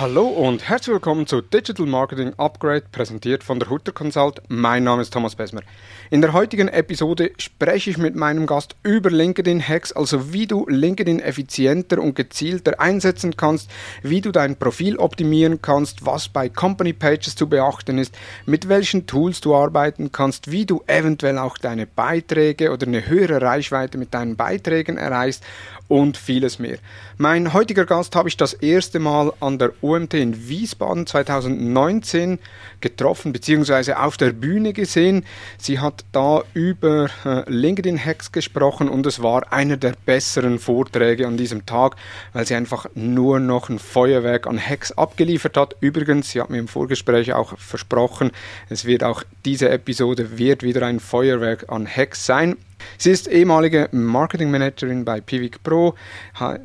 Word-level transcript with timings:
Hallo 0.00 0.28
und 0.28 0.66
herzlich 0.66 0.94
willkommen 0.94 1.26
zu 1.26 1.42
Digital 1.42 1.84
Marketing 1.84 2.32
Upgrade, 2.38 2.84
präsentiert 2.90 3.44
von 3.44 3.58
der 3.58 3.68
Hutter 3.68 3.92
Consult. 3.92 4.40
Mein 4.48 4.82
Name 4.82 5.02
ist 5.02 5.12
Thomas 5.12 5.34
Besmer. 5.34 5.60
In 6.08 6.22
der 6.22 6.32
heutigen 6.32 6.68
Episode 6.68 7.32
spreche 7.36 7.90
ich 7.90 7.98
mit 7.98 8.16
meinem 8.16 8.46
Gast 8.46 8.76
über 8.82 9.10
LinkedIn-Hacks, 9.10 9.92
also 9.92 10.32
wie 10.32 10.46
du 10.46 10.66
LinkedIn 10.66 11.20
effizienter 11.20 11.98
und 11.98 12.14
gezielter 12.14 12.80
einsetzen 12.80 13.36
kannst, 13.36 13.70
wie 14.02 14.22
du 14.22 14.32
dein 14.32 14.56
Profil 14.56 14.96
optimieren 14.96 15.60
kannst, 15.60 16.06
was 16.06 16.30
bei 16.30 16.48
Company 16.48 16.94
Pages 16.94 17.36
zu 17.36 17.46
beachten 17.46 17.98
ist, 17.98 18.16
mit 18.46 18.70
welchen 18.70 19.06
Tools 19.06 19.42
du 19.42 19.54
arbeiten 19.54 20.12
kannst, 20.12 20.50
wie 20.50 20.64
du 20.64 20.82
eventuell 20.86 21.36
auch 21.36 21.58
deine 21.58 21.86
Beiträge 21.86 22.72
oder 22.72 22.86
eine 22.86 23.06
höhere 23.06 23.42
Reichweite 23.42 23.98
mit 23.98 24.14
deinen 24.14 24.36
Beiträgen 24.36 24.96
erreichst 24.96 25.44
und 25.90 26.16
vieles 26.16 26.60
mehr. 26.60 26.78
Mein 27.18 27.52
heutiger 27.52 27.84
Gast 27.84 28.14
habe 28.14 28.28
ich 28.28 28.36
das 28.36 28.52
erste 28.52 29.00
Mal 29.00 29.32
an 29.40 29.58
der 29.58 29.72
OMT 29.82 30.14
in 30.14 30.48
Wiesbaden 30.48 31.04
2019 31.04 32.38
getroffen 32.80 33.32
bzw. 33.32 33.94
auf 33.94 34.16
der 34.16 34.32
Bühne 34.32 34.72
gesehen. 34.72 35.26
Sie 35.58 35.80
hat 35.80 36.04
da 36.12 36.44
über 36.54 37.10
äh, 37.24 37.42
LinkedIn-Hacks 37.50 38.30
gesprochen 38.30 38.88
und 38.88 39.04
es 39.04 39.20
war 39.20 39.52
einer 39.52 39.76
der 39.76 39.94
besseren 40.06 40.60
Vorträge 40.60 41.26
an 41.26 41.36
diesem 41.36 41.66
Tag, 41.66 41.96
weil 42.32 42.46
sie 42.46 42.54
einfach 42.54 42.86
nur 42.94 43.40
noch 43.40 43.68
ein 43.68 43.80
Feuerwerk 43.80 44.46
an 44.46 44.60
Hacks 44.60 44.92
abgeliefert 44.92 45.56
hat. 45.56 45.74
Übrigens, 45.80 46.30
sie 46.30 46.40
hat 46.40 46.50
mir 46.50 46.58
im 46.58 46.68
Vorgespräch 46.68 47.32
auch 47.32 47.58
versprochen, 47.58 48.30
es 48.68 48.84
wird 48.84 49.02
auch 49.02 49.24
diese 49.44 49.68
Episode 49.70 50.38
wird 50.38 50.62
wieder 50.62 50.86
ein 50.86 51.00
Feuerwerk 51.00 51.64
an 51.68 51.88
Hacks 51.88 52.24
sein. 52.26 52.56
Sie 52.98 53.10
ist 53.10 53.28
ehemalige 53.28 53.88
Marketingmanagerin 53.92 55.04
bei 55.04 55.20
Pivik 55.20 55.62
Pro, 55.62 55.94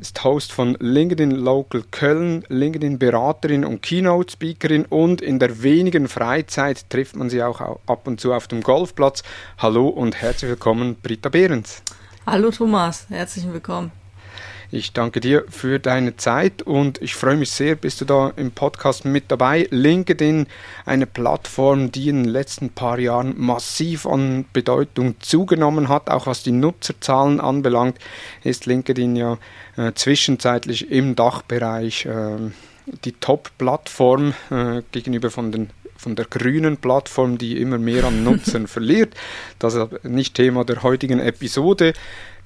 ist 0.00 0.22
Host 0.24 0.52
von 0.52 0.76
LinkedIn 0.80 1.30
Local 1.30 1.82
Köln, 1.90 2.44
LinkedIn 2.48 2.98
Beraterin 2.98 3.64
und 3.64 3.82
Keynote 3.82 4.32
Speakerin 4.32 4.84
und 4.86 5.20
in 5.20 5.38
der 5.38 5.62
wenigen 5.62 6.08
Freizeit 6.08 6.88
trifft 6.90 7.16
man 7.16 7.30
sie 7.30 7.42
auch 7.42 7.60
ab 7.60 8.06
und 8.06 8.20
zu 8.20 8.32
auf 8.32 8.48
dem 8.48 8.62
Golfplatz. 8.62 9.22
Hallo 9.58 9.88
und 9.88 10.16
herzlich 10.20 10.50
willkommen, 10.50 10.96
Britta 11.02 11.28
Behrens. 11.28 11.82
Hallo 12.26 12.50
Thomas, 12.50 13.06
herzlich 13.08 13.46
willkommen. 13.50 13.92
Ich 14.72 14.92
danke 14.92 15.20
dir 15.20 15.44
für 15.48 15.78
deine 15.78 16.16
Zeit 16.16 16.62
und 16.62 17.00
ich 17.00 17.14
freue 17.14 17.36
mich 17.36 17.52
sehr, 17.52 17.76
bist 17.76 18.00
du 18.00 18.04
da 18.04 18.32
im 18.36 18.50
Podcast 18.50 19.04
mit 19.04 19.24
dabei. 19.28 19.68
LinkedIn, 19.70 20.48
eine 20.84 21.06
Plattform, 21.06 21.92
die 21.92 22.08
in 22.08 22.24
den 22.24 22.32
letzten 22.32 22.70
paar 22.70 22.98
Jahren 22.98 23.34
massiv 23.36 24.06
an 24.06 24.44
Bedeutung 24.52 25.14
zugenommen 25.20 25.88
hat, 25.88 26.10
auch 26.10 26.26
was 26.26 26.42
die 26.42 26.50
Nutzerzahlen 26.50 27.40
anbelangt, 27.40 27.98
ist 28.42 28.66
LinkedIn 28.66 29.14
ja 29.14 29.38
äh, 29.76 29.92
zwischenzeitlich 29.94 30.90
im 30.90 31.14
Dachbereich 31.14 32.06
äh, 32.06 32.36
die 33.04 33.12
Top-Plattform 33.12 34.34
äh, 34.50 34.82
gegenüber 34.90 35.30
von 35.30 35.52
den 35.52 35.70
von 35.98 36.14
der 36.14 36.26
grünen 36.26 36.76
Plattform, 36.76 37.38
die 37.38 37.58
immer 37.58 37.78
mehr 37.78 38.04
an 38.04 38.22
Nutzern 38.22 38.66
verliert. 38.66 39.14
Das 39.58 39.74
ist 39.74 40.04
nicht 40.04 40.34
Thema 40.34 40.62
der 40.62 40.82
heutigen 40.82 41.20
Episode. 41.20 41.94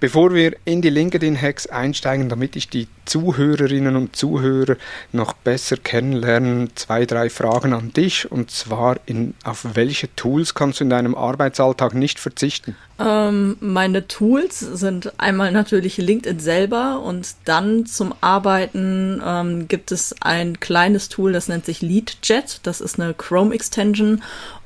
Bevor 0.00 0.32
wir 0.32 0.56
in 0.64 0.80
die 0.80 0.88
LinkedIn-Hacks 0.88 1.66
einsteigen, 1.66 2.30
damit 2.30 2.56
ich 2.56 2.70
die 2.70 2.88
Zuhörerinnen 3.04 3.96
und 3.96 4.16
Zuhörer 4.16 4.76
noch 5.12 5.34
besser 5.34 5.76
kennenlernen, 5.76 6.70
zwei, 6.74 7.04
drei 7.04 7.28
Fragen 7.28 7.74
an 7.74 7.92
dich. 7.92 8.32
Und 8.32 8.50
zwar, 8.50 8.98
in, 9.04 9.34
auf 9.44 9.66
welche 9.74 10.14
Tools 10.16 10.54
kannst 10.54 10.80
du 10.80 10.84
in 10.84 10.90
deinem 10.90 11.14
Arbeitsalltag 11.14 11.92
nicht 11.92 12.18
verzichten? 12.18 12.76
Ähm, 13.00 13.56
meine 13.60 14.06
Tools 14.08 14.60
sind 14.60 15.18
einmal 15.18 15.52
natürlich 15.52 15.96
LinkedIn 15.96 16.38
selber 16.38 17.00
und 17.00 17.34
dann 17.46 17.86
zum 17.86 18.14
Arbeiten 18.20 19.22
ähm, 19.24 19.68
gibt 19.68 19.90
es 19.90 20.14
ein 20.20 20.60
kleines 20.60 21.08
Tool, 21.08 21.32
das 21.32 21.48
nennt 21.48 21.64
sich 21.64 21.80
LeadJet. 21.80 22.60
Das 22.64 22.82
ist 22.82 23.00
eine 23.00 23.14
Chrome-Extension 23.14 24.20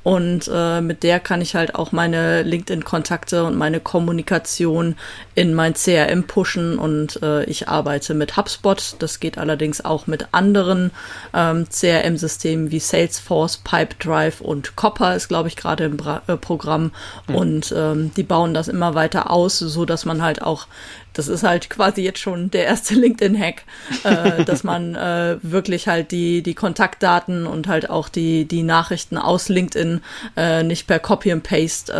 und 0.04 0.50
äh, 0.52 0.82
mit 0.82 1.02
der 1.02 1.18
kann 1.18 1.40
ich 1.40 1.54
halt 1.54 1.74
auch 1.74 1.90
meine 1.90 2.42
LinkedIn-Kontakte 2.42 3.42
und 3.44 3.56
meine 3.56 3.80
Kommunikation 3.80 4.96
in 5.34 5.54
mein 5.54 5.72
CRM 5.72 6.24
pushen. 6.24 6.78
Und 6.78 7.22
äh, 7.22 7.44
ich 7.44 7.68
arbeite 7.68 8.12
mit 8.12 8.36
HubSpot. 8.36 8.96
Das 8.98 9.18
geht 9.18 9.38
allerdings 9.38 9.82
auch 9.82 10.06
mit 10.06 10.28
anderen 10.32 10.90
ähm, 11.32 11.66
CRM-Systemen 11.70 12.70
wie 12.70 12.80
Salesforce, 12.80 13.56
Pipedrive 13.64 14.42
und 14.42 14.76
Copper 14.76 15.16
ist, 15.16 15.28
glaube 15.28 15.48
ich, 15.48 15.56
gerade 15.56 15.84
im 15.84 15.96
Bra 15.96 16.20
äh, 16.26 16.36
Programm. 16.36 16.92
Mhm. 17.26 17.34
Und 17.34 17.74
ähm, 17.74 18.10
die 18.14 18.23
bauen 18.24 18.54
das 18.54 18.68
immer 18.68 18.94
weiter 18.94 19.30
aus, 19.30 19.58
so 19.58 19.84
dass 19.84 20.04
man 20.04 20.22
halt 20.22 20.42
auch 20.42 20.66
das 21.14 21.28
ist 21.28 21.42
halt 21.44 21.70
quasi 21.70 22.02
jetzt 22.02 22.18
schon 22.18 22.50
der 22.50 22.64
erste 22.64 22.94
LinkedIn-Hack, 22.94 23.62
äh, 24.04 24.44
dass 24.44 24.64
man 24.64 24.94
äh, 24.94 25.38
wirklich 25.42 25.88
halt 25.88 26.10
die, 26.10 26.42
die 26.42 26.54
Kontaktdaten 26.54 27.46
und 27.46 27.68
halt 27.68 27.88
auch 27.88 28.08
die, 28.08 28.44
die 28.44 28.62
Nachrichten 28.62 29.16
aus 29.16 29.48
LinkedIn 29.48 30.02
äh, 30.36 30.62
nicht 30.62 30.86
per 30.86 30.98
Copy 30.98 31.32
and 31.32 31.42
Paste 31.42 31.92
äh, 31.92 31.96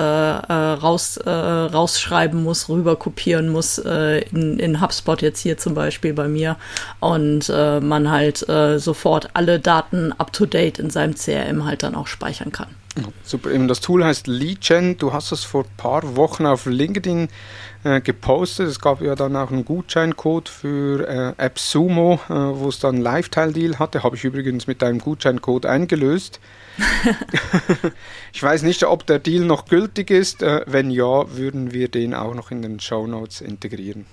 äh, 0.53 0.73
raus, 0.75 1.17
äh, 1.17 1.31
rausschreiben 1.31 2.43
muss, 2.43 2.69
rüber 2.69 2.97
kopieren 2.97 3.49
muss, 3.49 3.79
äh, 3.79 4.19
in, 4.29 4.59
in 4.59 4.81
HubSpot 4.81 5.23
jetzt 5.23 5.41
hier 5.41 5.57
zum 5.57 5.75
Beispiel 5.75 6.13
bei 6.13 6.29
mir 6.29 6.57
und 7.01 7.49
äh, 7.49 7.81
man 7.81 8.11
halt 8.11 8.47
äh, 8.49 8.79
sofort 8.79 9.31
alle 9.35 9.61
Daten 9.61 10.13
up-to-date 10.13 10.79
in 10.79 10.91
seinem 10.91 11.15
CRM 11.15 11.65
halt 11.65 11.83
dann 11.83 11.95
auch 11.95 12.09
speichern 12.09 12.53
kann. 12.53 12.69
Super, 13.25 13.51
eben 13.51 13.67
das 13.67 13.81
Tool 13.81 14.05
heißt 14.05 14.27
LeadGen. 14.29 14.99
Du 14.99 15.13
hast 15.13 15.33
es 15.33 15.43
vor 15.43 15.65
ein 15.65 15.77
paar 15.77 16.17
Wochen 16.17 16.47
auf 16.47 16.67
LinkedIn 16.67 17.29
äh, 17.85 18.01
gepostet. 18.01 18.69
Es 18.69 18.81
gab 18.81 19.01
ja 19.01 19.15
dann 19.15 19.37
auch 19.37 19.51
einen 19.51 19.65
Gutscheincode 19.65 20.49
für 20.49 21.09
äh, 21.09 21.43
AppSumo, 21.43 22.21
äh, 22.29 22.33
wo 22.33 22.69
es 22.69 22.81
dann 22.81 22.97
einen 22.97 23.05
Lifetime-Deal 23.05 23.79
hatte. 23.79 24.03
Habe 24.03 24.17
ich 24.17 24.25
übrigens 24.25 24.67
mit 24.67 24.83
deinem 24.83 24.99
Gutscheincode 24.99 25.67
eingelöst. 25.67 26.41
ich 28.33 28.43
weiß 28.43 28.63
nicht, 28.63 28.83
ob 28.85 29.07
der 29.07 29.19
Deal 29.21 29.45
noch 29.45 29.67
gültig 29.67 30.11
ist. 30.11 30.43
Äh, 30.43 30.63
wenn 30.67 30.91
ja, 30.91 31.37
würden 31.37 31.73
wir 31.73 31.89
den 31.89 32.15
auch 32.15 32.35
noch 32.35 32.51
in 32.51 32.63
den 32.63 32.81
Show 32.81 33.07
Notes 33.07 33.41
integrieren. 33.41 34.07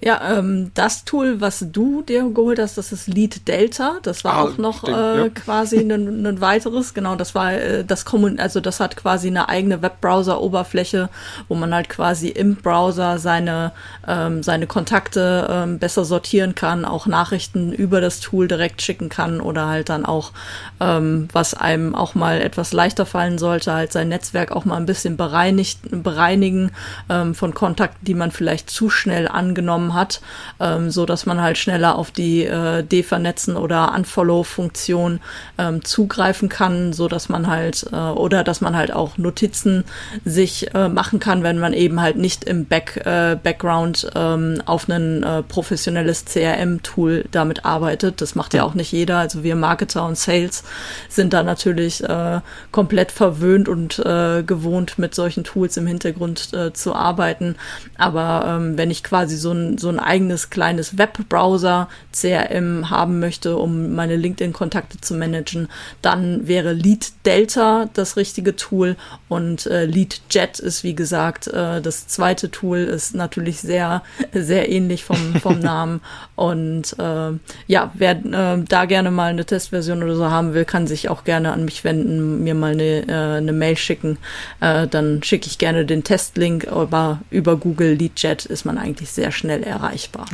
Ja, 0.00 0.38
ähm, 0.38 0.70
das 0.74 1.04
Tool, 1.04 1.40
was 1.40 1.64
du 1.72 2.02
dir 2.02 2.30
geholt 2.30 2.60
hast, 2.60 2.78
das 2.78 2.92
ist 2.92 3.08
Lead 3.08 3.48
Delta. 3.48 3.96
Das 4.02 4.22
war 4.22 4.34
ah, 4.34 4.42
auch 4.42 4.56
noch 4.56 4.78
stimmt, 4.78 4.96
äh, 4.96 5.18
ja. 5.18 5.28
quasi 5.34 5.78
ein, 5.78 6.24
ein 6.24 6.40
weiteres. 6.40 6.94
Genau, 6.94 7.16
das 7.16 7.34
war 7.34 7.52
äh, 7.54 7.84
das 7.84 8.04
Kommun 8.04 8.38
also 8.38 8.60
das 8.60 8.78
hat 8.78 8.96
quasi 8.96 9.26
eine 9.26 9.48
eigene 9.48 9.82
Webbrowser-Oberfläche, 9.82 11.08
wo 11.48 11.56
man 11.56 11.74
halt 11.74 11.88
quasi 11.88 12.28
im 12.28 12.54
Browser 12.54 13.18
seine 13.18 13.72
ähm, 14.06 14.44
seine 14.44 14.68
Kontakte 14.68 15.48
ähm, 15.50 15.80
besser 15.80 16.04
sortieren 16.04 16.54
kann, 16.54 16.84
auch 16.84 17.06
Nachrichten 17.06 17.72
über 17.72 18.00
das 18.00 18.20
Tool 18.20 18.46
direkt 18.46 18.82
schicken 18.82 19.08
kann 19.08 19.40
oder 19.40 19.66
halt 19.66 19.88
dann 19.88 20.06
auch, 20.06 20.30
ähm, 20.78 21.28
was 21.32 21.54
einem 21.54 21.96
auch 21.96 22.14
mal 22.14 22.40
etwas 22.40 22.72
leichter 22.72 23.04
fallen 23.04 23.38
sollte, 23.38 23.72
halt 23.72 23.92
sein 23.92 24.10
Netzwerk 24.10 24.52
auch 24.52 24.64
mal 24.64 24.76
ein 24.76 24.86
bisschen 24.86 25.16
bereinigt, 25.16 25.80
bereinigen 25.90 26.70
ähm, 27.08 27.34
von 27.34 27.52
Kontakten, 27.52 28.04
die 28.04 28.14
man 28.14 28.30
vielleicht 28.30 28.70
zu 28.70 28.90
schnell 28.90 29.26
angenommen 29.26 29.87
bekommen 29.88 29.94
hat, 29.94 30.20
ähm, 30.60 30.90
so 30.90 31.06
dass 31.06 31.26
man 31.26 31.40
halt 31.40 31.58
schneller 31.58 31.96
auf 31.96 32.10
die 32.10 32.44
äh, 32.44 32.82
Devernetzen 32.82 33.56
oder 33.56 33.94
Unfollow-Funktion 33.94 35.20
ähm, 35.58 35.84
zugreifen 35.84 36.48
kann, 36.48 36.92
so 36.92 37.08
dass 37.08 37.28
man 37.28 37.46
halt 37.46 37.86
äh, 37.92 37.96
oder 37.96 38.44
dass 38.44 38.60
man 38.60 38.76
halt 38.76 38.92
auch 38.92 39.18
Notizen 39.18 39.84
sich 40.24 40.74
äh, 40.74 40.88
machen 40.88 41.20
kann, 41.20 41.42
wenn 41.42 41.58
man 41.58 41.72
eben 41.72 42.00
halt 42.00 42.16
nicht 42.16 42.44
im 42.44 42.66
Back, 42.66 42.96
äh, 43.04 43.36
Background 43.42 44.10
ähm, 44.14 44.62
auf 44.66 44.88
ein 44.88 45.22
äh, 45.22 45.42
professionelles 45.42 46.24
CRM-Tool 46.24 47.24
damit 47.30 47.64
arbeitet. 47.64 48.20
Das 48.20 48.34
macht 48.34 48.54
ja 48.54 48.64
auch 48.64 48.74
nicht 48.74 48.92
jeder. 48.92 49.18
Also 49.18 49.42
wir 49.42 49.56
Marketer 49.56 50.06
und 50.06 50.16
Sales 50.16 50.64
sind 51.08 51.32
da 51.32 51.42
natürlich 51.42 52.02
äh, 52.04 52.40
komplett 52.72 53.12
verwöhnt 53.12 53.68
und 53.68 53.98
äh, 53.98 54.42
gewohnt, 54.42 54.98
mit 54.98 55.14
solchen 55.14 55.44
Tools 55.44 55.76
im 55.76 55.86
Hintergrund 55.86 56.52
äh, 56.52 56.72
zu 56.72 56.94
arbeiten. 56.94 57.56
Aber 57.96 58.44
ähm, 58.46 58.76
wenn 58.76 58.90
ich 58.90 59.02
quasi 59.02 59.36
so 59.36 59.52
ein, 59.52 59.77
so 59.78 59.88
ein 59.88 60.00
eigenes 60.00 60.50
kleines 60.50 60.98
Webbrowser 60.98 61.88
CRM 62.12 62.90
haben 62.90 63.20
möchte, 63.20 63.56
um 63.56 63.94
meine 63.94 64.16
LinkedIn-Kontakte 64.16 65.00
zu 65.00 65.14
managen, 65.14 65.68
dann 66.02 66.46
wäre 66.46 66.72
Lead 66.72 67.12
Delta 67.24 67.88
das 67.94 68.16
richtige 68.16 68.56
Tool. 68.56 68.96
Und 69.28 69.66
äh, 69.66 69.84
Lead 69.84 70.22
Jet 70.30 70.58
ist 70.58 70.84
wie 70.84 70.94
gesagt 70.94 71.46
äh, 71.48 71.80
das 71.80 72.08
zweite 72.08 72.50
Tool, 72.50 72.78
ist 72.78 73.14
natürlich 73.14 73.60
sehr, 73.60 74.02
sehr 74.32 74.70
ähnlich 74.70 75.04
vom, 75.04 75.34
vom 75.40 75.58
Namen. 75.60 76.00
Und 76.36 76.96
äh, 76.98 77.32
ja, 77.66 77.92
wer 77.94 78.12
äh, 78.12 78.64
da 78.66 78.84
gerne 78.86 79.10
mal 79.10 79.30
eine 79.30 79.44
Testversion 79.44 80.02
oder 80.02 80.16
so 80.16 80.30
haben 80.30 80.54
will, 80.54 80.64
kann 80.64 80.86
sich 80.86 81.08
auch 81.08 81.24
gerne 81.24 81.52
an 81.52 81.64
mich 81.64 81.84
wenden, 81.84 82.42
mir 82.42 82.54
mal 82.54 82.72
eine, 82.72 83.08
äh, 83.08 83.36
eine 83.38 83.52
Mail 83.52 83.76
schicken, 83.76 84.18
äh, 84.60 84.86
dann 84.86 85.22
schicke 85.22 85.46
ich 85.46 85.58
gerne 85.58 85.84
den 85.84 86.04
Testlink, 86.04 86.68
aber 86.68 87.20
über 87.30 87.56
Google 87.56 87.94
Lead 87.94 88.12
Jet 88.16 88.46
ist 88.46 88.64
man 88.64 88.78
eigentlich 88.78 89.10
sehr 89.10 89.32
schnell 89.32 89.62
erreichbar. 89.68 90.26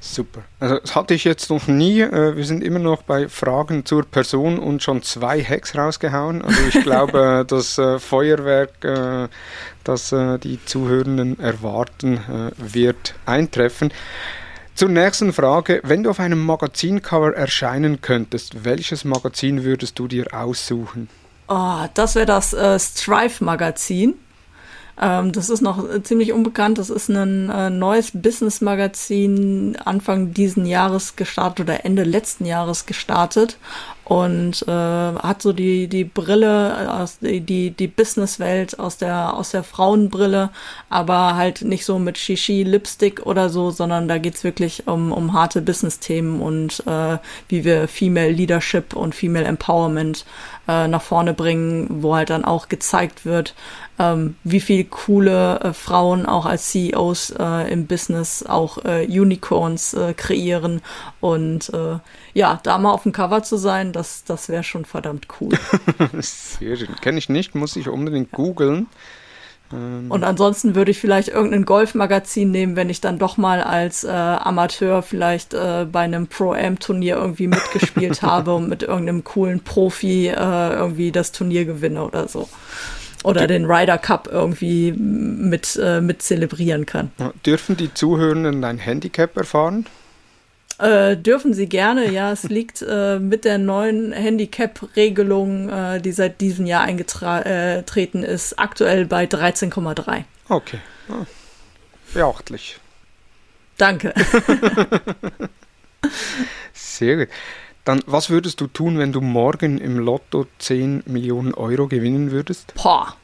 Super. 0.00 0.42
Also 0.60 0.78
das 0.78 0.94
hatte 0.94 1.14
ich 1.14 1.24
jetzt 1.24 1.50
noch 1.50 1.66
nie. 1.66 2.00
Äh, 2.00 2.36
wir 2.36 2.44
sind 2.44 2.62
immer 2.62 2.78
noch 2.78 3.02
bei 3.02 3.28
Fragen 3.28 3.84
zur 3.84 4.04
Person 4.04 4.58
und 4.58 4.82
schon 4.82 5.02
zwei 5.02 5.42
Hacks 5.42 5.76
rausgehauen. 5.76 6.42
Also 6.42 6.60
ich 6.68 6.82
glaube, 6.82 7.44
das 7.48 7.78
äh, 7.78 7.98
Feuerwerk, 7.98 8.84
äh, 8.84 9.28
das 9.84 10.12
die 10.42 10.58
Zuhörenden 10.64 11.38
erwarten, 11.38 12.18
wird 12.58 13.14
eintreffen. 13.24 13.92
Zur 14.74 14.88
nächsten 14.88 15.32
Frage. 15.32 15.80
Wenn 15.84 16.02
du 16.02 16.10
auf 16.10 16.18
einem 16.18 16.44
Magazincover 16.44 17.34
erscheinen 17.34 18.00
könntest, 18.00 18.64
welches 18.64 19.04
Magazin 19.04 19.62
würdest 19.62 19.98
du 19.98 20.08
dir 20.08 20.34
aussuchen? 20.34 21.08
Oh, 21.48 21.86
das 21.94 22.14
wäre 22.14 22.26
das 22.26 22.52
äh, 22.52 22.78
Strive-Magazin. 22.78 24.16
Ähm, 25.00 25.32
das 25.32 25.50
ist 25.50 25.60
noch 25.60 25.88
äh, 25.88 26.02
ziemlich 26.02 26.32
unbekannt. 26.32 26.78
Das 26.78 26.90
ist 26.90 27.08
ein 27.08 27.50
äh, 27.50 27.70
neues 27.70 28.12
Business-Magazin 28.12 29.76
Anfang 29.84 30.32
diesen 30.32 30.66
Jahres 30.66 31.16
gestartet 31.16 31.66
oder 31.66 31.84
Ende 31.84 32.02
letzten 32.04 32.46
Jahres 32.46 32.86
gestartet 32.86 33.58
und 34.04 34.62
äh, 34.68 34.70
hat 34.70 35.42
so 35.42 35.52
die 35.52 35.88
die 35.88 36.04
Brille 36.04 36.84
äh, 36.84 36.86
aus 36.86 37.18
die 37.18 37.40
die, 37.40 37.72
die 37.72 37.88
Businesswelt 37.88 38.78
aus 38.78 38.96
der 38.96 39.34
aus 39.34 39.50
der 39.50 39.64
Frauenbrille, 39.64 40.50
aber 40.88 41.34
halt 41.34 41.62
nicht 41.62 41.84
so 41.84 41.98
mit 41.98 42.16
Shishi 42.16 42.62
Lipstick 42.62 43.26
oder 43.26 43.50
so, 43.50 43.70
sondern 43.70 44.06
da 44.06 44.18
geht's 44.18 44.44
wirklich 44.44 44.86
um 44.86 45.12
um 45.12 45.32
harte 45.32 45.60
Business-Themen 45.60 46.40
und 46.40 46.86
äh, 46.86 47.18
wie 47.48 47.64
wir 47.64 47.88
Female 47.88 48.30
Leadership 48.30 48.94
und 48.94 49.14
Female 49.14 49.44
Empowerment 49.44 50.24
äh, 50.68 50.88
nach 50.88 51.02
vorne 51.02 51.34
bringen, 51.34 52.02
wo 52.02 52.14
halt 52.14 52.30
dann 52.30 52.44
auch 52.44 52.68
gezeigt 52.68 53.24
wird, 53.24 53.54
ähm, 53.98 54.36
wie 54.44 54.60
viel 54.60 54.84
coole 54.84 55.60
äh, 55.60 55.72
Frauen 55.72 56.26
auch 56.26 56.46
als 56.46 56.70
CEOs 56.70 57.34
äh, 57.38 57.72
im 57.72 57.86
Business 57.86 58.44
auch 58.44 58.84
äh, 58.84 59.06
Unicorns 59.06 59.94
äh, 59.94 60.14
kreieren 60.14 60.82
und 61.20 61.72
äh, 61.72 61.98
ja, 62.34 62.60
da 62.62 62.78
mal 62.78 62.92
auf 62.92 63.04
dem 63.04 63.12
Cover 63.12 63.42
zu 63.42 63.56
sein, 63.56 63.92
das, 63.92 64.24
das 64.24 64.48
wäre 64.48 64.62
schon 64.62 64.84
verdammt 64.84 65.28
cool. 65.40 65.54
Sehr 66.20 66.76
schön. 66.76 66.94
Kenne 67.00 67.18
ich 67.18 67.28
nicht, 67.28 67.54
muss 67.54 67.76
ich 67.76 67.88
unbedingt 67.88 68.32
googeln. 68.32 68.88
Ähm. 69.72 70.10
Und 70.10 70.24
ansonsten 70.24 70.74
würde 70.74 70.90
ich 70.90 70.98
vielleicht 70.98 71.28
irgendein 71.28 71.64
Golfmagazin 71.64 72.50
nehmen, 72.50 72.76
wenn 72.76 72.90
ich 72.90 73.00
dann 73.00 73.18
doch 73.18 73.36
mal 73.36 73.62
als 73.62 74.04
äh, 74.04 74.10
Amateur 74.10 75.02
vielleicht 75.02 75.54
äh, 75.54 75.86
bei 75.90 76.00
einem 76.00 76.26
Pro-Am-Turnier 76.26 77.16
irgendwie 77.16 77.48
mitgespielt 77.48 78.22
habe 78.22 78.54
und 78.54 78.68
mit 78.68 78.82
irgendeinem 78.82 79.24
coolen 79.24 79.60
Profi 79.60 80.28
äh, 80.28 80.34
irgendwie 80.34 81.12
das 81.12 81.32
Turnier 81.32 81.64
gewinne 81.64 82.04
oder 82.04 82.28
so 82.28 82.48
oder 83.24 83.46
den 83.46 83.64
Ryder 83.64 83.98
Cup 83.98 84.28
irgendwie 84.30 84.92
mit, 84.92 85.78
äh, 85.82 86.00
mit 86.00 86.22
zelebrieren 86.22 86.86
kann. 86.86 87.10
Dürfen 87.44 87.76
die 87.76 87.92
Zuhörenden 87.92 88.62
ein 88.64 88.78
Handicap 88.78 89.36
erfahren? 89.36 89.86
Äh, 90.78 91.16
dürfen 91.16 91.54
sie 91.54 91.68
gerne, 91.68 92.10
ja. 92.10 92.32
Es 92.32 92.42
liegt 92.48 92.82
äh, 92.82 93.18
mit 93.18 93.44
der 93.44 93.58
neuen 93.58 94.12
Handicap-Regelung, 94.12 95.68
äh, 95.68 96.00
die 96.00 96.12
seit 96.12 96.40
diesem 96.40 96.66
Jahr 96.66 96.82
eingetreten 96.82 98.22
äh, 98.22 98.32
ist, 98.32 98.58
aktuell 98.58 99.06
bei 99.06 99.24
13,3. 99.24 100.24
Okay. 100.48 100.78
Ja. 101.08 101.26
Beachtlich. 102.12 102.78
Danke. 103.78 104.12
Sehr 106.72 107.16
gut. 107.16 107.28
Dann, 107.86 108.02
was 108.06 108.28
würdest 108.30 108.60
du 108.60 108.66
tun, 108.66 108.98
wenn 108.98 109.12
du 109.12 109.20
morgen 109.20 109.78
im 109.78 110.00
Lotto 110.00 110.46
10 110.58 111.04
Millionen 111.06 111.54
Euro 111.54 111.86
gewinnen 111.86 112.32
würdest? 112.32 112.74
Boah, 112.74 113.14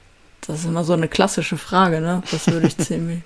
das 0.47 0.61
ist 0.61 0.67
immer 0.67 0.85
so 0.85 0.93
eine 0.93 1.09
klassische 1.09 1.59
Frage, 1.59 2.01
ne? 2.01 2.23
Das 2.31 2.47
würde 2.47 2.69
ich 2.69 2.79
ziemlich. 2.79 3.23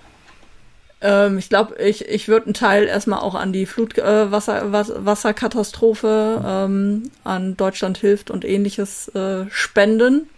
ähm, 1.00 1.38
ich 1.38 1.48
glaube, 1.48 1.82
ich, 1.82 2.06
ich 2.06 2.28
würde 2.28 2.44
einen 2.44 2.52
Teil 2.52 2.84
erstmal 2.84 3.20
auch 3.20 3.34
an 3.34 3.54
die 3.54 3.64
Flutwasserkatastrophe, 3.64 6.42
äh, 6.44 6.64
ähm, 6.64 7.04
an 7.24 7.56
Deutschland 7.56 7.96
hilft 7.96 8.30
und 8.30 8.44
ähnliches 8.44 9.08
äh, 9.14 9.46
spenden. 9.48 10.28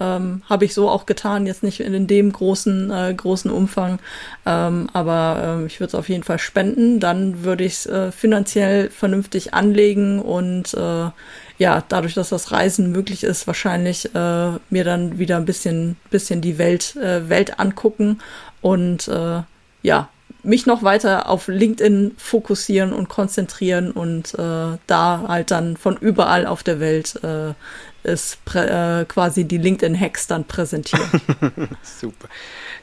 Ähm, 0.00 0.42
Habe 0.48 0.64
ich 0.64 0.74
so 0.74 0.88
auch 0.88 1.06
getan, 1.06 1.46
jetzt 1.46 1.62
nicht 1.62 1.80
in 1.80 2.06
dem 2.06 2.32
großen, 2.32 2.90
äh, 2.90 3.14
großen 3.14 3.50
Umfang, 3.50 3.98
ähm, 4.46 4.88
aber 4.92 5.60
äh, 5.62 5.66
ich 5.66 5.80
würde 5.80 5.88
es 5.88 5.94
auf 5.94 6.08
jeden 6.08 6.24
Fall 6.24 6.38
spenden. 6.38 6.98
Dann 6.98 7.44
würde 7.44 7.64
ich 7.64 7.74
es 7.74 7.86
äh, 7.86 8.10
finanziell 8.12 8.90
vernünftig 8.90 9.54
anlegen 9.54 10.20
und 10.20 10.74
äh, 10.74 11.10
ja, 11.58 11.84
dadurch, 11.88 12.14
dass 12.14 12.30
das 12.30 12.50
Reisen 12.50 12.90
möglich 12.90 13.22
ist, 13.22 13.46
wahrscheinlich 13.46 14.14
äh, 14.14 14.50
mir 14.70 14.84
dann 14.84 15.18
wieder 15.18 15.36
ein 15.36 15.44
bisschen, 15.44 15.96
bisschen 16.10 16.40
die 16.40 16.58
Welt, 16.58 16.96
äh, 16.96 17.28
Welt 17.28 17.60
angucken 17.60 18.18
und 18.60 19.06
äh, 19.08 19.42
ja, 19.82 20.08
mich 20.42 20.66
noch 20.66 20.82
weiter 20.82 21.28
auf 21.28 21.48
LinkedIn 21.48 22.14
fokussieren 22.16 22.92
und 22.92 23.08
konzentrieren 23.08 23.92
und 23.92 24.34
äh, 24.34 24.78
da 24.86 25.24
halt 25.28 25.50
dann 25.50 25.76
von 25.76 25.96
überall 25.96 26.46
auf 26.46 26.62
der 26.62 26.80
Welt 26.80 27.22
äh, 27.22 27.54
ist 28.02 28.38
äh, 28.54 29.04
quasi 29.04 29.44
die 29.44 29.58
LinkedIn-Hacks 29.58 30.26
dann 30.26 30.44
präsentieren. 30.44 31.08
Super. 31.82 32.28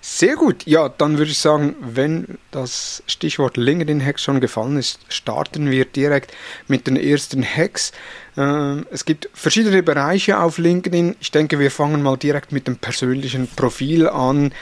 Sehr 0.02 0.36
gut. 0.36 0.66
Ja, 0.66 0.88
dann 0.88 1.18
würde 1.18 1.32
ich 1.32 1.40
sagen, 1.40 1.76
wenn 1.82 2.38
das 2.52 3.04
Stichwort 3.08 3.58
LinkedIn-Hacks 3.58 4.24
schon 4.24 4.40
gefallen 4.40 4.78
ist, 4.78 5.00
starten 5.10 5.70
wir 5.70 5.86
direkt 5.86 6.34
mit 6.68 6.88
den 6.88 6.96
ersten 6.96 7.44
Hacks. 7.44 7.92
Äh, 8.38 8.82
es 8.92 9.06
gibt 9.06 9.30
verschiedene 9.34 9.84
Bereiche 9.84 10.40
auf 10.40 10.58
LinkedIn. 10.58 11.18
Ich 11.20 11.32
denke, 11.32 11.60
wir 11.60 11.72
fangen 11.72 12.02
mal 12.02 12.18
direkt 12.18 12.52
mit 12.52 12.68
dem 12.68 12.78
persönlichen 12.78 13.48
Profil 13.48 14.08
an. 14.08 14.54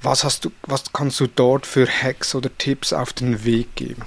Was 0.00 0.22
hast 0.22 0.44
du, 0.44 0.52
was 0.62 0.92
kannst 0.92 1.18
du 1.18 1.26
dort 1.26 1.66
für 1.66 1.88
Hacks 1.88 2.36
oder 2.36 2.50
Tipps 2.56 2.92
auf 2.92 3.12
den 3.12 3.44
Weg 3.44 3.74
geben? 3.74 4.02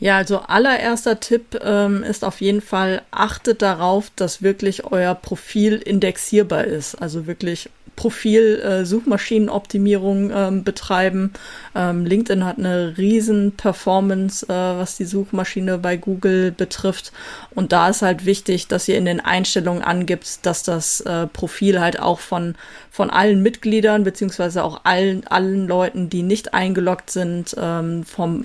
Ja, 0.00 0.16
also 0.16 0.38
allererster 0.38 1.18
Tipp 1.18 1.58
ähm, 1.60 2.04
ist 2.04 2.24
auf 2.24 2.40
jeden 2.40 2.60
Fall, 2.60 3.02
achtet 3.10 3.62
darauf, 3.62 4.12
dass 4.14 4.42
wirklich 4.42 4.84
euer 4.84 5.14
Profil 5.14 5.76
indexierbar 5.76 6.64
ist. 6.64 6.94
Also 6.94 7.26
wirklich 7.26 7.68
Profil-Suchmaschinenoptimierung 7.98 10.30
äh, 10.30 10.46
ähm, 10.46 10.62
betreiben. 10.62 11.32
Ähm, 11.74 12.06
LinkedIn 12.06 12.44
hat 12.44 12.58
eine 12.58 12.96
riesen 12.96 13.56
Performance, 13.56 14.46
äh, 14.46 14.52
was 14.52 14.96
die 14.96 15.04
Suchmaschine 15.04 15.78
bei 15.78 15.96
Google 15.96 16.52
betrifft. 16.52 17.10
Und 17.50 17.72
da 17.72 17.88
ist 17.88 18.02
halt 18.02 18.24
wichtig, 18.24 18.68
dass 18.68 18.86
ihr 18.86 18.98
in 18.98 19.04
den 19.04 19.18
Einstellungen 19.18 19.82
angibt, 19.82 20.46
dass 20.46 20.62
das 20.62 21.00
äh, 21.00 21.26
Profil 21.26 21.80
halt 21.80 21.98
auch 21.98 22.20
von, 22.20 22.54
von 22.98 23.10
allen 23.10 23.44
Mitgliedern 23.44 24.02
beziehungsweise 24.02 24.64
auch 24.64 24.80
allen, 24.82 25.24
allen 25.28 25.68
Leuten, 25.68 26.10
die 26.10 26.24
nicht 26.24 26.52
eingeloggt 26.52 27.10
sind, 27.10 27.54
ähm, 27.56 28.02
vom, 28.02 28.44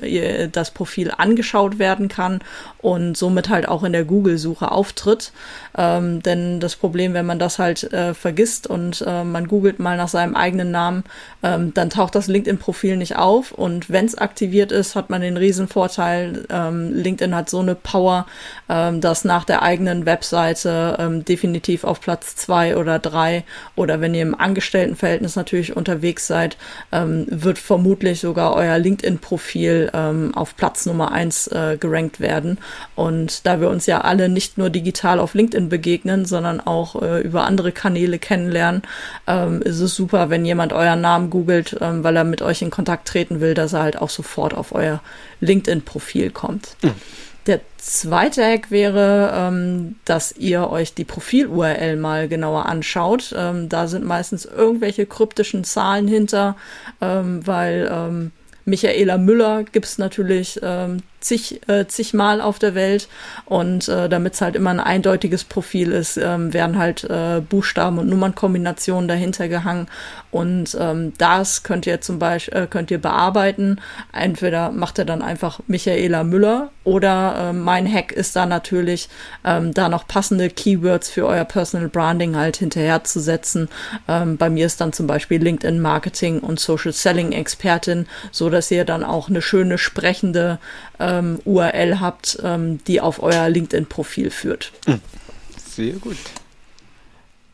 das 0.52 0.70
Profil 0.70 1.12
angeschaut 1.18 1.80
werden 1.80 2.08
kann 2.08 2.38
und 2.78 3.18
somit 3.18 3.50
halt 3.50 3.68
auch 3.68 3.84
in 3.84 3.94
der 3.94 4.06
Google-Suche 4.06 4.72
auftritt. 4.72 5.32
Ähm, 5.76 6.22
denn 6.22 6.60
das 6.60 6.76
Problem, 6.76 7.16
wenn 7.16 7.26
man 7.26 7.40
das 7.40 7.58
halt 7.58 7.92
äh, 7.94 8.14
vergisst 8.14 8.68
und 8.68 9.04
äh, 9.08 9.24
man 9.24 9.48
googelt 9.48 9.80
mal 9.80 9.98
nach 9.98 10.08
seinem 10.08 10.36
eigenen 10.36 10.70
Namen, 10.70 11.04
ähm, 11.42 11.74
dann 11.74 11.89
taucht 11.89 12.13
das 12.13 12.27
LinkedIn-Profil 12.27 12.98
nicht 12.98 13.16
auf. 13.16 13.54
Und 13.54 13.89
wenn 13.89 14.06
es 14.06 14.16
aktiviert 14.16 14.72
ist, 14.72 14.96
hat 14.96 15.10
man 15.10 15.22
den 15.22 15.36
riesen 15.36 15.68
Vorteil, 15.68 16.46
ähm, 16.51 16.94
LinkedIn 16.94 17.34
hat 17.34 17.50
so 17.50 17.60
eine 17.60 17.74
Power, 17.74 18.27
ähm, 18.70 19.01
dass 19.01 19.25
nach 19.25 19.46
der 19.46 19.63
eigenen 19.63 20.06
Webseite 20.06 20.98
ähm, 21.00 21.25
definitiv 21.25 21.86
auf 21.86 22.01
Platz 22.01 22.36
zwei 22.36 22.77
oder 22.77 23.00
drei 23.00 23.46
oder 23.75 24.00
wenn 24.00 24.13
ihr 24.13 24.22
im 24.22 24.43
Angestelltenverhältnis 24.44 25.36
natürlich 25.36 25.76
unterwegs 25.76 26.28
seid, 26.28 26.58
ähm, 26.92 27.26
wird 27.30 27.58
vermutlich 27.58 28.20
sogar 28.20 28.56
euer 28.56 28.78
LinkedIn-Profil 28.78 29.92
ähm, 29.94 30.36
auf 30.36 30.56
Platz 30.56 30.86
Nummer 30.86 31.12
eins 31.12 31.48
äh, 31.48 31.78
gerankt 31.80 32.20
werden. 32.20 32.60
Und 32.96 33.46
da 33.48 33.62
wir 33.62 33.70
uns 33.70 33.86
ja 33.86 34.02
alle 34.02 34.30
nicht 34.30 34.58
nur 34.58 34.70
digital 34.70 35.20
auf 35.20 35.34
LinkedIn 35.34 35.70
begegnen, 35.70 36.26
sondern 36.26 36.60
auch 36.60 37.02
äh, 37.02 37.22
über 37.22 37.46
andere 37.46 37.72
Kanäle 37.72 38.20
kennenlernen, 38.20 38.84
ähm, 39.28 39.62
ist 39.62 39.80
es 39.80 39.96
super, 39.96 40.30
wenn 40.30 40.46
jemand 40.46 40.74
euren 40.74 41.02
Namen 41.02 41.30
googelt, 41.30 41.78
ähm, 41.82 42.04
weil 42.04 42.16
er 42.16 42.24
mit 42.24 42.42
euch 42.42 42.62
in 42.62 42.70
Kontakt 42.70 43.08
treten 43.08 43.42
will, 43.42 43.54
dass 43.54 43.74
er 43.74 43.84
halt 43.84 43.98
auch 44.02 44.10
sofort 44.10 44.54
auf 44.54 44.74
euer 44.76 45.02
LinkedIn-Profil 45.40 46.32
kommt. 46.32 46.76
Mhm. 46.82 46.94
Der 47.46 47.60
zweite 47.78 48.44
Hack 48.44 48.72
wäre, 48.72 49.34
ähm, 49.36 49.96
dass 50.06 50.32
ihr 50.38 50.70
euch 50.70 50.94
die 50.94 51.04
Profil-URL 51.04 51.98
mal 51.98 52.30
genauer 52.30 52.68
anschaut. 52.68 53.36
Ähm, 53.38 53.68
da 53.68 53.88
sind 53.88 54.06
meistens 54.06 54.46
irgendwelche 54.46 55.06
kryptischen 55.06 55.66
Zahlen 55.66 56.08
hinter, 56.08 56.56
ähm, 57.02 57.46
weil 57.46 57.90
ähm, 57.92 58.32
Michaela 58.64 59.18
Müller 59.18 59.64
gibt's 59.64 59.98
natürlich 59.98 60.60
ähm, 60.64 61.04
zig, 61.24 61.62
äh, 61.68 61.88
zigmal 61.88 62.42
auf 62.42 62.60
der 62.60 62.75
Welt. 62.75 63.08
Und 63.46 63.88
äh, 63.88 64.10
damit 64.10 64.34
es 64.34 64.42
halt 64.42 64.56
immer 64.56 64.70
ein 64.70 64.80
eindeutiges 64.80 65.44
Profil 65.44 65.92
ist, 65.92 66.18
ähm, 66.18 66.53
werden 66.53 66.77
halt 66.77 67.03
äh, 67.03 67.42
Buchstaben 67.42 67.98
und 67.98 68.10
Nummernkombinationen 68.10 69.08
dahinter 69.08 69.48
gehangen. 69.48 69.88
Und 70.32 70.77
ähm, 70.80 71.13
das 71.18 71.63
könnt 71.63 71.86
ihr 71.86 72.01
zum 72.01 72.20
Beispiel 72.20 72.53
äh, 72.53 72.68
könnt 72.68 72.92
ihr 72.92 73.00
bearbeiten. 73.00 73.80
Entweder 74.12 74.72
macht 74.72 74.98
ihr 74.98 75.06
dann 75.06 75.22
einfach 75.22 75.60
Michaela 75.68 76.24
Müller 76.24 76.72
oder 76.84 77.50
äh, 77.50 77.53
mein 77.53 77.92
Hack 77.92 78.12
ist 78.12 78.36
da 78.36 78.46
natürlich, 78.46 79.10
ähm, 79.46 79.74
da 79.74 79.89
noch 79.89 80.08
passende 80.08 80.50
Keywords 80.50 81.10
für 81.10 81.25
euer 81.25 81.46
Personal 81.46 81.88
Branding 81.88 82.36
halt 82.36 82.58
hinterherzusetzen. 82.58 83.70
Ähm, 84.08 84.38
bei 84.38 84.50
mir 84.50 84.65
ist 84.65 84.82
dann 84.82 84.94
zum 84.94 85.08
Beispiel 85.08 85.42
LinkedIn 85.42 85.80
Marketing 85.80 86.39
und 86.39 86.60
Social 86.60 86.94
Selling 86.94 87.32
Expertin, 87.32 88.08
so 88.32 88.50
dass 88.50 88.72
ihr 88.72 88.86
dann 88.86 89.03
auch 89.03 89.30
eine 89.30 89.42
schöne 89.42 89.77
sprechende 89.77 90.60
ähm, 91.00 91.40
URL 91.46 92.00
habt, 92.00 92.38
ähm, 92.44 92.84
die 92.86 93.02
auf 93.02 93.22
euer 93.22 93.50
LinkedIn-Profil 93.50 94.30
führt. 94.30 94.72
Hm. 94.86 95.02
Sehr 95.58 95.94
gut. 95.94 96.18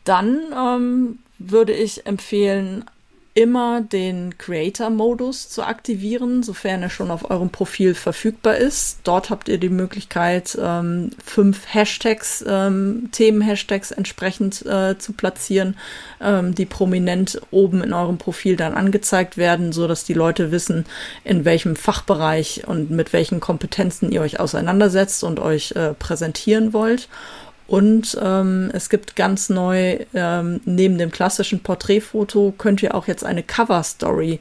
Dann 0.04 0.40
ähm, 0.56 1.18
würde 1.38 1.72
ich 1.72 2.06
empfehlen, 2.06 2.84
immer 3.34 3.80
den 3.80 4.36
Creator-Modus 4.38 5.48
zu 5.48 5.62
aktivieren, 5.62 6.42
sofern 6.42 6.82
er 6.82 6.90
schon 6.90 7.12
auf 7.12 7.30
eurem 7.30 7.50
Profil 7.50 7.94
verfügbar 7.94 8.56
ist. 8.56 8.98
Dort 9.04 9.30
habt 9.30 9.48
ihr 9.48 9.58
die 9.58 9.68
Möglichkeit, 9.68 10.58
ähm, 10.60 11.10
fünf 11.24 11.72
Hashtags, 11.72 12.44
ähm, 12.46 13.08
Themen-Hashtags 13.12 13.92
entsprechend 13.92 14.66
äh, 14.66 14.98
zu 14.98 15.12
platzieren, 15.12 15.76
ähm, 16.20 16.56
die 16.56 16.66
prominent 16.66 17.40
oben 17.52 17.82
in 17.84 17.92
eurem 17.92 18.18
Profil 18.18 18.56
dann 18.56 18.74
angezeigt 18.74 19.36
werden, 19.36 19.72
so 19.72 19.86
dass 19.86 20.04
die 20.04 20.14
Leute 20.14 20.50
wissen, 20.50 20.84
in 21.22 21.44
welchem 21.44 21.76
Fachbereich 21.76 22.66
und 22.66 22.90
mit 22.90 23.12
welchen 23.12 23.38
Kompetenzen 23.38 24.10
ihr 24.10 24.22
euch 24.22 24.40
auseinandersetzt 24.40 25.22
und 25.22 25.38
euch 25.38 25.72
äh, 25.72 25.94
präsentieren 25.94 26.72
wollt. 26.72 27.08
Und 27.70 28.18
ähm, 28.20 28.68
es 28.72 28.90
gibt 28.90 29.14
ganz 29.14 29.48
neu, 29.48 29.98
ähm, 30.12 30.60
neben 30.64 30.98
dem 30.98 31.12
klassischen 31.12 31.60
Porträtfoto, 31.60 32.52
könnt 32.58 32.82
ihr 32.82 32.96
auch 32.96 33.06
jetzt 33.06 33.24
eine 33.24 33.44
Cover-Story 33.44 34.40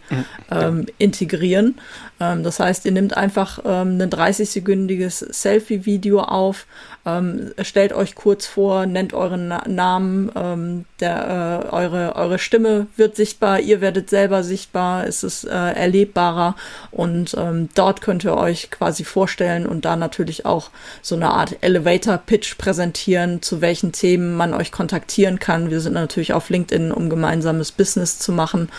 ähm, 0.49 0.87
integrieren. 0.97 1.75
Ähm, 2.19 2.43
das 2.43 2.59
heißt, 2.59 2.85
ihr 2.85 2.91
nehmt 2.91 3.15
einfach 3.15 3.59
ähm, 3.65 3.99
ein 3.99 4.09
30-sekündiges 4.09 5.33
Selfie-Video 5.33 6.21
auf, 6.21 6.65
ähm, 7.05 7.51
stellt 7.61 7.93
euch 7.93 8.15
kurz 8.15 8.45
vor, 8.45 8.85
nennt 8.85 9.13
euren 9.13 9.47
Na 9.47 9.63
Namen, 9.67 10.31
ähm, 10.35 10.85
der, 10.99 11.63
äh, 11.71 11.73
eure, 11.73 12.15
eure 12.15 12.39
Stimme 12.39 12.87
wird 12.97 13.15
sichtbar, 13.15 13.61
ihr 13.61 13.81
werdet 13.81 14.09
selber 14.09 14.43
sichtbar, 14.43 15.07
es 15.07 15.23
ist 15.23 15.45
äh, 15.45 15.49
erlebbarer 15.49 16.55
und 16.91 17.35
ähm, 17.37 17.69
dort 17.73 18.01
könnt 18.01 18.25
ihr 18.25 18.35
euch 18.35 18.69
quasi 18.69 19.05
vorstellen 19.05 19.65
und 19.65 19.85
da 19.85 19.95
natürlich 19.95 20.45
auch 20.45 20.71
so 21.01 21.15
eine 21.15 21.31
Art 21.31 21.57
Elevator-Pitch 21.61 22.57
präsentieren, 22.57 23.41
zu 23.41 23.61
welchen 23.61 23.91
Themen 23.91 24.35
man 24.35 24.53
euch 24.53 24.71
kontaktieren 24.71 25.39
kann. 25.39 25.69
Wir 25.69 25.79
sind 25.79 25.93
natürlich 25.93 26.33
auf 26.33 26.49
LinkedIn, 26.49 26.91
um 26.91 27.09
gemeinsames 27.09 27.71
Business 27.71 28.19
zu 28.19 28.33
machen 28.33 28.69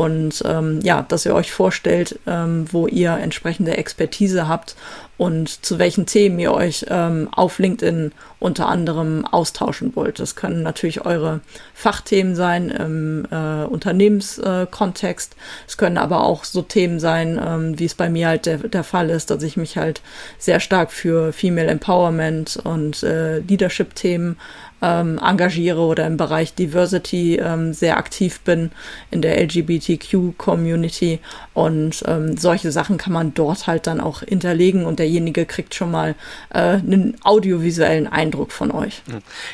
und 0.00 0.42
ähm, 0.46 0.80
ja, 0.82 1.02
dass 1.06 1.26
ihr 1.26 1.34
euch 1.34 1.52
vorstellt, 1.52 2.18
ähm, 2.26 2.64
wo 2.72 2.86
ihr 2.86 3.10
entsprechende 3.18 3.76
Expertise 3.76 4.48
habt 4.48 4.74
und 5.18 5.62
zu 5.62 5.78
welchen 5.78 6.06
Themen 6.06 6.38
ihr 6.38 6.54
euch 6.54 6.86
ähm, 6.88 7.28
auf 7.30 7.58
LinkedIn 7.58 8.12
unter 8.38 8.66
anderem 8.66 9.26
austauschen 9.26 9.94
wollt. 9.94 10.18
Das 10.18 10.36
können 10.36 10.62
natürlich 10.62 11.04
eure 11.04 11.40
Fachthemen 11.74 12.34
sein 12.34 12.70
im 12.70 13.26
äh, 13.30 13.64
Unternehmenskontext. 13.64 15.36
Es 15.68 15.76
können 15.76 15.98
aber 15.98 16.24
auch 16.24 16.44
so 16.44 16.62
Themen 16.62 16.98
sein, 16.98 17.38
ähm, 17.38 17.78
wie 17.78 17.84
es 17.84 17.94
bei 17.94 18.08
mir 18.08 18.28
halt 18.28 18.46
der, 18.46 18.56
der 18.56 18.84
Fall 18.84 19.10
ist, 19.10 19.28
dass 19.28 19.42
ich 19.42 19.58
mich 19.58 19.76
halt 19.76 20.00
sehr 20.38 20.60
stark 20.60 20.92
für 20.92 21.34
Female 21.34 21.68
Empowerment 21.68 22.58
und 22.64 23.02
äh, 23.02 23.40
Leadership-Themen 23.40 24.38
ähm, 24.82 25.18
engagiere 25.18 25.80
oder 25.80 26.06
im 26.06 26.16
Bereich 26.16 26.54
Diversity 26.54 27.36
ähm, 27.36 27.72
sehr 27.72 27.96
aktiv 27.96 28.40
bin 28.40 28.70
in 29.10 29.22
der 29.22 29.40
LGBTQ-Community 29.42 31.20
und 31.54 32.02
ähm, 32.06 32.36
solche 32.36 32.72
Sachen 32.72 32.96
kann 32.96 33.12
man 33.12 33.34
dort 33.34 33.66
halt 33.66 33.86
dann 33.86 34.00
auch 34.00 34.20
hinterlegen 34.20 34.86
und 34.86 34.98
derjenige 34.98 35.46
kriegt 35.46 35.74
schon 35.74 35.90
mal 35.90 36.14
äh, 36.50 36.58
einen 36.58 37.16
audiovisuellen 37.22 38.06
Eindruck 38.06 38.52
von 38.52 38.70
euch. 38.70 39.02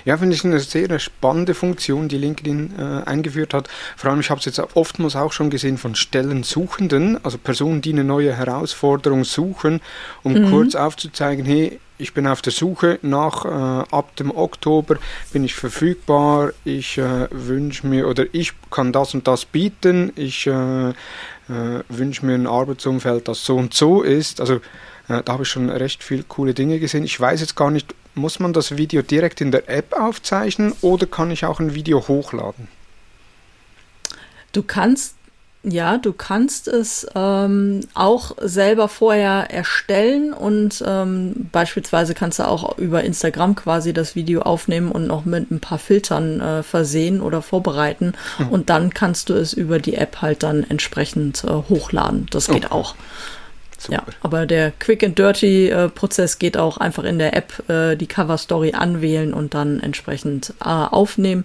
Ja, 0.04 0.16
finde 0.18 0.35
ich 0.35 0.45
eine 0.45 0.61
sehr 0.61 0.99
spannende 0.99 1.54
Funktion, 1.54 2.09
die 2.09 2.18
LinkedIn 2.18 2.75
äh, 2.78 2.83
eingeführt 3.09 3.54
hat. 3.54 3.68
Vor 3.97 4.11
allem, 4.11 4.21
ich 4.21 4.30
habe 4.30 4.38
es 4.38 4.45
jetzt 4.45 4.61
oftmals 4.75 5.16
auch 5.16 5.33
schon 5.33 5.50
gesehen 5.50 5.78
von 5.78 5.95
Stellensuchenden, 5.95 7.25
also 7.25 7.38
Personen, 7.38 7.80
die 7.83 7.92
eine 7.92 8.04
neue 8.04 8.35
Herausforderung 8.35 9.25
suchen, 9.25 9.80
um 10.23 10.35
mhm. 10.35 10.50
kurz 10.50 10.75
aufzuzeigen, 10.75 11.45
hey, 11.45 11.80
ich 11.98 12.14
bin 12.14 12.26
auf 12.26 12.42
der 12.42 12.52
Suche 12.52 12.98
nach, 13.02 13.44
äh, 13.44 13.48
ab 13.90 14.14
dem 14.16 14.30
Oktober 14.30 14.96
bin 15.32 15.44
ich 15.44 15.54
verfügbar, 15.54 16.52
ich 16.64 16.98
äh, 16.98 17.28
wünsche 17.30 17.86
mir 17.86 18.08
oder 18.08 18.24
ich 18.32 18.52
kann 18.70 18.92
das 18.92 19.14
und 19.14 19.26
das 19.26 19.44
bieten, 19.44 20.12
ich 20.16 20.46
äh, 20.46 20.90
äh 20.90 20.94
wünsche 21.88 22.26
mir 22.26 22.34
ein 22.34 22.46
Arbeitsumfeld, 22.46 23.28
das 23.28 23.44
so 23.44 23.56
und 23.56 23.74
so 23.74 24.02
ist. 24.02 24.40
Also 24.40 24.56
äh, 25.08 25.22
da 25.24 25.32
habe 25.32 25.44
ich 25.44 25.48
schon 25.48 25.70
recht 25.70 26.02
viele 26.02 26.24
coole 26.24 26.54
Dinge 26.54 26.78
gesehen. 26.78 27.04
Ich 27.04 27.18
weiß 27.18 27.40
jetzt 27.40 27.56
gar 27.56 27.70
nicht, 27.70 27.94
muss 28.14 28.40
man 28.40 28.52
das 28.52 28.76
Video 28.76 29.02
direkt 29.02 29.40
in 29.40 29.50
der 29.50 29.68
App 29.68 29.92
aufzeichnen 29.92 30.72
oder 30.80 31.06
kann 31.06 31.30
ich 31.30 31.44
auch 31.44 31.60
ein 31.60 31.74
Video 31.74 32.06
hochladen? 32.08 32.68
Du 34.52 34.62
kannst 34.62 35.15
ja, 35.68 35.99
du 35.99 36.12
kannst 36.12 36.68
es 36.68 37.06
ähm, 37.16 37.80
auch 37.94 38.37
selber 38.40 38.88
vorher 38.88 39.50
erstellen 39.50 40.32
und 40.32 40.82
ähm, 40.87 41.49
beispielsweise 41.50 42.14
kannst 42.14 42.38
du 42.38 42.46
auch 42.46 42.78
über 42.78 43.02
Instagram 43.02 43.56
quasi 43.56 43.92
das 43.92 44.14
Video 44.14 44.42
aufnehmen 44.42 44.92
und 44.92 45.08
noch 45.08 45.25
mit 45.25 45.50
ein 45.50 45.58
paar 45.58 45.78
Filtern 45.78 46.40
äh, 46.40 46.62
versehen 46.62 47.20
oder 47.20 47.42
vorbereiten 47.42 48.12
mhm. 48.38 48.49
und 48.49 48.70
dann 48.70 48.94
kannst 48.94 49.28
du 49.28 49.35
es 49.35 49.52
über 49.52 49.80
die 49.80 49.96
App 49.96 50.23
halt 50.23 50.44
dann 50.44 50.62
entsprechend 50.62 51.42
äh, 51.42 51.49
hochladen. 51.49 52.26
Das 52.30 52.46
geht 52.46 52.66
okay. 52.66 52.73
auch. 52.73 52.94
Super. 53.78 53.95
Ja, 53.95 54.04
aber 54.23 54.47
der 54.47 54.71
Quick 54.71 55.04
and 55.04 55.18
Dirty 55.18 55.68
äh, 55.68 55.88
Prozess 55.88 56.38
geht 56.38 56.56
auch 56.56 56.78
einfach 56.78 57.04
in 57.04 57.18
der 57.18 57.37
App 57.37 57.68
äh, 57.68 57.97
die 57.97 58.06
Cover 58.06 58.38
Story 58.38 58.73
anwählen 58.73 59.35
und 59.35 59.54
dann 59.54 59.80
entsprechend 59.80 60.54
äh, 60.61 60.68
aufnehmen. 60.68 61.45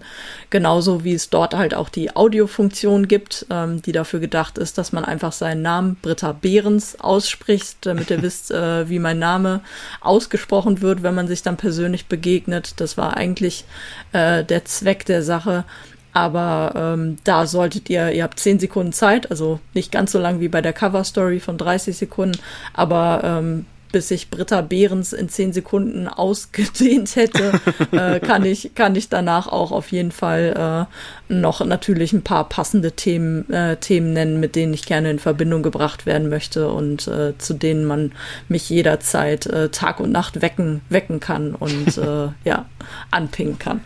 Genauso 0.50 1.04
wie 1.04 1.14
es 1.14 1.30
dort 1.30 1.54
halt 1.56 1.74
auch 1.74 1.90
die 1.90 2.16
Audiofunktion 2.16 3.08
gibt, 3.08 3.46
ähm, 3.50 3.82
die 3.82 3.92
dafür 3.92 4.20
gedacht 4.20 4.58
ist, 4.58 4.78
dass 4.78 4.92
man 4.94 5.04
einfach 5.04 5.34
seinen 5.34 5.62
Namen 5.62 5.98
Britta 6.02 6.32
Behrens 6.32 7.00
ausspricht, 7.00 7.78
damit 7.82 8.10
ihr 8.10 8.22
wisst, 8.22 8.52
äh, 8.52 8.88
wie 8.88 9.00
mein 9.00 9.20
Name 9.20 9.62
ausgesprochen 10.00 10.82
wird, 10.82 11.04
wenn 11.04 11.16
man 11.16 11.28
sich 11.28 11.44
dann 11.44 11.58
persönlich 11.58 12.06
begegnet. 12.06 12.80
Das 12.80 12.98
war 12.98 13.18
eigentlich 13.18 13.66
äh, 14.14 14.44
der 14.46 14.64
Zweck 14.66 15.06
der 15.06 15.22
Sache 15.22 15.66
aber 16.13 16.74
ähm, 16.75 17.18
da 17.24 17.46
solltet 17.46 17.89
ihr, 17.89 18.12
ihr 18.12 18.24
habt 18.24 18.39
10 18.39 18.60
Sekunden 18.60 18.94
Zeit, 18.94 19.30
also 19.32 19.60
nicht 19.74 19.91
ganz 19.91 20.12
so 20.12 20.20
lang 20.20 20.39
wie 20.39 20.50
bei 20.50 20.62
der 20.62 20.74
Cover 20.74 21.03
Story 21.03 21.39
von 21.39 21.58
30 21.58 21.96
Sekunden, 21.96 22.38
aber 22.74 23.22
ähm, 23.24 23.65
bis 23.91 24.08
sich 24.08 24.30
Britta 24.30 24.62
Behrens 24.62 25.13
in 25.13 25.30
10 25.30 25.53
Sekunden 25.53 26.08
ausgedehnt 26.08 27.15
hätte, 27.15 27.60
äh, 27.91 28.20
kann, 28.20 28.46
ich, 28.46 28.72
kann 28.75 28.96
ich 28.96 29.10
danach 29.10 29.48
auch 29.48 29.72
auf 29.72 29.91
jeden 29.91 30.12
Fall 30.12 30.88
äh, 31.30 31.34
noch 31.34 31.63
natürlich 31.65 32.13
ein 32.13 32.24
paar 32.24 32.48
passende 32.48 32.94
Themen, 32.94 33.50
äh, 33.51 33.77
Themen 33.77 34.13
nennen, 34.13 34.39
mit 34.39 34.56
denen 34.56 34.74
ich 34.74 34.86
gerne 34.86 35.12
in 35.12 35.20
Verbindung 35.20 35.63
gebracht 35.63 36.06
werden 36.06 36.30
möchte 36.30 36.72
und 36.72 37.08
äh, 37.08 37.38
zu 37.38 37.53
denen 37.53 37.86
man 37.86 38.13
mich 38.48 38.70
jederzeit 38.70 39.46
äh, 39.48 39.70
Tag 39.70 40.00
und 40.00 40.12
Nacht 40.12 40.41
wecken, 40.41 40.82
wecken 40.89 41.20
kann 41.20 41.56
und 41.56 41.98
äh, 41.98 42.30
ja, 42.44 42.65
anpingen 43.12 43.60
kann. 43.60 43.82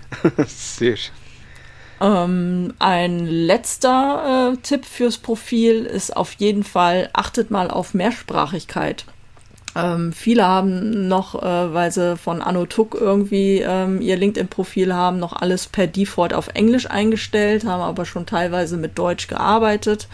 Sehr 0.47 0.95
schön. 0.97 1.24
Ähm, 2.01 2.73
ein 2.79 3.25
letzter 3.25 4.53
äh, 4.53 4.57
Tipp 4.57 4.85
fürs 4.85 5.17
Profil 5.17 5.85
ist 5.85 6.15
auf 6.15 6.33
jeden 6.33 6.63
Fall, 6.63 7.09
achtet 7.13 7.51
mal 7.51 7.71
auf 7.71 7.93
Mehrsprachigkeit. 7.93 9.05
Ähm, 9.75 10.13
viele 10.13 10.45
haben 10.45 11.07
noch, 11.09 11.41
äh, 11.41 11.73
weil 11.73 11.91
sie 11.91 12.15
von 12.15 12.41
Anno 12.41 12.65
Tuck 12.65 12.95
irgendwie 12.99 13.59
ähm, 13.59 13.99
ihr 13.99 14.15
LinkedIn-Profil 14.15 14.93
haben, 14.93 15.19
noch 15.19 15.33
alles 15.33 15.67
per 15.67 15.85
Default 15.85 16.33
auf 16.33 16.47
Englisch 16.53 16.89
eingestellt, 16.89 17.65
haben 17.65 17.81
aber 17.81 18.05
schon 18.05 18.25
teilweise 18.25 18.77
mit 18.77 18.97
Deutsch 18.97 19.27
gearbeitet. 19.27 20.07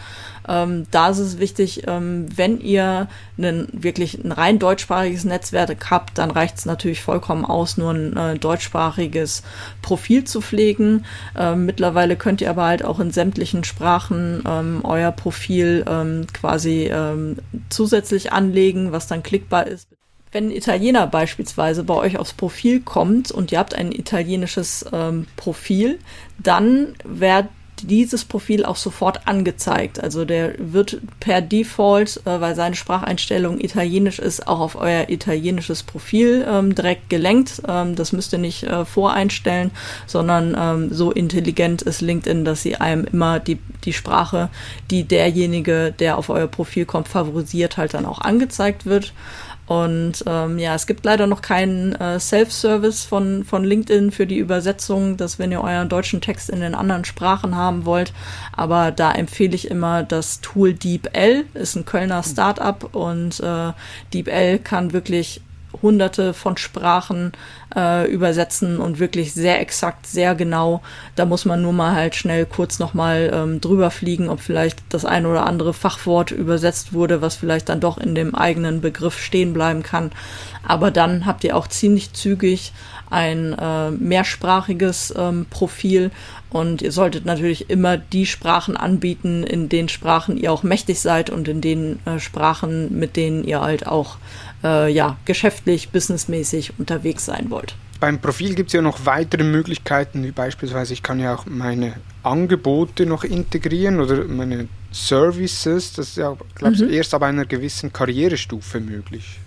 Ähm, 0.48 0.86
da 0.90 1.10
ist 1.10 1.18
es 1.18 1.38
wichtig, 1.38 1.84
ähm, 1.86 2.26
wenn 2.34 2.60
ihr 2.60 3.08
einen, 3.38 3.68
wirklich 3.72 4.22
ein 4.22 4.32
rein 4.32 4.58
deutschsprachiges 4.58 5.24
Netzwerk 5.24 5.90
habt, 5.90 6.18
dann 6.18 6.30
reicht 6.30 6.58
es 6.58 6.66
natürlich 6.66 7.02
vollkommen 7.02 7.44
aus, 7.44 7.76
nur 7.76 7.92
ein 7.92 8.16
äh, 8.16 8.38
deutschsprachiges 8.38 9.42
Profil 9.82 10.24
zu 10.24 10.40
pflegen. 10.40 11.04
Ähm, 11.38 11.66
mittlerweile 11.66 12.16
könnt 12.16 12.40
ihr 12.40 12.50
aber 12.50 12.64
halt 12.64 12.84
auch 12.84 13.00
in 13.00 13.10
sämtlichen 13.10 13.64
Sprachen 13.64 14.42
ähm, 14.46 14.80
euer 14.84 15.12
Profil 15.12 15.84
ähm, 15.88 16.26
quasi 16.32 16.90
ähm, 16.92 17.36
zusätzlich 17.68 18.32
anlegen, 18.32 18.92
was 18.92 19.06
dann 19.06 19.22
klickbar 19.22 19.66
ist. 19.66 19.88
Wenn 20.32 20.48
ein 20.48 20.56
Italiener 20.56 21.06
beispielsweise 21.06 21.84
bei 21.84 21.94
euch 21.94 22.16
aufs 22.16 22.32
Profil 22.32 22.80
kommt 22.80 23.30
und 23.30 23.52
ihr 23.52 23.58
habt 23.58 23.74
ein 23.74 23.92
italienisches 23.92 24.86
ähm, 24.90 25.26
Profil, 25.36 25.98
dann 26.38 26.94
wird 27.04 27.48
dieses 27.86 28.24
Profil 28.24 28.64
auch 28.64 28.76
sofort 28.76 29.26
angezeigt. 29.26 30.02
Also 30.02 30.24
der 30.24 30.54
wird 30.58 30.98
per 31.20 31.40
Default, 31.40 32.20
äh, 32.24 32.40
weil 32.40 32.54
seine 32.54 32.76
Spracheinstellung 32.76 33.60
italienisch 33.60 34.18
ist, 34.18 34.46
auch 34.46 34.60
auf 34.60 34.76
euer 34.76 35.08
italienisches 35.08 35.82
Profil 35.82 36.46
ähm, 36.48 36.74
direkt 36.74 37.10
gelenkt. 37.10 37.62
Ähm, 37.68 37.94
das 37.94 38.12
müsst 38.12 38.32
ihr 38.32 38.38
nicht 38.38 38.64
äh, 38.64 38.84
voreinstellen, 38.84 39.70
sondern 40.06 40.56
ähm, 40.58 40.94
so 40.94 41.10
intelligent 41.10 41.82
ist 41.82 42.00
LinkedIn, 42.00 42.44
dass 42.44 42.62
sie 42.62 42.76
einem 42.76 43.04
immer 43.04 43.40
die, 43.40 43.58
die 43.84 43.92
Sprache, 43.92 44.48
die 44.90 45.04
derjenige, 45.04 45.94
der 45.98 46.18
auf 46.18 46.28
euer 46.28 46.46
Profil 46.46 46.84
kommt, 46.84 47.08
favorisiert, 47.08 47.76
halt 47.76 47.94
dann 47.94 48.06
auch 48.06 48.20
angezeigt 48.20 48.86
wird. 48.86 49.12
Und 49.66 50.24
ähm, 50.26 50.58
ja, 50.58 50.74
es 50.74 50.86
gibt 50.86 51.04
leider 51.04 51.26
noch 51.26 51.40
keinen 51.40 51.94
äh, 51.94 52.18
Self-Service 52.18 53.04
von, 53.04 53.44
von 53.44 53.64
LinkedIn 53.64 54.10
für 54.10 54.26
die 54.26 54.38
Übersetzung, 54.38 55.16
dass 55.16 55.38
wenn 55.38 55.52
ihr 55.52 55.62
euren 55.62 55.88
deutschen 55.88 56.20
Text 56.20 56.50
in 56.50 56.60
den 56.60 56.74
anderen 56.74 57.04
Sprachen 57.04 57.56
haben 57.56 57.84
wollt. 57.84 58.12
Aber 58.52 58.90
da 58.90 59.12
empfehle 59.12 59.54
ich 59.54 59.70
immer 59.70 60.02
das 60.02 60.40
Tool 60.40 60.74
DeepL, 60.74 61.44
ist 61.54 61.76
ein 61.76 61.84
Kölner 61.84 62.22
Startup 62.22 62.94
und 62.94 63.40
äh, 63.40 63.72
DeepL 64.12 64.58
kann 64.58 64.92
wirklich 64.92 65.40
hunderte 65.80 66.34
von 66.34 66.56
Sprachen 66.56 67.32
äh, 67.74 68.10
übersetzen 68.10 68.78
und 68.78 68.98
wirklich 68.98 69.32
sehr 69.32 69.60
exakt, 69.60 70.06
sehr 70.06 70.34
genau. 70.34 70.82
Da 71.16 71.24
muss 71.24 71.44
man 71.44 71.62
nur 71.62 71.72
mal 71.72 71.94
halt 71.94 72.14
schnell 72.14 72.46
kurz 72.46 72.78
nochmal 72.78 73.30
ähm, 73.32 73.60
drüber 73.60 73.90
fliegen, 73.90 74.28
ob 74.28 74.40
vielleicht 74.40 74.78
das 74.90 75.04
ein 75.04 75.26
oder 75.26 75.46
andere 75.46 75.72
Fachwort 75.72 76.30
übersetzt 76.30 76.92
wurde, 76.92 77.22
was 77.22 77.36
vielleicht 77.36 77.68
dann 77.68 77.80
doch 77.80 77.98
in 77.98 78.14
dem 78.14 78.34
eigenen 78.34 78.80
Begriff 78.80 79.18
stehen 79.18 79.52
bleiben 79.52 79.82
kann. 79.82 80.10
Aber 80.66 80.90
dann 80.90 81.26
habt 81.26 81.44
ihr 81.44 81.56
auch 81.56 81.66
ziemlich 81.66 82.12
zügig 82.12 82.72
ein 83.10 83.52
äh, 83.58 83.90
mehrsprachiges 83.90 85.12
ähm, 85.16 85.46
Profil 85.50 86.10
und 86.50 86.82
ihr 86.82 86.92
solltet 86.92 87.24
natürlich 87.24 87.70
immer 87.70 87.96
die 87.96 88.26
Sprachen 88.26 88.76
anbieten, 88.76 89.42
in 89.42 89.68
den 89.68 89.88
Sprachen 89.88 90.36
ihr 90.36 90.52
auch 90.52 90.62
mächtig 90.62 91.00
seid 91.00 91.30
und 91.30 91.48
in 91.48 91.60
den 91.60 91.98
äh, 92.06 92.18
Sprachen, 92.18 92.98
mit 92.98 93.16
denen 93.16 93.44
ihr 93.44 93.60
halt 93.60 93.86
auch 93.86 94.16
äh, 94.64 94.92
ja, 94.92 95.16
geschäftlich, 95.24 95.90
businessmäßig 95.90 96.78
unterwegs 96.78 97.24
sein 97.24 97.50
wollt. 97.50 97.74
Beim 98.00 98.18
Profil 98.18 98.54
gibt 98.54 98.70
es 98.70 98.72
ja 98.72 98.82
noch 98.82 99.06
weitere 99.06 99.44
Möglichkeiten, 99.44 100.24
wie 100.24 100.32
beispielsweise 100.32 100.92
ich 100.92 101.04
kann 101.04 101.20
ja 101.20 101.36
auch 101.36 101.46
meine 101.46 101.94
Angebote 102.24 103.06
noch 103.06 103.22
integrieren 103.22 104.00
oder 104.00 104.24
meine 104.24 104.66
Services. 104.90 105.92
Das 105.92 106.08
ist 106.08 106.16
ja, 106.16 106.36
glaube 106.56 106.74
ich, 106.74 106.80
mhm. 106.80 106.92
erst 106.92 107.14
ab 107.14 107.22
einer 107.22 107.46
gewissen 107.46 107.92
Karrierestufe 107.92 108.80
möglich. 108.80 109.38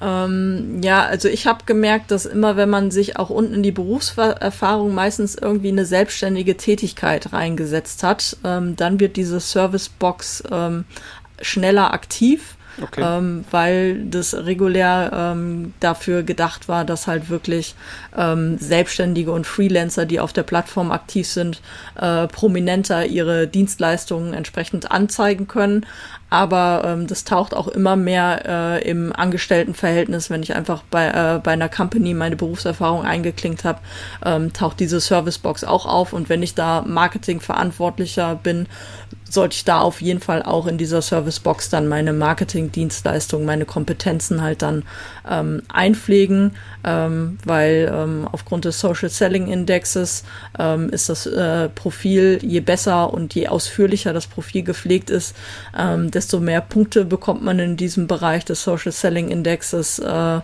Ähm, 0.00 0.80
ja, 0.82 1.02
also 1.04 1.28
ich 1.28 1.46
habe 1.46 1.64
gemerkt, 1.66 2.10
dass 2.10 2.26
immer, 2.26 2.56
wenn 2.56 2.70
man 2.70 2.90
sich 2.90 3.16
auch 3.16 3.30
unten 3.30 3.54
in 3.54 3.62
die 3.62 3.72
Berufserfahrung 3.72 4.94
meistens 4.94 5.34
irgendwie 5.34 5.68
eine 5.68 5.84
selbstständige 5.84 6.56
Tätigkeit 6.56 7.32
reingesetzt 7.32 8.02
hat, 8.02 8.36
ähm, 8.44 8.76
dann 8.76 9.00
wird 9.00 9.16
diese 9.16 9.40
Servicebox 9.40 10.44
ähm, 10.50 10.84
schneller 11.40 11.92
aktiv 11.92 12.56
okay. 12.82 13.02
ähm, 13.02 13.44
weil 13.50 14.04
das 14.04 14.34
regulär 14.34 15.10
ähm, 15.14 15.74
dafür 15.80 16.22
gedacht 16.22 16.68
war, 16.68 16.84
dass 16.84 17.06
halt 17.06 17.28
wirklich 17.28 17.74
ähm, 18.16 18.58
Selbstständige 18.58 19.32
und 19.32 19.46
Freelancer, 19.46 20.06
die 20.06 20.20
auf 20.20 20.32
der 20.32 20.42
Plattform 20.42 20.90
aktiv 20.90 21.26
sind, 21.28 21.60
äh, 21.96 22.26
prominenter 22.28 23.06
ihre 23.06 23.46
Dienstleistungen 23.46 24.34
entsprechend 24.34 24.90
anzeigen 24.90 25.48
können. 25.48 25.86
Aber 26.34 26.82
ähm, 26.84 27.06
das 27.06 27.22
taucht 27.22 27.54
auch 27.54 27.68
immer 27.68 27.94
mehr 27.94 28.42
äh, 28.82 28.90
im 28.90 29.12
Angestelltenverhältnis, 29.12 30.30
wenn 30.30 30.42
ich 30.42 30.56
einfach 30.56 30.82
bei, 30.90 31.06
äh, 31.06 31.38
bei 31.38 31.52
einer 31.52 31.68
Company 31.68 32.12
meine 32.12 32.34
Berufserfahrung 32.34 33.04
eingeklinkt 33.04 33.62
habe, 33.62 33.78
ähm, 34.24 34.52
taucht 34.52 34.80
diese 34.80 34.98
Servicebox 34.98 35.62
auch 35.62 35.86
auf. 35.86 36.12
Und 36.12 36.28
wenn 36.28 36.42
ich 36.42 36.56
da 36.56 36.82
Marketingverantwortlicher 36.88 38.34
bin, 38.34 38.66
sollte 39.30 39.54
ich 39.54 39.64
da 39.64 39.80
auf 39.80 40.02
jeden 40.02 40.18
Fall 40.18 40.42
auch 40.42 40.66
in 40.66 40.76
dieser 40.76 41.02
Servicebox 41.02 41.70
dann 41.70 41.86
meine 41.86 42.12
Marketingdienstleistungen, 42.12 43.46
meine 43.46 43.64
Kompetenzen 43.64 44.42
halt 44.42 44.62
dann 44.62 44.82
ähm, 45.28 45.62
einpflegen, 45.68 46.52
ähm, 46.84 47.38
weil 47.44 47.92
ähm, 47.92 48.28
aufgrund 48.30 48.64
des 48.64 48.80
Social 48.80 49.08
Selling 49.08 49.48
Indexes 49.48 50.24
ähm, 50.58 50.90
ist 50.90 51.08
das 51.08 51.26
äh, 51.26 51.68
Profil, 51.68 52.38
je 52.42 52.60
besser 52.60 53.12
und 53.12 53.34
je 53.34 53.48
ausführlicher 53.48 54.12
das 54.12 54.26
Profil 54.26 54.62
gepflegt 54.62 55.10
ist, 55.10 55.34
ähm, 55.78 56.10
desto 56.10 56.40
mehr 56.40 56.60
Punkte 56.60 57.04
bekommt 57.04 57.42
man 57.42 57.58
in 57.58 57.76
diesem 57.76 58.06
Bereich 58.06 58.44
des 58.44 58.62
Social 58.62 58.92
Selling 58.92 59.28
Indexes 59.28 59.98
äh, 59.98 60.40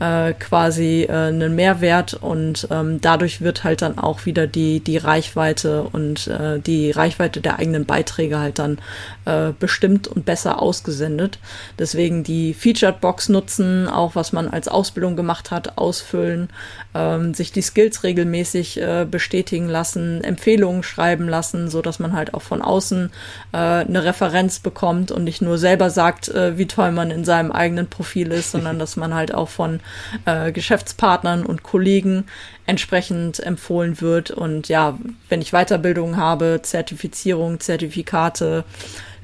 äh, 0.00 0.32
quasi 0.34 1.06
äh, 1.08 1.12
einen 1.12 1.54
Mehrwert 1.54 2.14
und 2.14 2.66
ähm, 2.70 3.00
dadurch 3.00 3.40
wird 3.40 3.64
halt 3.64 3.82
dann 3.82 3.98
auch 3.98 4.26
wieder 4.26 4.46
die, 4.46 4.80
die 4.80 4.96
Reichweite 4.96 5.82
und 5.84 6.26
äh, 6.26 6.58
die 6.58 6.90
Reichweite 6.90 7.40
der 7.40 7.58
eigenen 7.58 7.84
Beiträge 7.84 8.38
halt 8.38 8.58
dann 8.58 8.78
äh, 9.24 9.52
bestimmt 9.58 10.08
und 10.08 10.24
besser 10.24 10.60
ausgesendet. 10.60 11.38
Deswegen 11.78 12.24
die 12.24 12.54
Featured 12.54 13.00
Box 13.00 13.28
nutzen, 13.28 13.88
auch 13.88 14.14
was 14.14 14.32
man 14.32 14.48
als 14.48 14.68
Ausbildung 14.68 15.16
gemacht 15.16 15.50
hat, 15.50 15.78
ausfüllen, 15.78 16.48
ähm, 16.94 17.34
sich 17.34 17.52
die 17.52 17.62
Skills 17.62 18.04
regelmäßig 18.04 18.80
äh, 18.80 19.06
bestätigen 19.10 19.68
lassen, 19.68 20.22
Empfehlungen 20.22 20.82
schreiben 20.82 21.28
lassen, 21.28 21.68
so 21.68 21.82
dass 21.82 21.98
man 21.98 22.12
halt 22.12 22.34
auch 22.34 22.42
von 22.42 22.62
außen 22.62 23.10
äh, 23.52 23.56
eine 23.56 24.04
Referenz 24.04 24.60
bekommt 24.60 25.10
und 25.10 25.24
nicht 25.24 25.42
nur 25.42 25.58
selber 25.58 25.90
sagt, 25.90 26.28
äh, 26.28 26.56
wie 26.56 26.66
toll 26.66 26.92
man 26.92 27.10
in 27.10 27.24
seinem 27.24 27.52
eigenen 27.52 27.88
Profil 27.88 28.32
ist, 28.32 28.52
sondern 28.52 28.78
dass 28.84 28.96
man 28.96 29.14
halt 29.14 29.34
auch 29.34 29.48
von 29.48 29.80
äh, 30.24 30.52
Geschäftspartnern 30.52 31.44
und 31.44 31.62
Kollegen 31.62 32.24
entsprechend 32.66 33.40
empfohlen 33.40 34.00
wird. 34.00 34.30
Und 34.30 34.68
ja, 34.68 34.98
wenn 35.28 35.42
ich 35.42 35.52
Weiterbildung 35.52 36.16
habe, 36.16 36.60
Zertifizierung, 36.62 37.60
Zertifikate, 37.60 38.64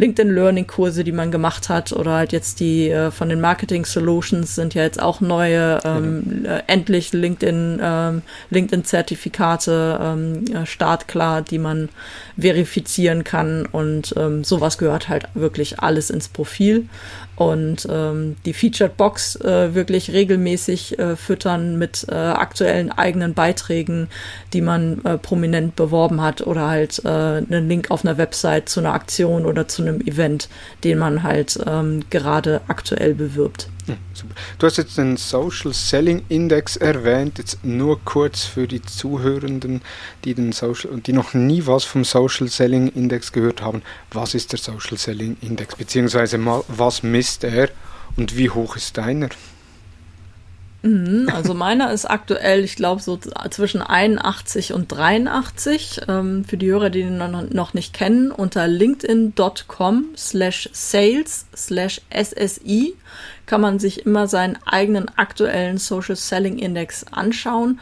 LinkedIn 0.01 0.35
Learning 0.35 0.67
Kurse, 0.67 1.05
die 1.05 1.13
man 1.13 1.31
gemacht 1.31 1.69
hat 1.69 1.93
oder 1.93 2.13
halt 2.13 2.33
jetzt 2.33 2.61
die 2.61 2.89
äh, 2.89 3.11
von 3.11 3.29
den 3.29 3.41
Marketing 3.41 3.85
Solutions 3.85 4.55
sind 4.55 4.73
ja 4.75 4.83
jetzt 4.83 5.01
auch 5.01 5.21
neue, 5.21 5.79
ähm, 5.85 6.47
äh, 6.47 6.63
endlich 6.67 7.13
LinkedIn, 7.13 7.60
ähm, 7.83 8.23
LinkedIn 8.51 8.85
Zertifikate 8.85 9.99
ähm, 10.03 10.67
startklar, 10.67 11.43
die 11.43 11.59
man 11.59 11.89
verifizieren 12.39 13.25
kann. 13.25 13.67
Und 13.67 14.15
ähm, 14.17 14.45
sowas 14.45 14.79
gehört 14.79 15.09
halt 15.09 15.29
wirklich 15.35 15.81
alles 15.81 16.11
ins 16.11 16.29
Profil 16.29 16.89
und 17.41 17.89
ähm, 17.91 18.37
die 18.45 18.53
Featured 18.53 18.99
Box 18.99 19.35
äh, 19.37 19.75
wirklich 19.75 20.13
regelmäßig 20.13 20.99
äh, 20.99 21.17
füttern 21.17 21.79
mit 21.79 22.05
äh, 22.11 22.15
aktuellen 22.15 22.93
eigenen 22.93 23.33
Beiträgen, 23.33 24.09
die 24.53 24.61
man 24.61 25.03
äh, 25.07 25.17
prominent 25.17 25.75
beworben 25.75 26.21
hat 26.21 26.47
oder 26.47 26.69
halt 26.69 27.01
äh, 27.03 27.09
einen 27.09 27.67
Link 27.67 27.91
auf 27.91 28.05
einer 28.05 28.19
Website 28.19 28.69
zu 28.69 28.81
einer 28.81 28.93
Aktion 28.93 29.47
oder 29.47 29.67
zu 29.69 29.81
einem 29.81 30.03
Event, 30.03 30.51
den 30.85 30.99
man 30.99 31.23
halt 31.23 31.59
ähm, 31.67 32.05
gerade 32.11 32.61
aktuell 32.69 33.15
bewirbt. 33.15 33.69
Du 34.59 34.67
hast 34.67 34.77
jetzt 34.77 34.99
den 34.99 35.17
Social 35.17 35.73
Selling 35.73 36.23
Index 36.29 36.77
erwähnt, 36.77 37.39
jetzt 37.39 37.65
nur 37.65 38.01
kurz 38.05 38.45
für 38.45 38.67
die 38.67 38.83
Zuhörenden, 38.83 39.81
die, 40.25 40.35
den 40.35 40.53
Social, 40.53 41.01
die 41.01 41.13
noch 41.13 41.35
nie 41.35 41.67
was 41.67 41.85
vom 41.85 42.05
Social 42.05 42.49
Selling 42.49 42.89
Index 42.89 43.33
gehört 43.33 43.63
haben. 43.63 43.83
Was 44.13 44.35
ist 44.35 44.53
der 44.53 44.59
Social 44.59 44.99
Selling 44.99 45.37
Index? 45.41 45.77
Beziehungsweise 45.77 46.39
was 46.69 47.03
misst 47.03 47.30
er 47.45 47.69
und 48.17 48.37
wie 48.37 48.51
hoch 48.51 48.77
ist 48.77 48.97
deiner? 48.99 49.29
Mhm, 50.83 51.29
also 51.35 51.53
meiner 51.53 51.93
ist 51.93 52.07
aktuell, 52.07 52.65
ich 52.65 52.75
glaube, 52.75 53.03
so 53.03 53.19
zwischen 53.51 53.83
81 53.83 54.73
und 54.73 54.89
83. 54.89 56.03
Ähm, 56.09 56.45
für 56.45 56.57
die 56.57 56.71
Hörer, 56.71 56.89
die 56.89 57.01
ihn 57.01 57.19
noch 57.19 57.75
nicht 57.75 57.93
kennen, 57.93 58.31
unter 58.31 58.67
linkedin.com 58.67 60.07
slash 60.17 60.71
sales 60.73 61.47
slash 61.55 62.01
SSI 62.11 62.95
kann 63.45 63.61
man 63.61 63.79
sich 63.79 64.07
immer 64.07 64.27
seinen 64.27 64.59
eigenen 64.65 65.09
aktuellen 65.19 65.77
Social 65.79 66.17
Selling 66.17 66.59
Index 66.59 67.05
anschauen 67.11 67.81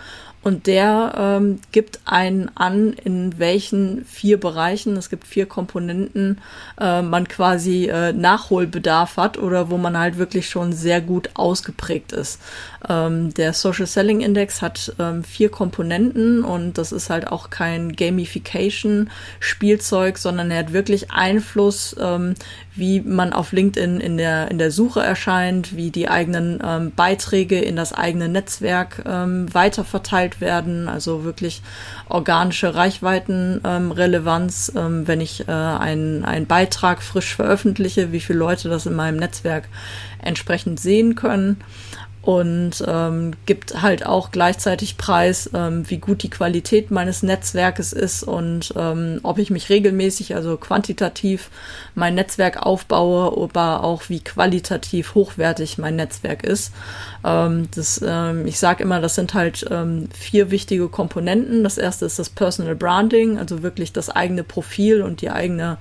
und 0.49 0.67
der 0.67 1.13
ähm, 1.15 1.61
gibt 1.73 2.01
einen 2.07 2.51
an, 2.55 2.95
in 2.95 3.39
welchen 3.39 4.07
vier 4.07 4.41
Bereichen, 4.41 4.97
es 4.97 5.11
gibt 5.11 5.27
vier 5.27 5.45
Komponenten, 5.45 6.41
äh, 6.81 7.03
man 7.03 7.29
quasi 7.29 7.85
äh, 7.85 8.15
Nachholbedarf 8.15 9.19
hat 9.19 9.37
oder 9.37 9.71
wo 9.71 9.77
man 9.77 9.99
halt 9.99 10.17
wirklich 10.17 10.49
schon 10.49 10.73
sehr 10.73 11.03
gut 11.03 11.29
ausgeprägt 11.35 12.13
ist. 12.13 12.41
Ähm, 12.89 13.35
der 13.35 13.53
Social 13.53 13.87
Selling 13.87 14.23
Index 14.23 14.63
hat 14.63 14.95
ähm, 14.99 15.23
vier 15.23 15.51
Komponenten 15.51 16.45
und 16.45 16.79
das 16.79 16.93
ist 16.93 17.11
halt 17.11 17.27
auch 17.27 17.51
kein 17.51 17.95
Gamification-Spielzeug, 17.95 20.17
sondern 20.17 20.51
er 20.51 20.61
hat 20.61 20.73
wirklich 20.73 21.11
Einfluss, 21.11 21.95
ähm, 22.01 22.37
wie 22.75 23.01
man 23.01 23.35
auf 23.35 23.53
LinkedIn 23.53 24.01
in 24.01 24.17
der, 24.17 24.51
in 24.51 24.57
der 24.57 24.71
Suche 24.71 25.01
erscheint, 25.01 25.77
wie 25.77 25.91
die 25.91 26.09
eigenen 26.09 26.63
ähm, 26.65 26.93
Beiträge 26.95 27.61
in 27.61 27.77
das 27.77 27.93
eigene 27.93 28.29
Netzwerk 28.29 29.03
ähm, 29.05 29.53
weiterverteilt 29.53 30.38
werden, 30.41 30.89
also 30.89 31.25
wirklich 31.25 31.63
organische 32.09 32.75
Reichweitenrelevanz, 32.75 34.73
ähm, 34.75 34.81
ähm, 34.81 35.09
wenn 35.09 35.21
ich 35.21 35.49
äh, 35.49 35.53
einen, 35.53 36.25
einen 36.25 36.47
Beitrag 36.47 37.03
frisch 37.03 37.35
veröffentliche, 37.35 38.13
wie 38.13 38.21
viele 38.21 38.39
Leute 38.39 38.69
das 38.69 38.87
in 38.87 38.95
meinem 38.95 39.19
Netzwerk 39.19 39.69
entsprechend 40.23 40.81
sehen 40.81 41.15
können 41.15 41.59
und 42.23 42.85
ähm, 42.87 43.33
gibt 43.47 43.81
halt 43.81 44.05
auch 44.05 44.31
gleichzeitig 44.31 44.99
Preis, 44.99 45.49
ähm, 45.55 45.89
wie 45.89 45.99
gut 45.99 46.23
die 46.23 46.31
Qualität 46.31 46.91
meines 46.91 47.23
Netzwerkes 47.23 47.93
ist 47.93 48.23
und 48.23 48.75
ähm, 48.77 49.21
ob 49.23 49.39
ich 49.39 49.51
mich 49.51 49.71
regelmäßig, 49.71 50.35
also 50.35 50.57
quantitativ 50.57 51.51
mein 51.95 52.15
Netzwerk 52.17 52.61
aufbaue, 52.65 53.43
aber 53.43 53.85
auch 53.85 54.03
wie 54.09 54.21
qualitativ 54.21 55.15
hochwertig 55.15 55.79
mein 55.79 55.97
Netzwerk 55.97 56.45
ist. 56.45 56.73
Ähm, 57.25 57.69
das, 57.75 58.01
ähm, 58.05 58.47
ich 58.47 58.59
sage 58.59 58.83
immer, 58.83 59.01
das 59.01 59.15
sind 59.15 59.35
halt 59.35 59.65
ähm, 59.71 60.09
vier 60.13 60.51
wichtige 60.51 60.89
Komponenten. 60.89 61.63
Das 61.63 61.79
erste 61.79 62.05
ist 62.05 62.19
das 62.19 62.31
Personal 62.31 62.75
Branding, 62.75 63.39
also 63.39 63.63
wirklich 63.63 63.93
das 63.93 64.11
eigene 64.11 64.43
Profil 64.43 65.03
und 65.03 65.23
die 65.23 65.31
eigene 65.31 65.79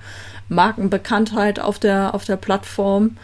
Markenbekanntheit 0.48 1.60
auf 1.60 1.78
der, 1.78 2.14
auf 2.14 2.24
der 2.24 2.36
Plattform. 2.36 3.16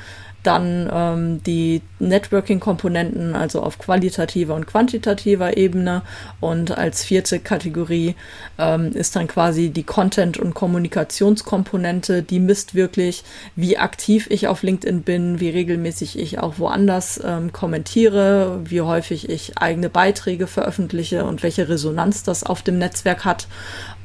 Dann 0.45 0.89
ähm, 0.93 1.43
die 1.43 1.83
Networking-Komponenten, 1.99 3.35
also 3.35 3.63
auf 3.63 3.79
qualitativer 3.79 4.55
und 4.55 4.67
quantitativer 4.67 5.57
Ebene. 5.57 6.03
Und 6.39 6.77
als 6.77 7.03
vierte 7.03 7.41
Kategorie 7.41 8.15
ähm, 8.59 8.93
ist 8.93 9.17
dann 9.17 9.27
quasi 9.27 9.71
die 9.71 9.83
Content- 9.83 10.39
und 10.39 10.55
Kommunikationskomponente. 10.55 12.23
Die 12.23 12.41
misst 12.41 12.75
wirklich, 12.75 13.25
wie 13.57 13.79
aktiv 13.79 14.27
ich 14.31 14.47
auf 14.47 14.63
LinkedIn 14.63 15.03
bin, 15.03 15.41
wie 15.41 15.49
regelmäßig 15.49 16.19
ich 16.19 16.39
auch 16.39 16.59
woanders 16.59 17.21
ähm, 17.25 17.53
kommentiere, 17.53 18.61
wie 18.65 18.83
häufig 18.83 19.29
ich 19.29 19.59
eigene 19.59 19.89
Beiträge 19.89 20.47
veröffentliche 20.47 21.25
und 21.25 21.43
welche 21.43 21.69
Resonanz 21.69 22.23
das 22.23 22.45
auf 22.45 22.63
dem 22.63 22.79
Netzwerk 22.79 23.25
hat. 23.25 23.49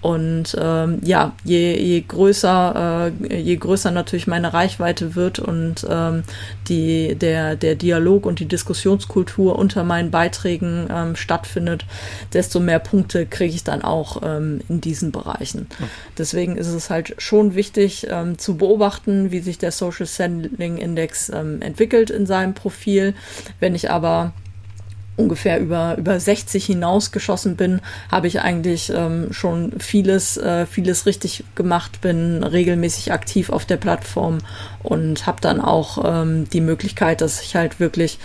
Und 0.01 0.55
ähm, 0.59 0.99
ja, 1.03 1.33
je, 1.43 1.77
je 1.77 2.01
größer, 2.01 3.11
äh, 3.29 3.35
je 3.35 3.57
größer 3.57 3.91
natürlich 3.91 4.27
meine 4.27 4.53
Reichweite 4.53 5.15
wird 5.15 5.39
und 5.39 5.85
ähm, 5.89 6.23
die, 6.69 7.15
der, 7.15 7.57
der 7.57 7.75
Dialog 7.75 8.25
und 8.25 8.39
die 8.39 8.45
Diskussionskultur 8.45 9.57
unter 9.57 9.83
meinen 9.83 10.09
Beiträgen 10.09 10.87
ähm, 10.89 11.15
stattfindet, 11.17 11.85
desto 12.31 12.61
mehr 12.61 12.79
Punkte 12.79 13.25
kriege 13.25 13.53
ich 13.53 13.65
dann 13.65 13.81
auch 13.81 14.21
ähm, 14.23 14.61
in 14.69 14.79
diesen 14.79 15.11
Bereichen. 15.11 15.67
Deswegen 16.17 16.55
ist 16.55 16.67
es 16.67 16.89
halt 16.89 17.15
schon 17.17 17.55
wichtig 17.55 18.07
ähm, 18.09 18.37
zu 18.37 18.55
beobachten, 18.55 19.31
wie 19.31 19.39
sich 19.39 19.57
der 19.57 19.71
Social 19.71 20.05
Selling 20.05 20.77
Index 20.77 21.29
ähm, 21.29 21.61
entwickelt 21.61 22.09
in 22.09 22.25
seinem 22.25 22.53
Profil. 22.53 23.13
Wenn 23.59 23.75
ich 23.75 23.91
aber 23.91 24.33
ungefähr 25.19 25.59
über, 25.59 25.95
über 25.97 26.19
60 26.19 26.65
hinausgeschossen 26.65 27.55
bin, 27.55 27.81
habe 28.11 28.27
ich 28.27 28.41
eigentlich 28.41 28.91
ähm, 28.95 29.31
schon 29.31 29.73
vieles, 29.79 30.37
äh, 30.37 30.65
vieles 30.65 31.05
richtig 31.05 31.43
gemacht, 31.55 32.01
bin 32.01 32.43
regelmäßig 32.43 33.11
aktiv 33.11 33.49
auf 33.49 33.65
der 33.65 33.77
Plattform 33.77 34.39
und 34.81 35.27
habe 35.27 35.41
dann 35.41 35.59
auch 35.59 36.03
ähm, 36.03 36.49
die 36.49 36.61
Möglichkeit, 36.61 37.21
dass 37.21 37.41
ich 37.41 37.55
halt 37.55 37.79
wirklich 37.79 38.17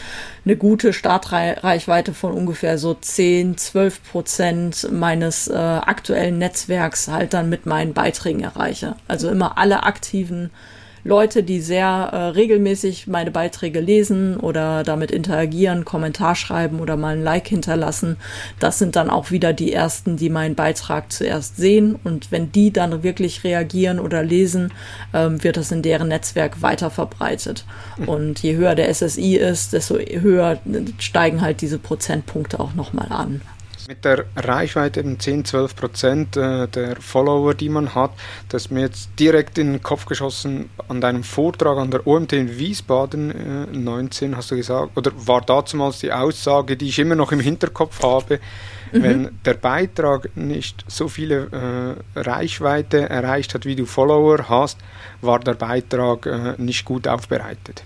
eine 0.45 0.57
gute 0.57 0.93
Startreichweite 0.93 2.15
von 2.15 2.33
ungefähr 2.33 2.79
so 2.79 2.95
10, 2.95 3.57
12 3.57 4.03
Prozent 4.11 4.89
meines 4.93 5.49
äh, 5.49 5.55
aktuellen 5.55 6.39
Netzwerks 6.39 7.09
halt 7.09 7.35
dann 7.35 7.49
mit 7.49 7.67
meinen 7.67 7.95
Beiträgen 7.95 8.41
erreiche. 8.41 8.97
Also 9.09 9.31
immer 9.31 9.59
alle 9.59 9.83
aktiven 9.83 10.51
Leute, 11.07 11.43
die 11.43 11.61
sehr 11.61 11.87
äh, 11.87 12.17
regelmäßig 12.29 13.07
meine 13.07 13.31
Beiträge 13.31 13.81
lesen 13.81 14.39
oder 14.39 14.83
damit 14.85 15.11
interagieren, 15.11 15.85
Kommentar 15.85 16.35
schreiben 16.35 16.81
oder 16.81 16.97
mal 16.97 17.17
ein 17.17 17.23
Like 17.23 17.47
hinterlassen. 17.47 18.17
Das 18.59 18.79
sind 18.79 18.97
dann 18.97 19.11
auch 19.11 19.31
wieder 19.31 19.53
die 19.53 19.71
ersten, 19.71 20.17
die 20.17 20.31
meinen 20.31 20.55
Beitrag 20.55 21.13
zuerst 21.13 21.59
sehen. 21.59 21.99
Und 22.03 22.33
wenn 22.33 22.53
die 22.53 22.73
dann 22.73 23.03
wirklich 23.03 23.45
reagieren 23.45 24.01
oder 24.01 24.23
lesen, 24.23 24.73
ähm, 25.13 25.45
wird 25.45 25.59
das 25.59 25.71
in 25.73 25.83
deren 25.83 26.09
Netzwerk 26.09 26.63
weiter 26.63 26.89
verbreitet. 26.89 27.67
Und 28.07 28.43
je 28.43 28.57
höher 28.57 28.75
der 28.75 28.89
SSI 28.89 29.37
ist, 29.37 29.75
desto 29.75 29.99
höher 29.99 30.59
steigen 30.99 31.43
halt 31.43 31.61
diese 31.61 31.79
Prozentpunkte 31.79 32.59
auch 32.59 32.75
nochmal 32.75 33.13
an. 33.13 33.43
Mit 33.87 34.05
der 34.05 34.25
Reichweite 34.37 35.01
eben 35.01 35.21
10, 35.21 35.45
12 35.45 35.77
Prozent 35.77 36.37
äh, 36.37 36.67
der 36.69 36.97
Follower, 36.97 37.55
die 37.55 37.69
man 37.69 37.95
hat, 37.95 38.13
das 38.49 38.67
ist 38.67 38.71
mir 38.71 38.81
jetzt 38.81 39.11
direkt 39.19 39.59
in 39.59 39.73
den 39.73 39.83
Kopf 39.83 40.07
geschossen 40.07 40.71
an 40.89 41.01
deinem 41.01 41.23
Vortrag 41.23 41.77
an 41.77 41.91
der 41.91 42.07
OMT 42.07 42.33
in 42.33 42.59
Wiesbaden 42.59 43.71
äh, 43.73 43.77
19, 43.77 44.37
hast 44.37 44.51
du 44.51 44.57
gesagt, 44.57 44.97
oder 44.97 45.13
war 45.15 45.43
damals 45.43 45.99
die 46.01 46.13
Aussage, 46.13 46.77
die 46.77 46.89
ich 46.89 46.99
immer 46.99 47.15
noch 47.15 47.33
im 47.33 47.41
Hinterkopf 47.41 48.03
habe, 48.03 48.41
mhm. 48.93 49.03
wenn 49.03 49.39
der 49.45 49.55
Beitrag 49.55 50.35
nicht 50.35 50.85
so 50.89 51.09
viele 51.09 51.97
äh, 52.17 52.21
Reichweite 52.21 53.11
erreicht 53.11 53.55
hat, 53.55 53.67
wie 53.67 53.77
du 53.77 53.85
Follower 53.85 54.49
hast, 54.49 54.79
war 55.21 55.41
der 55.41 55.55
Beitrag 55.55 56.27
äh, 56.27 56.55
nicht 56.57 56.85
gut 56.85 57.07
aufbereitet. 57.07 57.85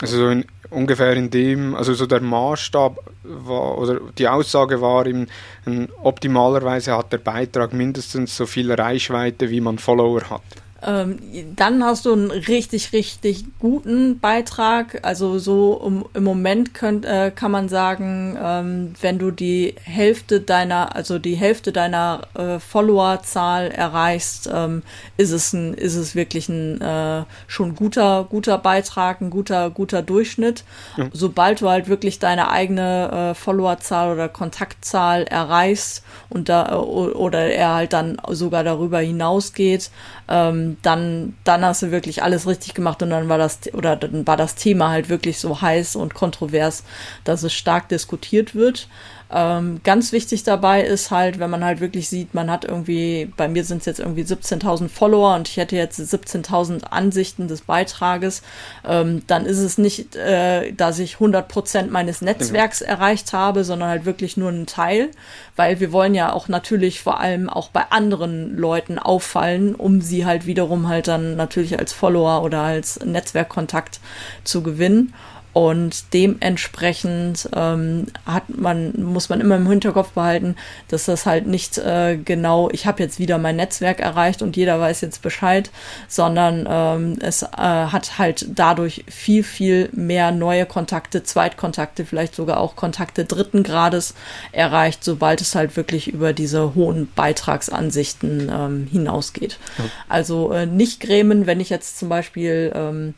Also 0.00 0.16
so 0.16 0.28
in, 0.28 0.44
ungefähr 0.70 1.14
in 1.14 1.30
dem, 1.30 1.74
also 1.74 1.94
so 1.94 2.06
der 2.06 2.20
Maßstab 2.20 2.98
war, 3.24 3.78
oder 3.78 4.00
die 4.16 4.28
Aussage 4.28 4.80
war, 4.80 5.06
in, 5.06 5.26
in, 5.66 5.88
optimalerweise 6.02 6.96
hat 6.96 7.12
der 7.12 7.18
Beitrag 7.18 7.72
mindestens 7.72 8.36
so 8.36 8.46
viel 8.46 8.72
Reichweite, 8.72 9.50
wie 9.50 9.60
man 9.60 9.78
Follower 9.78 10.22
hat. 10.30 10.42
Ähm, 10.82 11.18
dann 11.56 11.84
hast 11.84 12.06
du 12.06 12.12
einen 12.12 12.30
richtig, 12.30 12.92
richtig 12.92 13.44
guten 13.58 14.18
Beitrag. 14.18 15.00
Also 15.02 15.38
so 15.38 15.72
um, 15.72 16.06
im 16.14 16.24
Moment 16.24 16.74
könnt, 16.74 17.04
äh, 17.04 17.30
kann 17.34 17.50
man 17.50 17.68
sagen, 17.68 18.38
ähm, 18.42 18.94
wenn 19.00 19.18
du 19.18 19.30
die 19.30 19.74
Hälfte 19.82 20.40
deiner, 20.40 20.96
also 20.96 21.18
die 21.18 21.34
Hälfte 21.34 21.72
deiner 21.72 22.22
äh, 22.34 22.58
Followerzahl 22.58 23.68
erreichst, 23.68 24.48
ähm, 24.52 24.82
ist 25.16 25.32
es 25.32 25.52
ein, 25.52 25.74
ist 25.74 25.96
es 25.96 26.14
wirklich 26.14 26.48
ein 26.48 26.80
äh, 26.80 27.24
schon 27.46 27.74
guter, 27.74 28.26
guter 28.28 28.58
Beitrag, 28.58 29.20
ein 29.20 29.30
guter, 29.30 29.70
guter 29.70 30.02
Durchschnitt. 30.02 30.64
Ja. 30.96 31.08
Sobald 31.12 31.60
du 31.60 31.68
halt 31.68 31.88
wirklich 31.88 32.18
deine 32.18 32.50
eigene 32.50 33.30
äh, 33.30 33.34
Followerzahl 33.34 34.12
oder 34.12 34.28
Kontaktzahl 34.28 35.24
erreichst 35.24 36.02
und 36.30 36.48
da 36.48 36.78
oder 36.78 37.46
er 37.46 37.74
halt 37.74 37.92
dann 37.92 38.16
sogar 38.28 38.64
darüber 38.64 39.00
hinausgeht, 39.00 39.90
ähm, 40.30 40.76
dann, 40.82 41.34
dann 41.44 41.64
hast 41.64 41.82
du 41.82 41.90
wirklich 41.90 42.22
alles 42.22 42.46
richtig 42.46 42.74
gemacht 42.74 43.02
und 43.02 43.10
dann 43.10 43.28
war 43.28 43.36
das, 43.36 43.60
oder 43.74 43.96
dann 43.96 44.26
war 44.26 44.36
das 44.36 44.54
Thema 44.54 44.90
halt 44.90 45.08
wirklich 45.08 45.38
so 45.40 45.60
heiß 45.60 45.96
und 45.96 46.14
kontrovers, 46.14 46.84
dass 47.24 47.42
es 47.42 47.52
stark 47.52 47.88
diskutiert 47.88 48.54
wird. 48.54 48.88
Ähm, 49.32 49.80
ganz 49.84 50.10
wichtig 50.10 50.42
dabei 50.42 50.82
ist 50.82 51.12
halt, 51.12 51.38
wenn 51.38 51.50
man 51.50 51.64
halt 51.64 51.80
wirklich 51.80 52.08
sieht, 52.08 52.34
man 52.34 52.50
hat 52.50 52.64
irgendwie, 52.64 53.32
bei 53.36 53.48
mir 53.48 53.64
sind 53.64 53.78
es 53.78 53.86
jetzt 53.86 54.00
irgendwie 54.00 54.22
17.000 54.22 54.88
Follower 54.88 55.36
und 55.36 55.48
ich 55.48 55.56
hätte 55.56 55.76
jetzt 55.76 56.00
17.000 56.00 56.84
Ansichten 56.84 57.46
des 57.46 57.60
Beitrages, 57.60 58.42
ähm, 58.84 59.22
dann 59.28 59.46
ist 59.46 59.58
es 59.58 59.78
nicht, 59.78 60.16
äh, 60.16 60.72
dass 60.72 60.98
ich 60.98 61.16
100% 61.16 61.90
meines 61.90 62.22
Netzwerks 62.22 62.80
genau. 62.80 62.90
erreicht 62.90 63.32
habe, 63.32 63.62
sondern 63.62 63.88
halt 63.88 64.04
wirklich 64.04 64.36
nur 64.36 64.48
einen 64.48 64.66
Teil, 64.66 65.10
weil 65.54 65.78
wir 65.78 65.92
wollen 65.92 66.16
ja 66.16 66.32
auch 66.32 66.48
natürlich 66.48 67.00
vor 67.00 67.20
allem 67.20 67.48
auch 67.48 67.68
bei 67.68 67.84
anderen 67.90 68.56
Leuten 68.56 68.98
auffallen, 68.98 69.76
um 69.76 70.00
sie 70.00 70.26
halt 70.26 70.46
wiederum 70.46 70.88
halt 70.88 71.06
dann 71.06 71.36
natürlich 71.36 71.78
als 71.78 71.92
Follower 71.92 72.42
oder 72.42 72.62
als 72.62 72.98
Netzwerkkontakt 73.04 74.00
zu 74.42 74.64
gewinnen. 74.64 75.14
Und 75.52 76.12
dementsprechend 76.14 77.48
ähm, 77.54 78.06
hat 78.24 78.44
man, 78.48 79.02
muss 79.02 79.28
man 79.28 79.40
immer 79.40 79.56
im 79.56 79.68
Hinterkopf 79.68 80.12
behalten, 80.12 80.54
dass 80.88 81.06
das 81.06 81.26
halt 81.26 81.46
nicht 81.46 81.76
äh, 81.78 82.16
genau, 82.16 82.70
ich 82.70 82.86
habe 82.86 83.02
jetzt 83.02 83.18
wieder 83.18 83.38
mein 83.38 83.56
Netzwerk 83.56 83.98
erreicht 83.98 84.42
und 84.42 84.56
jeder 84.56 84.78
weiß 84.78 85.00
jetzt 85.00 85.22
Bescheid, 85.22 85.70
sondern 86.06 86.68
ähm, 86.70 87.18
es 87.20 87.42
äh, 87.42 87.46
hat 87.56 88.18
halt 88.18 88.46
dadurch 88.54 89.04
viel, 89.08 89.42
viel 89.42 89.88
mehr 89.92 90.30
neue 90.30 90.66
Kontakte, 90.66 91.24
Zweitkontakte, 91.24 92.04
vielleicht 92.04 92.36
sogar 92.36 92.60
auch 92.60 92.76
Kontakte 92.76 93.24
dritten 93.24 93.64
Grades 93.64 94.14
erreicht, 94.52 95.02
sobald 95.02 95.40
es 95.40 95.56
halt 95.56 95.76
wirklich 95.76 96.08
über 96.08 96.32
diese 96.32 96.76
hohen 96.76 97.10
Beitragsansichten 97.14 98.50
ähm, 98.52 98.88
hinausgeht. 98.90 99.58
Ja. 99.78 99.84
Also 100.08 100.52
äh, 100.52 100.66
nicht 100.66 101.00
grämen, 101.00 101.46
wenn 101.46 101.58
ich 101.58 101.70
jetzt 101.70 101.98
zum 101.98 102.08
Beispiel 102.08 102.72
ähm, 102.74 103.14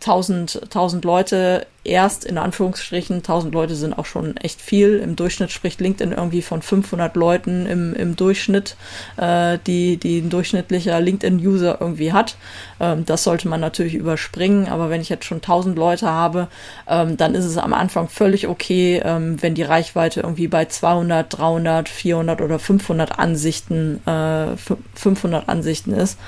1000, 0.00 0.62
1000 0.64 1.04
Leute 1.04 1.66
erst 1.84 2.24
in 2.24 2.38
Anführungsstrichen, 2.38 3.16
1000 3.16 3.52
Leute 3.52 3.74
sind 3.74 3.92
auch 3.92 4.06
schon 4.06 4.36
echt 4.36 4.60
viel. 4.60 4.98
Im 4.98 5.16
Durchschnitt 5.16 5.50
spricht 5.50 5.80
LinkedIn 5.80 6.12
irgendwie 6.12 6.42
von 6.42 6.62
500 6.62 7.16
Leuten 7.16 7.66
im, 7.66 7.94
im 7.94 8.16
Durchschnitt, 8.16 8.76
äh, 9.16 9.58
die, 9.66 9.96
die 9.96 10.20
ein 10.20 10.30
durchschnittlicher 10.30 11.00
LinkedIn-User 11.00 11.78
irgendwie 11.80 12.12
hat. 12.12 12.36
Ähm, 12.82 13.06
das 13.06 13.22
sollte 13.22 13.48
man 13.48 13.60
natürlich 13.60 13.94
überspringen, 13.94 14.68
aber 14.68 14.90
wenn 14.90 15.00
ich 15.00 15.08
jetzt 15.08 15.24
schon 15.24 15.40
1000 15.40 15.78
Leute 15.78 16.10
habe, 16.10 16.48
ähm, 16.88 17.16
dann 17.16 17.34
ist 17.34 17.44
es 17.44 17.56
am 17.56 17.72
Anfang 17.72 18.08
völlig 18.08 18.48
okay, 18.48 19.00
ähm, 19.04 19.40
wenn 19.40 19.54
die 19.54 19.62
Reichweite 19.62 20.20
irgendwie 20.20 20.48
bei 20.48 20.64
200, 20.64 21.38
300, 21.38 21.88
400 21.88 22.40
oder 22.40 22.58
500 22.58 23.18
Ansichten, 23.18 24.06
äh, 24.06 24.56
500 24.94 25.48
Ansichten 25.48 25.92
ist. 25.92 26.18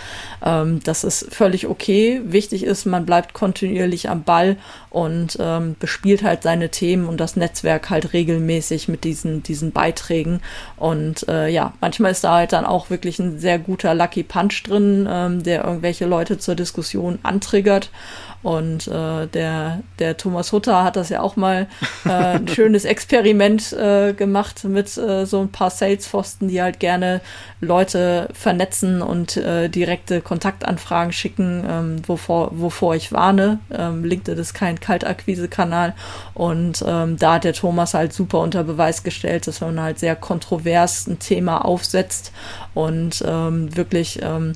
Ähm, 0.44 0.80
das 0.84 1.02
ist 1.02 1.34
völlig 1.34 1.66
okay. 1.66 2.20
Wichtig 2.24 2.62
ist, 2.62 2.86
man 2.86 3.04
bleibt 3.04 3.34
kontinuierlich 3.34 4.08
am 4.08 4.22
Ball 4.22 4.56
und 4.90 5.36
ähm, 5.40 5.74
bespielt 5.80 6.22
halt 6.22 6.44
seine 6.44 6.68
Themen 6.68 7.08
und 7.08 7.18
das 7.18 7.34
Netzwerk 7.34 7.90
halt 7.90 8.12
regelmäßig 8.12 8.86
mit 8.86 9.02
diesen, 9.02 9.42
diesen 9.42 9.72
Beiträgen. 9.72 10.40
Und 10.76 11.26
äh, 11.28 11.48
ja, 11.48 11.72
manchmal 11.80 12.12
ist 12.12 12.22
da 12.22 12.34
halt 12.34 12.52
dann 12.52 12.64
auch 12.64 12.90
wirklich 12.90 13.18
ein 13.18 13.40
sehr 13.40 13.58
guter 13.58 13.94
Lucky 13.94 14.22
Punch 14.22 14.62
drin, 14.64 15.08
ähm, 15.10 15.42
der 15.42 15.64
irgendwelche 15.64 16.06
Leute 16.06 16.38
zur 16.44 16.54
Diskussion 16.54 17.18
antriggert. 17.22 17.90
Und 18.44 18.88
äh, 18.88 19.26
der, 19.26 19.80
der 19.98 20.18
Thomas 20.18 20.52
Hutter 20.52 20.84
hat 20.84 20.96
das 20.96 21.08
ja 21.08 21.22
auch 21.22 21.34
mal 21.34 21.66
äh, 22.04 22.10
ein 22.10 22.46
schönes 22.54 22.84
Experiment 22.84 23.72
äh, 23.72 24.12
gemacht 24.12 24.64
mit 24.64 24.98
äh, 24.98 25.24
so 25.24 25.40
ein 25.40 25.50
paar 25.50 25.70
Salespfosten, 25.70 26.48
die 26.48 26.60
halt 26.60 26.78
gerne 26.78 27.22
Leute 27.62 28.28
vernetzen 28.34 29.00
und 29.00 29.38
äh, 29.38 29.70
direkte 29.70 30.20
Kontaktanfragen 30.20 31.14
schicken, 31.14 31.64
ähm, 31.66 32.02
wovor, 32.06 32.50
wovor 32.52 32.94
ich 32.94 33.12
warne. 33.12 33.60
Ähm, 33.72 34.04
LinkedIn 34.04 34.38
ist 34.38 34.52
kein 34.52 34.78
Kaltakquise-Kanal. 34.78 35.94
Und 36.34 36.84
ähm, 36.86 37.16
da 37.16 37.34
hat 37.34 37.44
der 37.44 37.54
Thomas 37.54 37.94
halt 37.94 38.12
super 38.12 38.40
unter 38.40 38.62
Beweis 38.62 39.04
gestellt, 39.04 39.46
dass 39.46 39.62
man 39.62 39.80
halt 39.80 39.98
sehr 39.98 40.16
kontrovers 40.16 41.06
ein 41.06 41.18
Thema 41.18 41.64
aufsetzt 41.64 42.30
und 42.74 43.24
ähm, 43.26 43.74
wirklich 43.74 44.20
ähm, 44.22 44.52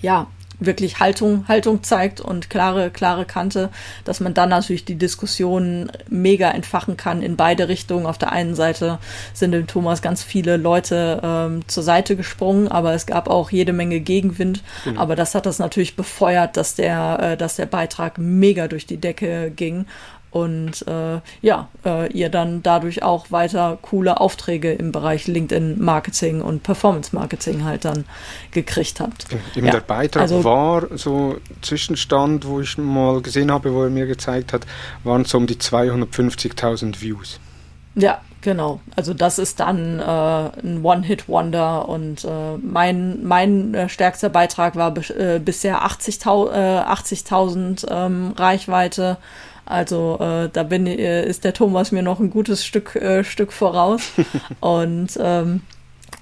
ja, 0.00 0.28
wirklich 0.60 0.98
Haltung, 0.98 1.46
Haltung 1.48 1.82
zeigt 1.82 2.20
und 2.20 2.50
klare, 2.50 2.90
klare 2.90 3.24
Kante, 3.24 3.70
dass 4.04 4.20
man 4.20 4.34
dann 4.34 4.48
natürlich 4.48 4.84
die 4.84 4.96
Diskussion 4.96 5.90
mega 6.08 6.50
entfachen 6.50 6.96
kann 6.96 7.22
in 7.22 7.36
beide 7.36 7.68
Richtungen. 7.68 8.06
Auf 8.06 8.18
der 8.18 8.32
einen 8.32 8.54
Seite 8.54 8.98
sind 9.32 9.52
dem 9.52 9.66
Thomas 9.66 10.02
ganz 10.02 10.22
viele 10.22 10.56
Leute 10.56 11.20
ähm, 11.22 11.68
zur 11.68 11.82
Seite 11.82 12.16
gesprungen, 12.16 12.68
aber 12.68 12.94
es 12.94 13.06
gab 13.06 13.28
auch 13.28 13.50
jede 13.50 13.72
Menge 13.72 14.00
Gegenwind. 14.00 14.62
Genau. 14.84 15.00
Aber 15.00 15.16
das 15.16 15.34
hat 15.34 15.46
das 15.46 15.58
natürlich 15.58 15.96
befeuert, 15.96 16.56
dass 16.56 16.74
der, 16.74 17.18
äh, 17.20 17.36
dass 17.36 17.56
der 17.56 17.66
Beitrag 17.66 18.18
mega 18.18 18.68
durch 18.68 18.86
die 18.86 18.98
Decke 18.98 19.50
ging 19.54 19.86
und 20.30 20.86
äh, 20.86 21.20
ja, 21.40 21.68
äh, 21.84 22.12
ihr 22.12 22.28
dann 22.28 22.62
dadurch 22.62 23.02
auch 23.02 23.30
weiter 23.30 23.78
coole 23.80 24.20
Aufträge 24.20 24.72
im 24.72 24.92
Bereich 24.92 25.26
LinkedIn 25.26 25.80
Marketing 25.82 26.42
und 26.42 26.62
Performance 26.62 27.14
Marketing 27.14 27.64
halt 27.64 27.84
dann 27.84 28.04
gekriegt 28.50 29.00
habt. 29.00 29.26
Eben 29.56 29.66
ja, 29.66 29.72
der 29.72 29.80
Beitrag 29.80 30.22
also, 30.22 30.44
war 30.44 30.86
so 30.96 31.36
Zwischenstand, 31.62 32.46
wo 32.46 32.60
ich 32.60 32.76
mal 32.76 33.22
gesehen 33.22 33.50
habe, 33.50 33.72
wo 33.72 33.84
er 33.84 33.90
mir 33.90 34.06
gezeigt 34.06 34.52
hat, 34.52 34.66
waren 35.04 35.24
so 35.24 35.38
um 35.38 35.46
die 35.46 35.56
250.000 35.56 37.00
Views. 37.00 37.40
Ja, 37.94 38.20
genau. 38.42 38.80
Also 38.94 39.14
das 39.14 39.38
ist 39.38 39.60
dann 39.60 39.98
äh, 39.98 40.02
ein 40.02 40.80
One-Hit-Wonder 40.84 41.88
und 41.88 42.24
äh, 42.24 42.56
mein, 42.60 43.24
mein 43.24 43.74
äh, 43.74 43.88
stärkster 43.88 44.28
Beitrag 44.28 44.76
war 44.76 44.94
äh, 44.96 45.40
bisher 45.40 45.84
80.000 45.84 46.52
äh, 46.52 46.78
80 46.80 47.24
ähm, 47.90 48.34
Reichweite 48.36 49.16
also 49.68 50.18
äh, 50.20 50.48
da 50.50 50.62
bin, 50.62 50.86
äh, 50.86 51.26
ist 51.26 51.44
der 51.44 51.52
Thomas 51.52 51.92
mir 51.92 52.02
noch 52.02 52.20
ein 52.20 52.30
gutes 52.30 52.64
Stück, 52.64 52.96
äh, 52.96 53.22
Stück 53.24 53.52
voraus. 53.52 54.12
Und 54.60 55.18
ähm, 55.20 55.62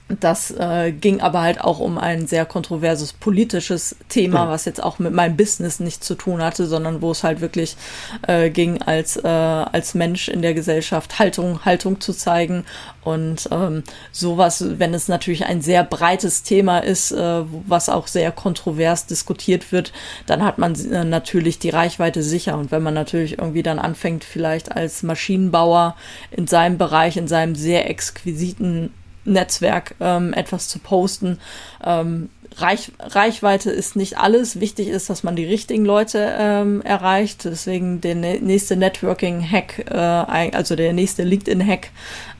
das 0.08 0.52
äh, 0.52 0.92
ging 0.92 1.20
aber 1.20 1.42
halt 1.42 1.60
auch 1.60 1.80
um 1.80 1.98
ein 1.98 2.28
sehr 2.28 2.44
kontroverses 2.44 3.12
politisches 3.12 3.96
Thema, 4.08 4.48
was 4.48 4.64
jetzt 4.64 4.80
auch 4.80 5.00
mit 5.00 5.12
meinem 5.12 5.36
Business 5.36 5.80
nichts 5.80 6.06
zu 6.06 6.14
tun 6.14 6.40
hatte, 6.42 6.66
sondern 6.66 7.02
wo 7.02 7.10
es 7.10 7.24
halt 7.24 7.40
wirklich 7.40 7.76
äh, 8.28 8.50
ging, 8.50 8.80
als, 8.82 9.16
äh, 9.16 9.26
als 9.26 9.94
Mensch 9.94 10.28
in 10.28 10.42
der 10.42 10.54
Gesellschaft 10.54 11.18
Haltung, 11.18 11.64
Haltung 11.64 12.00
zu 12.00 12.12
zeigen. 12.12 12.64
Und 13.02 13.48
ähm, 13.50 13.82
sowas, 14.12 14.64
wenn 14.78 14.94
es 14.94 15.08
natürlich 15.08 15.44
ein 15.46 15.60
sehr 15.60 15.82
breites 15.82 16.44
Thema 16.44 16.78
ist, 16.78 17.10
äh, 17.10 17.42
was 17.66 17.88
auch 17.88 18.06
sehr 18.06 18.30
kontrovers 18.30 19.06
diskutiert 19.06 19.72
wird, 19.72 19.92
dann 20.26 20.44
hat 20.44 20.58
man 20.58 20.74
äh, 20.88 21.04
natürlich 21.04 21.58
die 21.58 21.70
Reichweite 21.70 22.22
sicher. 22.22 22.56
Und 22.56 22.70
wenn 22.70 22.82
man 22.82 22.94
natürlich 22.94 23.38
irgendwie 23.38 23.64
dann 23.64 23.80
anfängt, 23.80 24.22
vielleicht 24.22 24.70
als 24.70 25.02
Maschinenbauer 25.02 25.96
in 26.30 26.46
seinem 26.46 26.78
Bereich, 26.78 27.16
in 27.16 27.26
seinem 27.26 27.56
sehr 27.56 27.90
exquisiten 27.90 28.90
Netzwerk 29.26 29.94
ähm, 30.00 30.32
etwas 30.32 30.68
zu 30.68 30.78
posten. 30.78 31.38
Ähm, 31.84 32.30
Reich, 32.58 32.90
Reichweite 32.98 33.70
ist 33.70 33.96
nicht 33.96 34.16
alles. 34.16 34.60
Wichtig 34.60 34.88
ist, 34.88 35.10
dass 35.10 35.22
man 35.22 35.36
die 35.36 35.44
richtigen 35.44 35.84
Leute 35.84 36.34
ähm, 36.38 36.80
erreicht. 36.82 37.44
Deswegen 37.44 38.00
der 38.00 38.14
nächste 38.14 38.76
Networking-Hack, 38.76 39.90
äh, 39.90 39.94
also 39.94 40.74
der 40.74 40.94
nächste 40.94 41.22
LinkedIn-Hack, 41.24 41.90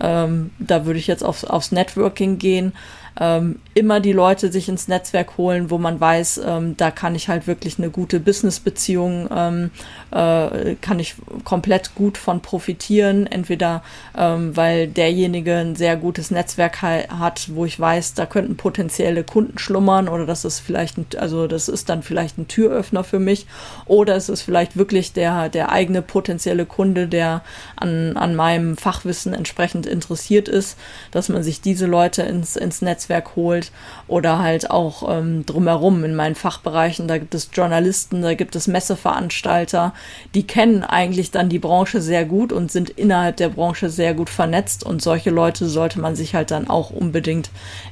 ähm, 0.01 0.51
da 0.59 0.87
würde 0.87 0.99
ich 0.99 1.07
jetzt 1.07 1.22
aufs, 1.22 1.44
aufs 1.44 1.70
Networking 1.70 2.38
gehen 2.38 2.72
ähm, 3.20 3.61
immer 3.74 4.00
die 4.00 4.12
Leute 4.12 4.52
sich 4.52 4.68
ins 4.68 4.88
Netzwerk 4.88 5.37
holen, 5.37 5.70
wo 5.70 5.79
man 5.79 6.00
weiß, 6.00 6.40
ähm, 6.46 6.76
da 6.76 6.90
kann 6.90 7.14
ich 7.14 7.29
halt 7.29 7.46
wirklich 7.46 7.79
eine 7.79 7.90
gute 7.90 8.20
Business-Beziehung, 8.20 9.29
ähm, 9.35 9.70
äh, 10.11 10.76
kann 10.81 10.98
ich 10.98 11.14
komplett 11.44 11.94
gut 11.94 12.18
von 12.18 12.40
profitieren. 12.40 13.26
Entweder 13.26 13.83
ähm, 14.16 14.57
weil 14.57 14.88
derjenige 14.88 15.57
ein 15.57 15.76
sehr 15.76 15.96
gutes 15.96 16.31
Netzwerk 16.31 16.83
hat, 16.83 17.48
wo 17.55 17.64
ich 17.64 17.79
weiß, 17.79 18.14
da 18.14 18.26
könnten 18.26 18.57
potenzielle 18.57 19.24
Kunden 19.24 19.59
schlummern 19.59 20.09
oder 20.09 20.26
das 20.26 20.44
ist 20.44 20.61
vielleicht, 20.61 20.98
ein, 20.98 21.07
also 21.18 21.46
das 21.46 21.68
ist 21.68 21.88
dann 21.88 22.02
vielleicht 22.02 22.38
ein 22.38 22.48
Türöffner 22.48 23.05
für 23.05 23.18
mich 23.18 23.46
oder 23.87 24.16
es 24.16 24.29
ist 24.29 24.42
vielleicht 24.42 24.76
wirklich 24.76 25.12
der, 25.12 25.48
der 25.48 25.70
eigene 25.70 26.02
potenzielle 26.02 26.66
Kunde, 26.66 27.09
der 27.09 27.42
an, 27.76 28.16
an 28.16 28.35
meinem 28.35 28.76
Fachwissen 28.76 29.33
entsprechend 29.35 29.87
interessiert 29.87 30.48
ist, 30.48 30.79
dass 31.11 31.29
man 31.29 31.42
sich 31.42 31.61
diese 31.61 31.87
Leute 31.87 32.22
ins, 32.22 32.57
ins 32.57 32.83
Netzwerk 32.83 33.05
Netzwerk 33.06 33.36
holt 33.36 33.70
oder 34.08 34.38
halt 34.38 34.70
auch 34.70 35.08
ähm, 35.08 35.46
drumherum 35.46 36.04
in 36.04 36.14
meinen 36.14 36.34
Fachbereichen. 36.34 37.08
Da 37.08 37.18
gibt 37.18 37.34
es 37.34 37.50
Journalisten, 37.52 38.22
da 38.22 38.34
gibt 38.34 38.56
es 38.56 38.66
Messeveranstalter, 38.66 39.94
die 40.34 40.46
kennen 40.46 40.82
eigentlich 40.82 41.30
dann 41.30 41.48
die 41.48 41.58
Branche 41.58 42.00
sehr 42.00 42.24
gut 42.24 42.52
und 42.52 42.70
sind 42.70 42.90
innerhalb 42.90 43.36
der 43.36 43.48
Branche 43.50 43.90
sehr 43.90 44.14
gut 44.14 44.28
vernetzt. 44.30 44.84
Und 44.84 45.02
solche 45.02 45.30
Leute 45.30 45.68
sollte 45.68 46.00
man 46.00 46.16
sich 46.16 46.34
halt 46.34 46.50
dann 46.50 46.68
auch 46.68 46.90
unbedingt 46.90 47.50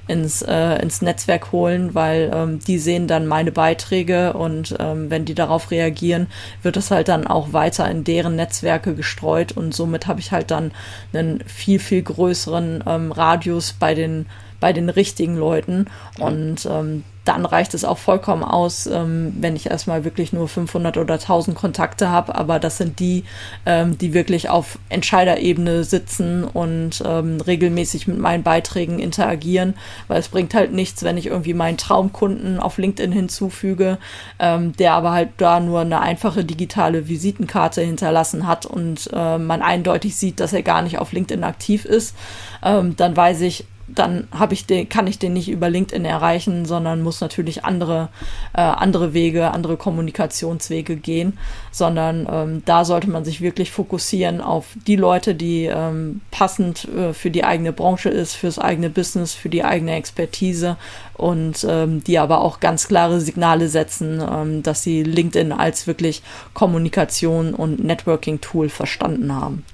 ins, 0.08 0.42
äh, 0.42 0.80
ins 0.82 1.02
Netzwerk 1.02 1.52
holen, 1.52 1.94
weil 1.94 2.30
ähm, 2.34 2.58
die 2.60 2.78
sehen 2.78 3.06
dann 3.06 3.26
meine 3.26 3.52
Beiträge 3.52 4.32
und 4.34 4.74
ähm, 4.78 5.10
wenn 5.10 5.24
die 5.24 5.34
darauf 5.34 5.70
reagieren, 5.70 6.26
wird 6.62 6.76
es 6.76 6.90
halt 6.90 7.08
dann 7.08 7.26
auch 7.26 7.52
weiter 7.52 7.90
in 7.90 8.04
deren 8.04 8.36
Netzwerke 8.36 8.94
gestreut. 8.94 9.52
Und 9.52 9.74
somit 9.74 10.06
habe 10.06 10.20
ich 10.20 10.32
halt 10.32 10.50
dann 10.50 10.72
einen 11.12 11.42
viel, 11.46 11.78
viel 11.78 12.02
größeren 12.02 12.84
ähm, 12.86 13.12
Radius 13.12 13.72
bei 13.72 13.94
den 13.94 14.26
bei 14.60 14.72
den 14.72 14.88
richtigen 14.88 15.36
Leuten. 15.36 15.86
Und 16.18 16.66
ähm, 16.66 17.04
dann 17.24 17.46
reicht 17.46 17.72
es 17.72 17.84
auch 17.84 17.98
vollkommen 17.98 18.44
aus, 18.44 18.86
ähm, 18.86 19.34
wenn 19.40 19.56
ich 19.56 19.70
erstmal 19.70 20.04
wirklich 20.04 20.32
nur 20.32 20.46
500 20.46 20.98
oder 20.98 21.14
1000 21.14 21.56
Kontakte 21.56 22.10
habe. 22.10 22.34
Aber 22.34 22.58
das 22.58 22.76
sind 22.76 23.00
die, 23.00 23.24
ähm, 23.64 23.96
die 23.96 24.12
wirklich 24.12 24.50
auf 24.50 24.78
Entscheiderebene 24.90 25.84
sitzen 25.84 26.44
und 26.44 27.02
ähm, 27.04 27.40
regelmäßig 27.40 28.06
mit 28.08 28.18
meinen 28.18 28.42
Beiträgen 28.42 28.98
interagieren. 28.98 29.74
Weil 30.06 30.20
es 30.20 30.28
bringt 30.28 30.52
halt 30.52 30.72
nichts, 30.72 31.02
wenn 31.02 31.16
ich 31.16 31.26
irgendwie 31.26 31.54
meinen 31.54 31.78
Traumkunden 31.78 32.60
auf 32.60 32.76
LinkedIn 32.76 33.12
hinzufüge, 33.12 33.98
ähm, 34.38 34.76
der 34.76 34.92
aber 34.92 35.12
halt 35.12 35.30
da 35.38 35.60
nur 35.60 35.80
eine 35.80 36.00
einfache 36.00 36.44
digitale 36.44 37.08
Visitenkarte 37.08 37.80
hinterlassen 37.80 38.46
hat 38.46 38.66
und 38.66 39.08
äh, 39.14 39.38
man 39.38 39.62
eindeutig 39.62 40.16
sieht, 40.16 40.40
dass 40.40 40.52
er 40.52 40.62
gar 40.62 40.82
nicht 40.82 40.98
auf 40.98 41.12
LinkedIn 41.12 41.44
aktiv 41.44 41.86
ist. 41.86 42.14
Ähm, 42.62 42.96
dann 42.96 43.16
weiß 43.16 43.40
ich, 43.42 43.64
dann 43.94 44.28
habe 44.32 44.54
ich 44.54 44.66
den, 44.66 44.88
kann 44.88 45.06
ich 45.06 45.18
den 45.18 45.32
nicht 45.32 45.48
über 45.48 45.70
LinkedIn 45.70 46.04
erreichen, 46.04 46.66
sondern 46.66 47.02
muss 47.02 47.20
natürlich 47.20 47.64
andere, 47.64 48.08
äh, 48.52 48.60
andere 48.60 49.14
Wege, 49.14 49.50
andere 49.50 49.76
Kommunikationswege 49.76 50.96
gehen, 50.96 51.38
sondern 51.70 52.26
ähm, 52.30 52.62
da 52.64 52.84
sollte 52.84 53.10
man 53.10 53.24
sich 53.24 53.40
wirklich 53.40 53.70
fokussieren 53.70 54.40
auf 54.40 54.66
die 54.86 54.96
Leute, 54.96 55.34
die 55.34 55.64
ähm, 55.64 56.20
passend 56.30 56.88
äh, 56.88 57.12
für 57.12 57.30
die 57.30 57.44
eigene 57.44 57.72
Branche 57.72 58.08
ist, 58.08 58.34
fürs 58.34 58.58
eigene 58.58 58.90
Business, 58.90 59.34
für 59.34 59.48
die 59.48 59.64
eigene 59.64 59.94
Expertise 59.94 60.76
und 61.14 61.66
ähm, 61.68 62.02
die 62.04 62.18
aber 62.18 62.40
auch 62.40 62.60
ganz 62.60 62.88
klare 62.88 63.20
Signale 63.20 63.68
setzen, 63.68 64.20
ähm, 64.20 64.62
dass 64.62 64.82
sie 64.82 65.02
LinkedIn 65.02 65.52
als 65.52 65.86
wirklich 65.86 66.22
Kommunikation 66.52 67.54
und 67.54 67.82
Networking-Tool 67.82 68.68
verstanden 68.68 69.34
haben. 69.34 69.64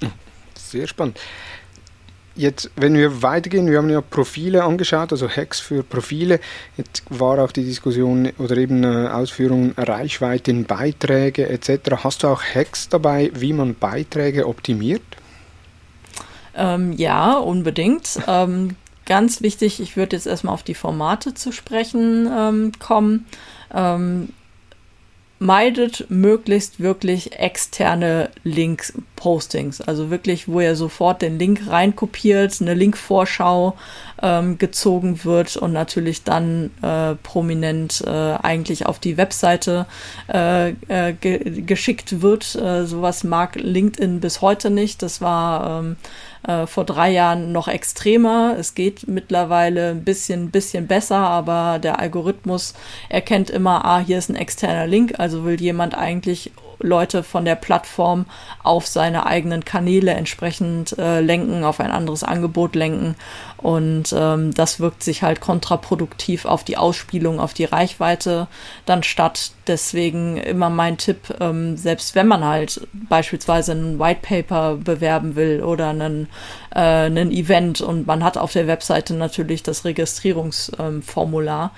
Sehr 0.55 0.87
spannend. 0.87 1.19
Jetzt, 2.41 2.71
wenn 2.75 2.95
wir 2.95 3.21
weitergehen, 3.21 3.71
wir 3.71 3.77
haben 3.77 3.91
ja 3.91 4.01
Profile 4.01 4.65
angeschaut, 4.65 5.13
also 5.13 5.29
Hacks 5.29 5.61
für 5.61 5.83
Profile. 5.83 6.41
Jetzt 6.79 7.03
war 7.11 7.39
auch 7.39 7.53
die 7.53 7.65
Diskussion 7.65 8.31
oder 8.39 8.57
eben 8.57 8.83
äh, 8.83 9.09
Ausführung 9.09 9.75
Reichweite 9.77 10.51
in 10.51 10.65
Beiträge 10.65 11.51
etc. 11.51 12.03
Hast 12.03 12.23
du 12.23 12.29
auch 12.29 12.43
Hacks 12.43 12.89
dabei, 12.89 13.31
wie 13.35 13.53
man 13.53 13.75
Beiträge 13.75 14.49
optimiert? 14.49 15.03
Ähm, 16.55 16.93
ja, 16.93 17.35
unbedingt. 17.35 18.19
ähm, 18.27 18.75
ganz 19.05 19.43
wichtig, 19.43 19.79
ich 19.79 19.99
würde 19.99 20.17
jetzt 20.17 20.27
erstmal 20.27 20.55
auf 20.55 20.63
die 20.63 20.73
Formate 20.73 21.35
zu 21.35 21.53
sprechen 21.53 22.27
ähm, 22.35 22.73
kommen. 22.79 23.27
Ähm, 23.71 24.31
meidet 25.41 26.05
möglichst 26.11 26.81
wirklich 26.81 27.39
externe 27.39 28.29
Link-Postings. 28.45 29.81
Also 29.81 30.11
wirklich, 30.11 30.49
wo 30.49 30.61
ihr 30.61 30.77
sofort 30.77 31.23
den 31.23 31.39
Link 31.39 31.63
reinkopiert, 31.67 32.61
eine 32.61 32.75
Link-Vorschau 32.75 33.75
ähm, 34.23 34.59
gezogen 34.59 35.25
wird 35.25 35.57
und 35.57 35.73
natürlich 35.73 36.25
dann 36.25 36.71
äh, 36.83 37.15
prominent 37.23 38.05
äh, 38.07 38.11
eigentlich 38.11 38.85
auf 38.85 38.99
die 38.99 39.17
Webseite 39.17 39.87
äh, 40.31 40.73
äh 40.89 41.15
ge 41.15 41.63
geschickt 41.63 42.21
wird. 42.21 42.55
Äh, 42.55 42.85
sowas 42.85 43.25
mag 43.25 43.57
LinkedIn 43.57 44.21
bis 44.21 44.43
heute 44.43 44.69
nicht. 44.69 45.03
Das 45.03 45.23
war 45.23 45.81
ähm, 45.81 45.97
äh, 46.51 46.67
vor 46.67 46.85
drei 46.85 47.11
Jahren 47.11 47.53
noch 47.53 47.69
extremer. 47.69 48.57
Es 48.59 48.75
geht 48.75 49.07
mittlerweile 49.07 49.91
ein 49.91 50.05
bisschen, 50.05 50.51
bisschen 50.51 50.87
besser, 50.87 51.19
aber 51.19 51.79
der 51.79 51.99
Algorithmus 51.99 52.75
erkennt 53.09 53.51
immer, 53.51 53.85
ah, 53.85 54.01
hier 54.01 54.19
ist 54.19 54.31
ein 54.31 54.37
externer 54.37 54.87
Link, 54.87 55.19
also 55.19 55.45
will 55.45 55.61
jemand 55.61 55.95
eigentlich 55.95 56.51
Leute 56.81 57.23
von 57.23 57.45
der 57.45 57.55
Plattform 57.55 58.27
auf 58.63 58.87
seine 58.87 59.27
eigenen 59.27 59.65
Kanäle 59.65 60.13
entsprechend 60.13 60.99
äh, 60.99 61.21
lenken, 61.21 61.65
auf 61.65 61.81
ein 61.81 61.91
anderes 61.91 62.25
Angebot 62.25 62.75
lenken. 62.75 63.17
Und 63.57 64.15
ähm, 64.17 64.55
das 64.55 64.81
wirkt 64.81 65.03
sich 65.03 65.23
halt 65.23 65.41
kontraproduktiv 65.41 66.47
auf 66.47 66.65
die 66.65 66.77
Ausspielung, 66.79 67.41
auf 67.41 67.53
die 67.53 67.65
Reichweite 67.67 68.49
dann 68.87 69.03
statt. 69.03 69.53
Deswegen 69.67 70.37
immer 70.39 70.71
mein 70.71 70.97
Tipp, 70.97 71.35
ähm, 71.41 71.77
selbst 71.77 72.15
wenn 72.15 72.27
man 72.27 72.45
halt 72.45 72.87
beispielsweise 72.93 73.73
ein 73.73 73.99
White 73.99 74.21
Paper 74.23 74.77
bewerben 74.77 75.37
will 75.37 75.63
oder 75.63 75.91
einen, 75.91 76.29
äh, 76.75 76.81
einen 76.81 77.31
Event 77.31 77.81
und 77.81 78.07
man 78.07 78.25
hat 78.25 78.39
auf 78.39 78.53
der 78.53 78.67
Webseite 78.67 79.15
natürlich 79.15 79.63
das 79.63 79.85
Registrierungsformular, 79.85 81.65
ähm, 81.65 81.71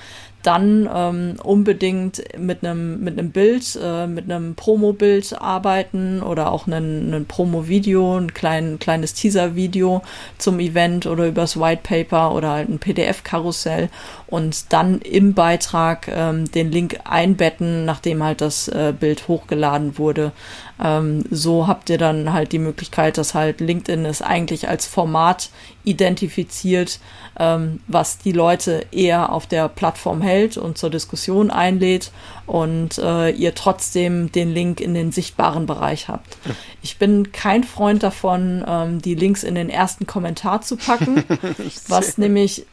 dann 0.42 0.88
ähm, 0.92 1.36
unbedingt 1.42 2.22
mit 2.38 2.64
einem 2.64 3.00
mit 3.00 3.18
einem 3.18 3.30
Bild, 3.30 3.78
äh, 3.80 4.06
mit 4.06 4.30
einem 4.30 4.54
Promo-Bild 4.54 5.40
arbeiten 5.40 6.22
oder 6.22 6.50
auch 6.50 6.66
ein, 6.66 7.24
Promo-Video, 7.28 8.18
ein 8.18 8.34
klein, 8.34 8.78
kleines 8.78 9.14
Teaser-Video 9.14 10.02
zum 10.38 10.58
Event 10.58 11.06
oder 11.06 11.26
übers 11.26 11.58
White 11.58 11.82
Paper 11.82 12.34
oder 12.34 12.50
halt 12.50 12.68
ein 12.68 12.78
PDF-Karussell 12.78 13.88
und 14.26 14.72
dann 14.72 15.00
im 15.00 15.34
Beitrag 15.34 16.08
ähm, 16.08 16.50
den 16.50 16.72
Link 16.72 16.98
einbetten, 17.04 17.84
nachdem 17.84 18.22
halt 18.22 18.40
das 18.40 18.68
äh, 18.68 18.92
Bild 18.98 19.28
hochgeladen 19.28 19.98
wurde. 19.98 20.32
Ähm, 20.80 21.24
so 21.30 21.66
habt 21.66 21.90
ihr 21.90 21.98
dann 21.98 22.32
halt 22.32 22.52
die 22.52 22.58
Möglichkeit, 22.58 23.18
dass 23.18 23.34
halt 23.34 23.60
LinkedIn 23.60 24.04
es 24.04 24.22
eigentlich 24.22 24.68
als 24.68 24.86
Format 24.86 25.50
identifiziert, 25.84 27.00
ähm, 27.38 27.80
was 27.88 28.18
die 28.18 28.32
Leute 28.32 28.86
eher 28.92 29.32
auf 29.32 29.46
der 29.46 29.68
Plattform 29.68 30.22
hält 30.22 30.56
und 30.56 30.78
zur 30.78 30.90
Diskussion 30.90 31.50
einlädt 31.50 32.12
und 32.46 32.98
äh, 32.98 33.30
ihr 33.30 33.54
trotzdem 33.54 34.30
den 34.32 34.52
Link 34.52 34.80
in 34.80 34.94
den 34.94 35.12
sichtbaren 35.12 35.66
Bereich 35.66 36.08
habt. 36.08 36.36
Ich 36.82 36.98
bin 36.98 37.32
kein 37.32 37.64
Freund 37.64 38.02
davon, 38.02 38.64
ähm, 38.66 39.02
die 39.02 39.14
Links 39.14 39.42
in 39.42 39.54
den 39.54 39.70
ersten 39.70 40.06
Kommentar 40.06 40.62
zu 40.62 40.76
packen, 40.76 41.24
was 41.88 42.18
nämlich 42.18 42.66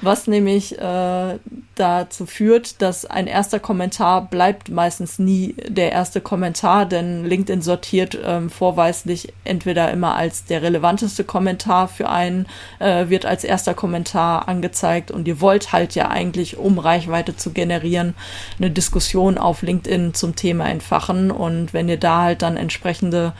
was 0.00 0.26
nämlich 0.26 0.78
äh, 0.78 1.38
dazu 1.74 2.26
führt, 2.26 2.82
dass 2.82 3.04
ein 3.04 3.26
erster 3.26 3.58
Kommentar 3.58 4.28
bleibt 4.28 4.70
meistens 4.70 5.18
nie 5.18 5.54
der 5.68 5.92
erste 5.92 6.20
Kommentar, 6.20 6.86
denn 6.86 7.24
LinkedIn 7.24 7.62
sortiert 7.62 8.18
ähm, 8.24 8.50
vorweislich 8.50 9.32
entweder 9.44 9.90
immer 9.90 10.14
als 10.14 10.44
der 10.44 10.62
relevanteste 10.62 11.24
Kommentar 11.24 11.88
für 11.88 12.08
einen, 12.08 12.46
äh, 12.78 13.08
wird 13.08 13.26
als 13.26 13.44
erster 13.44 13.74
Kommentar 13.74 14.48
angezeigt 14.48 15.10
und 15.10 15.26
ihr 15.26 15.40
wollt 15.40 15.72
halt 15.72 15.94
ja 15.94 16.08
eigentlich, 16.08 16.56
um 16.56 16.78
Reichweite 16.78 17.36
zu 17.36 17.52
generieren, 17.52 18.14
eine 18.58 18.70
Diskussion 18.70 19.38
auf 19.38 19.62
LinkedIn 19.62 20.14
zum 20.14 20.36
Thema 20.36 20.68
entfachen 20.68 21.30
und 21.30 21.72
wenn 21.72 21.88
ihr 21.88 21.98
da 21.98 22.22
halt 22.22 22.42
dann 22.42 22.56
entsprechende 22.56 23.32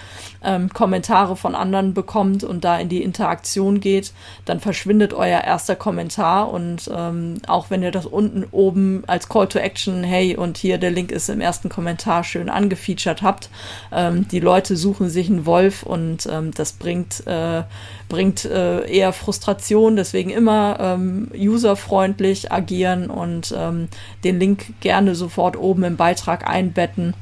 ähm, 0.44 0.72
Kommentare 0.72 1.36
von 1.36 1.54
anderen 1.54 1.94
bekommt 1.94 2.44
und 2.44 2.64
da 2.64 2.78
in 2.78 2.88
die 2.88 3.02
Interaktion 3.02 3.80
geht, 3.80 4.12
dann 4.44 4.60
verschwindet 4.60 5.14
euer 5.14 5.40
erster 5.40 5.76
Kommentar 5.76 6.50
und 6.52 6.90
ähm, 6.94 7.38
auch 7.46 7.70
wenn 7.70 7.82
ihr 7.82 7.90
das 7.90 8.06
unten 8.06 8.44
oben 8.50 9.04
als 9.06 9.28
Call 9.28 9.48
to 9.48 9.58
Action, 9.58 10.04
hey, 10.04 10.36
und 10.36 10.58
hier 10.58 10.78
der 10.78 10.90
Link 10.90 11.12
ist 11.12 11.28
im 11.28 11.40
ersten 11.40 11.68
Kommentar 11.68 12.24
schön 12.24 12.48
angefeatured 12.48 13.22
habt, 13.22 13.50
ähm, 13.92 14.28
die 14.28 14.40
Leute 14.40 14.76
suchen 14.76 15.08
sich 15.08 15.28
einen 15.28 15.46
Wolf 15.46 15.82
und 15.82 16.26
ähm, 16.30 16.52
das 16.54 16.72
bringt, 16.72 17.26
äh, 17.26 17.62
bringt 18.08 18.44
äh, 18.44 18.86
eher 18.86 19.12
Frustration, 19.12 19.96
deswegen 19.96 20.30
immer 20.30 20.78
ähm, 20.80 21.28
userfreundlich 21.34 22.52
agieren 22.52 23.10
und 23.10 23.54
ähm, 23.56 23.88
den 24.24 24.38
Link 24.38 24.80
gerne 24.80 25.14
sofort 25.14 25.56
oben 25.56 25.84
im 25.84 25.96
Beitrag 25.96 26.48
einbetten 26.48 27.14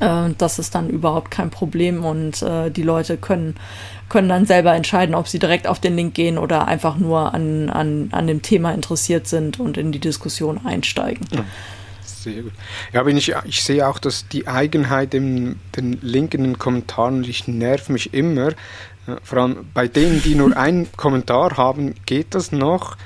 äh, 0.00 0.30
das 0.38 0.58
ist 0.58 0.74
dann 0.74 0.88
überhaupt 0.88 1.30
kein 1.30 1.50
Problem 1.50 2.04
und 2.04 2.42
äh, 2.42 2.70
die 2.70 2.82
Leute 2.82 3.16
können, 3.16 3.56
können 4.08 4.28
dann 4.28 4.46
selber 4.46 4.74
entscheiden, 4.74 5.14
ob 5.14 5.28
sie 5.28 5.38
direkt 5.38 5.66
auf 5.66 5.80
den 5.80 5.96
Link 5.96 6.14
gehen 6.14 6.38
oder 6.38 6.68
einfach 6.68 6.96
nur 6.96 7.34
an, 7.34 7.70
an, 7.70 8.08
an 8.12 8.26
dem 8.26 8.42
Thema 8.42 8.72
interessiert 8.72 9.26
sind 9.26 9.60
und 9.60 9.76
in 9.76 9.92
die 9.92 9.98
Diskussion 9.98 10.60
einsteigen. 10.64 11.26
Ja. 11.32 11.44
Sehr 12.22 12.42
gut. 12.42 12.52
Ja, 12.92 13.00
aber 13.00 13.10
ich, 13.10 13.34
ich 13.44 13.64
sehe 13.64 13.86
auch, 13.86 13.98
dass 13.98 14.28
die 14.28 14.46
Eigenheit 14.46 15.12
im 15.12 15.56
den 15.76 15.98
Link 16.02 16.34
in 16.34 16.44
den 16.44 16.58
Kommentaren, 16.58 17.24
ich 17.24 17.48
nerv 17.48 17.88
mich 17.88 18.14
immer, 18.14 18.48
äh, 18.48 19.16
vor 19.24 19.38
allem 19.38 19.66
bei 19.74 19.88
denen, 19.88 20.22
die 20.22 20.34
nur 20.34 20.56
einen 20.56 20.90
Kommentar 20.92 21.56
haben, 21.56 21.94
geht 22.06 22.34
das 22.34 22.52
noch. 22.52 22.96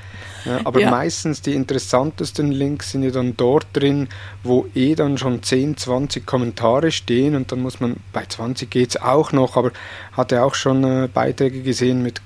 Ja, 0.46 0.60
aber 0.64 0.80
ja. 0.80 0.90
meistens 0.90 1.42
die 1.42 1.54
interessantesten 1.54 2.52
Links 2.52 2.92
sind 2.92 3.02
ja 3.02 3.10
dann 3.10 3.36
dort 3.36 3.66
drin, 3.72 4.08
wo 4.42 4.66
eh 4.74 4.94
dann 4.94 5.18
schon 5.18 5.42
10, 5.42 5.76
20 5.76 6.24
Kommentare 6.24 6.92
stehen 6.92 7.34
und 7.34 7.50
dann 7.50 7.60
muss 7.60 7.80
man, 7.80 7.96
bei 8.12 8.24
20 8.24 8.70
geht 8.70 8.90
es 8.90 9.02
auch 9.02 9.32
noch, 9.32 9.56
aber 9.56 9.72
hatte 10.12 10.42
auch 10.42 10.54
schon 10.54 10.84
äh, 10.84 11.08
Beiträge 11.12 11.62
gesehen 11.62 12.02
mit 12.02 12.20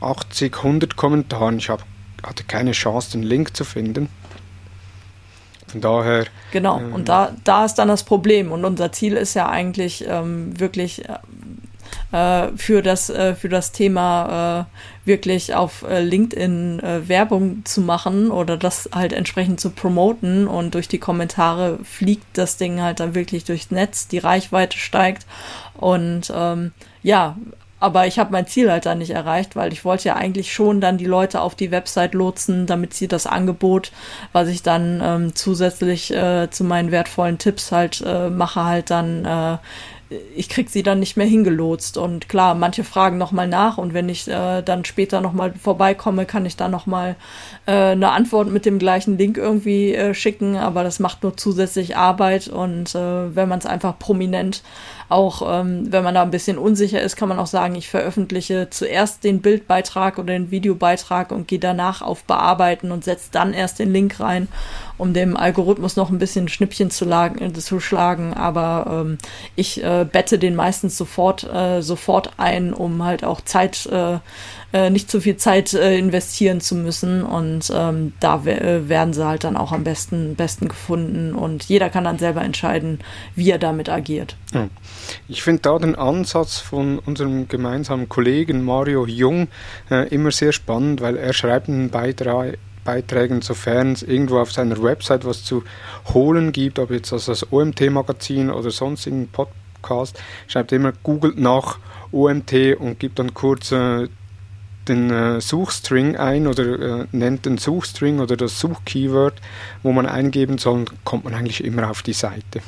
80, 0.00 0.56
100 0.56 0.96
Kommentaren. 0.96 1.58
Ich 1.58 1.68
hab, 1.68 1.84
hatte 2.22 2.44
keine 2.44 2.72
Chance, 2.72 3.12
den 3.12 3.22
Link 3.22 3.56
zu 3.56 3.64
finden. 3.64 4.08
Von 5.68 5.80
daher. 5.80 6.26
Genau, 6.50 6.80
ähm, 6.80 6.92
und 6.92 7.08
da, 7.08 7.36
da 7.44 7.64
ist 7.64 7.74
dann 7.74 7.88
das 7.88 8.04
Problem. 8.04 8.50
Und 8.52 8.64
unser 8.64 8.90
Ziel 8.92 9.16
ist 9.16 9.34
ja 9.34 9.48
eigentlich 9.48 10.04
ähm, 10.08 10.58
wirklich 10.58 11.04
äh, 11.08 11.18
äh, 12.12 12.48
für, 12.56 12.82
das, 12.82 13.08
äh, 13.10 13.34
für 13.34 13.48
das 13.48 13.72
Thema 13.72 14.66
äh, 14.68 14.89
wirklich 15.10 15.56
auf 15.56 15.82
äh, 15.82 16.00
LinkedIn 16.00 16.78
äh, 16.78 17.08
Werbung 17.08 17.64
zu 17.64 17.80
machen 17.80 18.30
oder 18.30 18.56
das 18.56 18.88
halt 18.94 19.12
entsprechend 19.12 19.60
zu 19.60 19.70
promoten 19.70 20.46
und 20.46 20.74
durch 20.74 20.86
die 20.86 21.00
Kommentare 21.00 21.80
fliegt 21.82 22.38
das 22.38 22.56
Ding 22.56 22.80
halt 22.80 23.00
dann 23.00 23.16
wirklich 23.16 23.42
durchs 23.42 23.72
Netz, 23.72 24.06
die 24.06 24.18
Reichweite 24.18 24.78
steigt 24.78 25.26
und 25.74 26.32
ähm, 26.32 26.70
ja, 27.02 27.36
aber 27.80 28.06
ich 28.06 28.18
habe 28.18 28.30
mein 28.30 28.46
Ziel 28.46 28.70
halt 28.70 28.86
dann 28.86 28.98
nicht 28.98 29.10
erreicht, 29.10 29.56
weil 29.56 29.72
ich 29.72 29.84
wollte 29.84 30.08
ja 30.08 30.14
eigentlich 30.14 30.52
schon 30.52 30.80
dann 30.80 30.98
die 30.98 31.06
Leute 31.06 31.40
auf 31.40 31.56
die 31.56 31.72
Website 31.72 32.14
lotsen, 32.14 32.66
damit 32.66 32.94
sie 32.94 33.08
das 33.08 33.26
Angebot, 33.26 33.90
was 34.32 34.48
ich 34.48 34.62
dann 34.62 35.00
ähm, 35.02 35.34
zusätzlich 35.34 36.14
äh, 36.14 36.48
zu 36.50 36.62
meinen 36.62 36.92
wertvollen 36.92 37.38
Tipps 37.38 37.72
halt 37.72 38.02
äh, 38.06 38.30
mache, 38.30 38.64
halt 38.64 38.90
dann 38.90 39.24
äh, 39.24 39.56
ich 40.34 40.48
krieg 40.48 40.70
sie 40.70 40.82
dann 40.82 40.98
nicht 40.98 41.16
mehr 41.16 41.26
hingelotst. 41.26 41.96
Und 41.96 42.28
klar, 42.28 42.54
manche 42.54 42.84
fragen 42.84 43.18
nochmal 43.18 43.46
nach. 43.46 43.78
Und 43.78 43.94
wenn 43.94 44.08
ich 44.08 44.28
äh, 44.28 44.62
dann 44.62 44.84
später 44.84 45.20
nochmal 45.20 45.54
vorbeikomme, 45.54 46.26
kann 46.26 46.46
ich 46.46 46.56
da 46.56 46.68
nochmal 46.68 47.16
äh, 47.66 47.72
eine 47.72 48.10
Antwort 48.10 48.50
mit 48.50 48.66
dem 48.66 48.78
gleichen 48.78 49.18
Link 49.18 49.36
irgendwie 49.36 49.94
äh, 49.94 50.14
schicken, 50.14 50.56
aber 50.56 50.82
das 50.82 50.98
macht 50.98 51.22
nur 51.22 51.36
zusätzlich 51.36 51.96
Arbeit. 51.96 52.48
Und 52.48 52.94
äh, 52.94 53.34
wenn 53.34 53.48
man 53.48 53.60
es 53.60 53.66
einfach 53.66 53.98
prominent 53.98 54.62
auch 55.10 55.42
ähm, 55.44 55.92
wenn 55.92 56.04
man 56.04 56.14
da 56.14 56.22
ein 56.22 56.30
bisschen 56.30 56.56
unsicher 56.56 57.02
ist, 57.02 57.16
kann 57.16 57.28
man 57.28 57.40
auch 57.40 57.48
sagen, 57.48 57.74
ich 57.74 57.88
veröffentliche 57.88 58.68
zuerst 58.70 59.24
den 59.24 59.42
Bildbeitrag 59.42 60.18
oder 60.18 60.32
den 60.32 60.52
Videobeitrag 60.52 61.32
und 61.32 61.48
gehe 61.48 61.58
danach 61.58 62.00
auf 62.00 62.22
Bearbeiten 62.22 62.92
und 62.92 63.02
setze 63.02 63.30
dann 63.32 63.52
erst 63.52 63.80
den 63.80 63.92
Link 63.92 64.20
rein, 64.20 64.46
um 65.00 65.14
dem 65.14 65.36
Algorithmus 65.36 65.96
noch 65.96 66.10
ein 66.10 66.18
bisschen 66.18 66.48
Schnippchen 66.48 66.90
zu, 66.90 67.04
lagen, 67.04 67.42
äh, 67.42 67.52
zu 67.52 67.80
schlagen. 67.80 68.34
Aber 68.34 69.04
ähm, 69.04 69.18
ich 69.56 69.82
äh, 69.82 70.06
bette 70.10 70.38
den 70.38 70.54
meistens 70.54 70.96
sofort, 70.96 71.44
äh, 71.44 71.80
sofort 71.80 72.32
ein, 72.36 72.72
um 72.72 73.02
halt 73.02 73.24
auch 73.24 73.40
Zeit 73.40 73.86
äh, 73.86 74.18
äh, 74.72 74.90
nicht 74.90 75.10
zu 75.10 75.20
viel 75.20 75.36
Zeit 75.36 75.74
äh, 75.74 75.98
investieren 75.98 76.60
zu 76.60 76.74
müssen. 76.74 77.22
Und 77.22 77.72
ähm, 77.74 78.12
da 78.20 78.44
werden 78.44 79.12
sie 79.12 79.26
halt 79.26 79.44
dann 79.44 79.56
auch 79.56 79.72
am 79.72 79.84
besten, 79.84 80.36
besten 80.36 80.68
gefunden. 80.68 81.34
Und 81.34 81.64
jeder 81.64 81.90
kann 81.90 82.04
dann 82.04 82.18
selber 82.18 82.42
entscheiden, 82.42 83.00
wie 83.34 83.50
er 83.50 83.58
damit 83.58 83.88
agiert. 83.88 84.36
Ja. 84.52 84.68
Ich 85.28 85.42
finde 85.42 85.62
da 85.62 85.78
den 85.78 85.96
Ansatz 85.96 86.58
von 86.58 86.98
unserem 86.98 87.48
gemeinsamen 87.48 88.08
Kollegen 88.08 88.64
Mario 88.64 89.06
Jung 89.06 89.48
immer 90.10 90.30
sehr 90.30 90.52
spannend, 90.52 91.00
weil 91.00 91.16
er 91.16 91.32
schreibt 91.32 91.68
einen 91.68 91.90
Beitrag 91.90 92.58
Beiträgen, 92.84 93.42
sofern 93.42 93.92
es 93.92 94.02
irgendwo 94.02 94.38
auf 94.38 94.52
seiner 94.52 94.82
Website 94.82 95.24
was 95.24 95.44
zu 95.44 95.62
holen 96.12 96.52
gibt, 96.52 96.78
ob 96.78 96.90
jetzt 96.90 97.12
also 97.12 97.32
das 97.32 97.52
OMT-Magazin 97.52 98.50
oder 98.50 98.70
sonstigen 98.70 99.28
Podcast, 99.28 100.20
schreibt 100.46 100.72
immer, 100.72 100.92
googelt 101.02 101.38
nach 101.38 101.78
OMT 102.12 102.76
und 102.78 102.98
gibt 102.98 103.18
dann 103.18 103.34
kurz 103.34 103.72
äh, 103.72 104.08
den 104.88 105.10
äh, 105.10 105.40
Suchstring 105.40 106.16
ein 106.16 106.46
oder 106.46 107.02
äh, 107.02 107.06
nennt 107.12 107.46
den 107.46 107.58
Suchstring 107.58 108.20
oder 108.20 108.36
das 108.36 108.58
Suchkeyword, 108.60 109.34
wo 109.82 109.92
man 109.92 110.06
eingeben 110.06 110.58
soll, 110.58 110.86
kommt 111.04 111.24
man 111.24 111.34
eigentlich 111.34 111.64
immer 111.64 111.90
auf 111.90 112.02
die 112.02 112.12
Seite. 112.12 112.60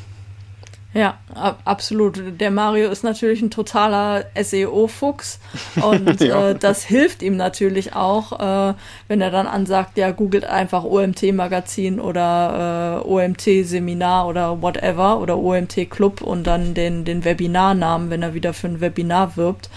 Ja, 0.94 1.16
absolut. 1.64 2.38
Der 2.38 2.50
Mario 2.50 2.90
ist 2.90 3.02
natürlich 3.02 3.40
ein 3.40 3.50
totaler 3.50 4.26
SEO-Fuchs 4.38 5.40
und 5.82 6.20
ja. 6.20 6.50
äh, 6.50 6.54
das 6.54 6.84
hilft 6.84 7.22
ihm 7.22 7.36
natürlich 7.36 7.94
auch, 7.94 8.38
äh, 8.38 8.74
wenn 9.08 9.22
er 9.22 9.30
dann 9.30 9.46
ansagt, 9.46 9.96
ja, 9.96 10.10
googelt 10.10 10.44
einfach 10.44 10.84
OMT-Magazin 10.84 11.98
oder 11.98 13.02
äh, 13.02 13.08
OMT-Seminar 13.08 14.28
oder 14.28 14.60
whatever 14.60 15.20
oder 15.20 15.38
OMT-Club 15.38 16.20
und 16.20 16.46
dann 16.46 16.74
den, 16.74 17.06
den 17.06 17.24
Webinarnamen, 17.24 18.10
wenn 18.10 18.22
er 18.22 18.34
wieder 18.34 18.52
für 18.52 18.66
ein 18.66 18.82
Webinar 18.82 19.38
wirbt. 19.38 19.70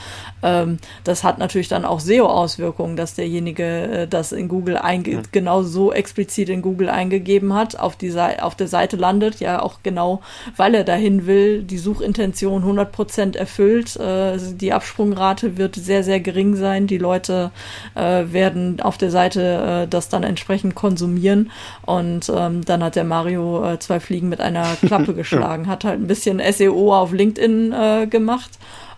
Ähm, 0.43 0.79
das 1.03 1.23
hat 1.23 1.39
natürlich 1.39 1.69
dann 1.69 1.85
auch 1.85 1.99
SEO-Auswirkungen, 1.99 2.95
dass 2.95 3.15
derjenige 3.15 3.63
äh, 3.63 4.07
das 4.07 4.31
in 4.31 4.47
Google 4.47 4.77
einge 4.77 5.11
ja. 5.11 5.21
genau 5.31 5.63
so 5.63 5.93
explizit 5.93 6.49
in 6.49 6.61
Google 6.61 6.89
eingegeben 6.89 7.53
hat, 7.53 7.79
auf, 7.79 7.95
die 7.95 8.13
auf 8.15 8.55
der 8.55 8.67
Seite 8.67 8.95
landet, 8.97 9.39
ja 9.39 9.61
auch 9.61 9.79
genau, 9.83 10.21
weil 10.55 10.75
er 10.75 10.83
dahin 10.83 11.05
dahin 11.05 11.27
will, 11.27 11.61
die 11.61 11.77
Suchintention 11.77 12.63
100% 12.63 13.37
erfüllt. 13.37 13.95
Äh, 13.97 14.37
die 14.55 14.73
Absprungrate 14.73 15.57
wird 15.57 15.75
sehr, 15.75 16.03
sehr 16.03 16.19
gering 16.19 16.55
sein. 16.55 16.87
Die 16.87 16.97
Leute 16.97 17.51
äh, 17.95 18.23
werden 18.31 18.79
auf 18.81 18.97
der 18.97 19.11
Seite 19.11 19.83
äh, 19.83 19.87
das 19.87 20.09
dann 20.09 20.23
entsprechend 20.23 20.73
konsumieren. 20.75 21.51
Und 21.85 22.31
ähm, 22.33 22.65
dann 22.65 22.83
hat 22.83 22.95
der 22.95 23.03
Mario 23.03 23.73
äh, 23.73 23.79
zwei 23.79 23.99
Fliegen 23.99 24.29
mit 24.29 24.41
einer 24.41 24.75
Klappe 24.81 25.13
geschlagen. 25.15 25.67
Hat 25.67 25.83
halt 25.83 25.99
ein 25.99 26.07
bisschen 26.07 26.41
SEO 26.51 26.95
auf 26.95 27.11
LinkedIn 27.11 27.71
äh, 27.71 28.07
gemacht 28.07 28.51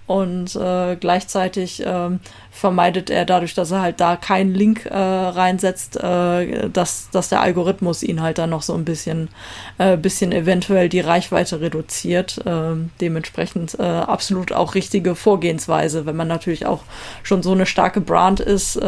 und 0.07 0.55
äh, 0.55 0.95
gleichzeitig 0.95 1.83
ähm, 1.85 2.21
vermeidet 2.49 3.09
er 3.09 3.25
dadurch, 3.25 3.53
dass 3.53 3.71
er 3.71 3.81
halt 3.81 3.99
da 3.99 4.15
keinen 4.15 4.55
Link 4.55 4.85
äh, 4.85 4.97
reinsetzt, 4.97 5.97
äh, 5.97 6.69
dass, 6.69 7.09
dass 7.11 7.27
der 7.27 7.41
Algorithmus 7.41 8.03
ihn 8.03 8.21
halt 8.21 8.37
dann 8.37 8.49
noch 8.49 8.61
so 8.61 8.73
ein 8.73 8.85
bisschen, 8.85 9.27
äh, 9.77 9.97
bisschen 9.97 10.31
eventuell 10.31 10.87
die 10.87 11.01
Reichweite 11.01 11.59
reduziert. 11.59 12.39
Äh, 12.45 12.75
dementsprechend 13.01 13.77
äh, 13.79 13.83
absolut 13.83 14.53
auch 14.53 14.75
richtige 14.75 15.13
Vorgehensweise, 15.13 16.05
wenn 16.05 16.15
man 16.15 16.29
natürlich 16.29 16.65
auch 16.65 16.83
schon 17.21 17.43
so 17.43 17.51
eine 17.51 17.65
starke 17.65 17.99
Brand 17.99 18.39
ist, 18.39 18.77
äh, 18.77 18.81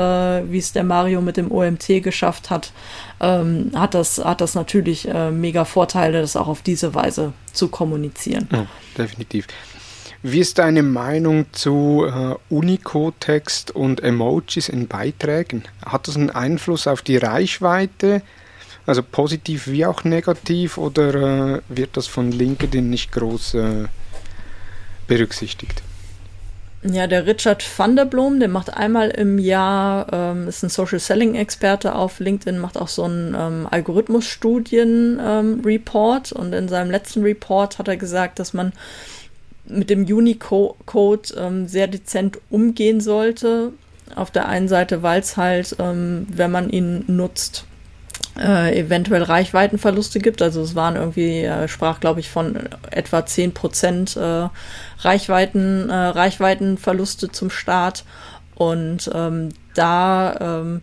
wie 0.49 0.57
es 0.57 0.71
der 0.71 0.85
Mario 0.85 1.19
mit 1.19 1.35
dem 1.35 1.51
OMT 1.51 2.01
geschafft 2.01 2.49
hat, 2.49 2.71
ähm, 3.19 3.71
hat 3.75 3.93
das, 3.93 4.23
hat 4.23 4.39
das 4.39 4.55
natürlich 4.55 5.05
äh, 5.07 5.31
mega 5.31 5.65
Vorteile, 5.65 6.21
das 6.21 6.37
auch 6.37 6.47
auf 6.47 6.61
diese 6.61 6.95
Weise 6.95 7.33
zu 7.51 7.67
kommunizieren. 7.67 8.47
Ja, 8.51 8.67
definitiv. 8.97 9.47
Wie 10.21 10.39
ist 10.39 10.57
deine 10.57 10.83
Meinung 10.83 11.45
zu 11.53 12.05
äh, 12.05 12.35
Unicode-Text 12.53 13.71
und 13.71 14.03
Emojis 14.03 14.67
in 14.67 14.89
Beiträgen? 14.89 15.63
Hat 15.85 16.09
das 16.09 16.17
einen 16.17 16.29
Einfluss 16.29 16.87
auf 16.87 17.01
die 17.01 17.15
Reichweite? 17.15 18.21
Also 18.85 19.01
positiv 19.01 19.67
wie 19.67 19.85
auch 19.85 20.03
negativ 20.03 20.77
oder 20.77 21.55
äh, 21.55 21.61
wird 21.69 21.95
das 21.95 22.07
von 22.07 22.33
LinkedIn 22.33 22.89
nicht 22.89 23.13
groß 23.13 23.53
äh, 23.53 23.85
berücksichtigt? 25.07 25.83
Ja, 26.81 27.07
der 27.07 27.25
Richard 27.25 27.61
van 27.77 27.97
der 27.97 28.05
Blom, 28.05 28.39
der 28.39 28.47
macht 28.47 28.73
einmal 28.73 29.09
im 29.09 29.37
Jahr, 29.37 30.07
ähm, 30.11 30.47
ist 30.47 30.63
ein 30.63 30.69
Social 30.69 30.99
Selling 30.99 31.35
Experte 31.35 31.93
auf 31.93 32.21
LinkedIn, 32.21 32.57
macht 32.57 32.77
auch 32.77 32.87
so 32.87 33.03
einen 33.03 33.35
ähm, 33.37 33.67
Algorithmusstudien-Report 33.69 36.31
ähm, 36.31 36.41
und 36.41 36.53
in 36.53 36.69
seinem 36.69 36.89
letzten 36.89 37.23
Report 37.23 37.79
hat 37.79 37.89
er 37.89 37.97
gesagt, 37.97 38.39
dass 38.39 38.53
man 38.53 38.71
mit 39.69 39.89
dem 39.89 40.05
Unicode 40.05 41.33
ähm, 41.37 41.67
sehr 41.67 41.87
dezent 41.87 42.39
umgehen 42.49 43.01
sollte. 43.01 43.73
Auf 44.15 44.31
der 44.31 44.47
einen 44.47 44.67
Seite, 44.67 45.03
weil 45.03 45.19
es 45.19 45.37
halt, 45.37 45.75
ähm, 45.79 46.25
wenn 46.29 46.51
man 46.51 46.69
ihn 46.69 47.03
nutzt, 47.07 47.65
äh, 48.37 48.79
eventuell 48.79 49.23
Reichweitenverluste 49.23 50.19
gibt. 50.19 50.41
Also 50.41 50.61
es 50.61 50.75
waren 50.75 50.95
irgendwie, 50.95 51.43
äh, 51.43 51.67
sprach 51.67 51.99
glaube 51.99 52.19
ich 52.19 52.29
von 52.29 52.57
etwa 52.89 53.25
10 53.25 53.53
Prozent 53.53 54.15
äh, 54.17 54.49
Reichweiten, 54.99 55.89
äh, 55.89 55.93
Reichweitenverluste 55.93 57.31
zum 57.31 57.49
Start. 57.49 58.05
Und 58.55 59.09
ähm, 59.13 59.49
da 59.73 60.61
ähm, 60.61 60.81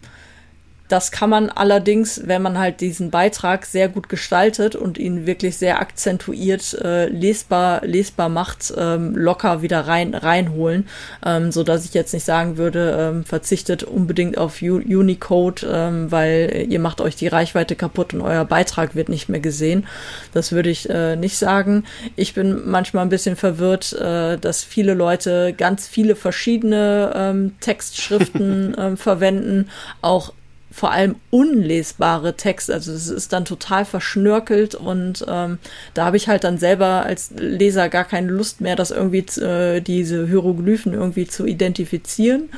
das 0.88 1.10
kann 1.10 1.30
man 1.30 1.50
allerdings, 1.50 2.22
wenn 2.26 2.42
man 2.42 2.58
halt 2.58 2.80
diesen 2.80 3.10
Beitrag 3.10 3.66
sehr 3.66 3.88
gut 3.88 4.08
gestaltet 4.08 4.76
und 4.76 4.98
ihn 4.98 5.26
wirklich 5.26 5.56
sehr 5.56 5.80
akzentuiert 5.80 6.74
äh, 6.74 7.06
lesbar 7.08 7.84
lesbar 7.84 8.28
macht, 8.28 8.72
ähm, 8.76 9.16
locker 9.16 9.62
wieder 9.62 9.80
rein 9.80 10.14
reinholen, 10.14 10.88
ähm, 11.24 11.50
so 11.50 11.64
dass 11.64 11.84
ich 11.84 11.94
jetzt 11.94 12.14
nicht 12.14 12.24
sagen 12.24 12.56
würde, 12.56 12.96
ähm, 12.98 13.24
verzichtet 13.24 13.82
unbedingt 13.82 14.38
auf 14.38 14.62
U 14.62 14.76
Unicode, 14.76 15.66
ähm, 15.68 16.10
weil 16.10 16.66
ihr 16.68 16.78
macht 16.78 17.00
euch 17.00 17.16
die 17.16 17.28
Reichweite 17.28 17.74
kaputt 17.74 18.14
und 18.14 18.20
euer 18.20 18.44
Beitrag 18.44 18.94
wird 18.94 19.08
nicht 19.08 19.28
mehr 19.28 19.40
gesehen. 19.40 19.86
Das 20.32 20.52
würde 20.52 20.70
ich 20.70 20.88
äh, 20.88 21.16
nicht 21.16 21.36
sagen. 21.36 21.84
Ich 22.14 22.34
bin 22.34 22.68
manchmal 22.68 23.04
ein 23.04 23.10
bisschen 23.10 23.36
verwirrt, 23.36 23.92
äh, 23.94 24.38
dass 24.38 24.62
viele 24.62 24.94
Leute 24.94 25.52
ganz 25.56 25.88
viele 25.88 26.14
verschiedene 26.16 27.12
ähm, 27.14 27.54
Textschriften 27.60 28.76
ähm, 28.78 28.96
verwenden, 28.96 29.68
auch 30.02 30.32
vor 30.76 30.90
allem 30.90 31.16
unlesbare 31.30 32.36
Texte. 32.36 32.74
Also 32.74 32.92
es 32.92 33.08
ist 33.08 33.32
dann 33.32 33.46
total 33.46 33.86
verschnörkelt 33.86 34.74
und 34.74 35.24
ähm, 35.26 35.56
da 35.94 36.04
habe 36.04 36.18
ich 36.18 36.28
halt 36.28 36.44
dann 36.44 36.58
selber 36.58 37.06
als 37.06 37.30
Leser 37.34 37.88
gar 37.88 38.04
keine 38.04 38.30
Lust 38.30 38.60
mehr, 38.60 38.76
das 38.76 38.90
irgendwie 38.90 39.24
äh, 39.40 39.80
diese 39.80 40.26
Hieroglyphen 40.26 40.92
irgendwie 40.92 41.26
zu 41.26 41.46
identifizieren. 41.46 42.50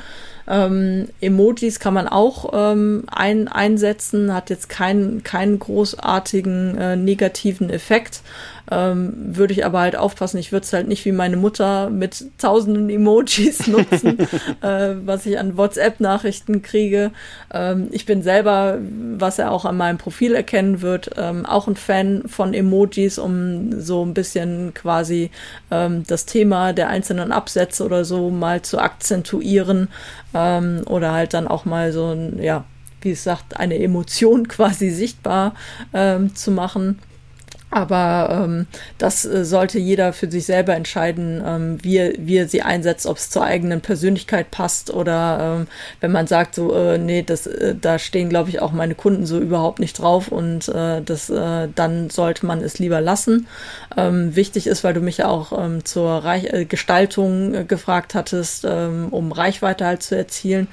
Ähm, 0.49 1.09
Emojis 1.21 1.79
kann 1.79 1.93
man 1.93 2.07
auch 2.07 2.51
ähm, 2.53 3.03
ein, 3.07 3.47
einsetzen, 3.47 4.33
hat 4.33 4.49
jetzt 4.49 4.67
keinen, 4.67 5.23
keinen 5.23 5.59
großartigen 5.59 6.77
äh, 6.77 6.95
negativen 6.95 7.69
Effekt. 7.69 8.21
Ähm, 8.71 9.13
würde 9.35 9.53
ich 9.53 9.65
aber 9.65 9.79
halt 9.79 9.95
aufpassen, 9.95 10.37
ich 10.37 10.51
würde 10.51 10.63
es 10.63 10.73
halt 10.73 10.87
nicht 10.87 11.03
wie 11.05 11.11
meine 11.11 11.37
Mutter 11.37 11.89
mit 11.89 12.25
tausenden 12.37 12.89
Emojis 12.89 13.65
nutzen, 13.67 14.19
äh, 14.61 14.93
was 15.05 15.25
ich 15.25 15.39
an 15.39 15.57
WhatsApp-Nachrichten 15.57 16.61
kriege. 16.61 17.11
Ähm, 17.51 17.87
ich 17.91 18.05
bin 18.05 18.21
selber, 18.21 18.77
was 19.17 19.39
er 19.39 19.51
auch 19.51 19.65
an 19.65 19.77
meinem 19.77 19.97
Profil 19.97 20.35
erkennen 20.35 20.81
wird, 20.81 21.11
ähm, 21.17 21.47
auch 21.47 21.67
ein 21.67 21.77
Fan 21.77 22.23
von 22.27 22.53
Emojis, 22.53 23.17
um 23.17 23.81
so 23.81 24.05
ein 24.05 24.13
bisschen 24.13 24.73
quasi 24.75 25.31
ähm, 25.71 26.03
das 26.05 26.27
Thema 26.27 26.71
der 26.73 26.89
einzelnen 26.89 27.31
Absätze 27.31 27.83
oder 27.83 28.05
so 28.05 28.29
mal 28.29 28.61
zu 28.61 28.77
akzentuieren 28.77 29.87
ähm, 30.33 30.81
oder 30.85 31.13
halt 31.13 31.33
dann 31.33 31.47
auch 31.47 31.65
mal 31.65 31.91
so 31.91 32.11
ein, 32.11 32.41
ja, 32.41 32.65
wie 33.01 33.11
es 33.11 33.23
sagt, 33.23 33.57
eine 33.59 33.79
Emotion 33.79 34.47
quasi 34.47 34.89
sichtbar 34.89 35.53
ähm, 35.93 36.35
zu 36.35 36.51
machen. 36.51 36.99
Aber 37.71 38.45
ähm, 38.45 38.67
das 38.97 39.25
äh, 39.25 39.45
sollte 39.45 39.77
jeder 39.77 40.11
für 40.11 40.29
sich 40.29 40.45
selber 40.45 40.75
entscheiden, 40.75 41.43
ähm, 41.45 41.77
wie, 41.83 42.15
wie 42.17 42.37
er 42.37 42.47
sie 42.47 42.63
einsetzt, 42.63 43.05
ob 43.05 43.17
es 43.17 43.29
zur 43.29 43.43
eigenen 43.43 43.81
Persönlichkeit 43.81 44.49
passt 44.49 44.91
oder 44.91 45.59
ähm, 45.59 45.67
wenn 46.01 46.11
man 46.11 46.25
sagt, 46.25 46.55
so, 46.55 46.73
äh, 46.73 46.97
nee, 46.97 47.21
das, 47.21 47.45
äh, 47.45 47.75
da 47.79 47.99
stehen, 47.99 48.29
glaube 48.29 48.49
ich, 48.49 48.59
auch 48.61 48.71
meine 48.71 48.95
Kunden 48.95 49.27
so 49.27 49.39
überhaupt 49.39 49.79
nicht 49.79 49.99
drauf 49.99 50.29
und 50.29 50.67
äh, 50.69 51.01
das, 51.03 51.29
äh, 51.29 51.67
dann 51.75 52.09
sollte 52.09 52.45
man 52.47 52.61
es 52.61 52.79
lieber 52.79 53.01
lassen. 53.01 53.47
Ähm, 53.95 54.35
wichtig 54.35 54.65
ist, 54.65 54.83
weil 54.83 54.95
du 54.95 55.01
mich 55.01 55.17
ja 55.17 55.27
auch 55.27 55.51
ähm, 55.57 55.85
zur 55.85 56.09
Reich 56.09 56.45
äh, 56.45 56.65
Gestaltung 56.65 57.53
äh, 57.53 57.65
gefragt 57.65 58.15
hattest, 58.15 58.65
ähm, 58.67 59.09
um 59.11 59.31
Reichweite 59.31 59.85
halt 59.85 60.01
zu 60.01 60.15
erzielen. 60.17 60.67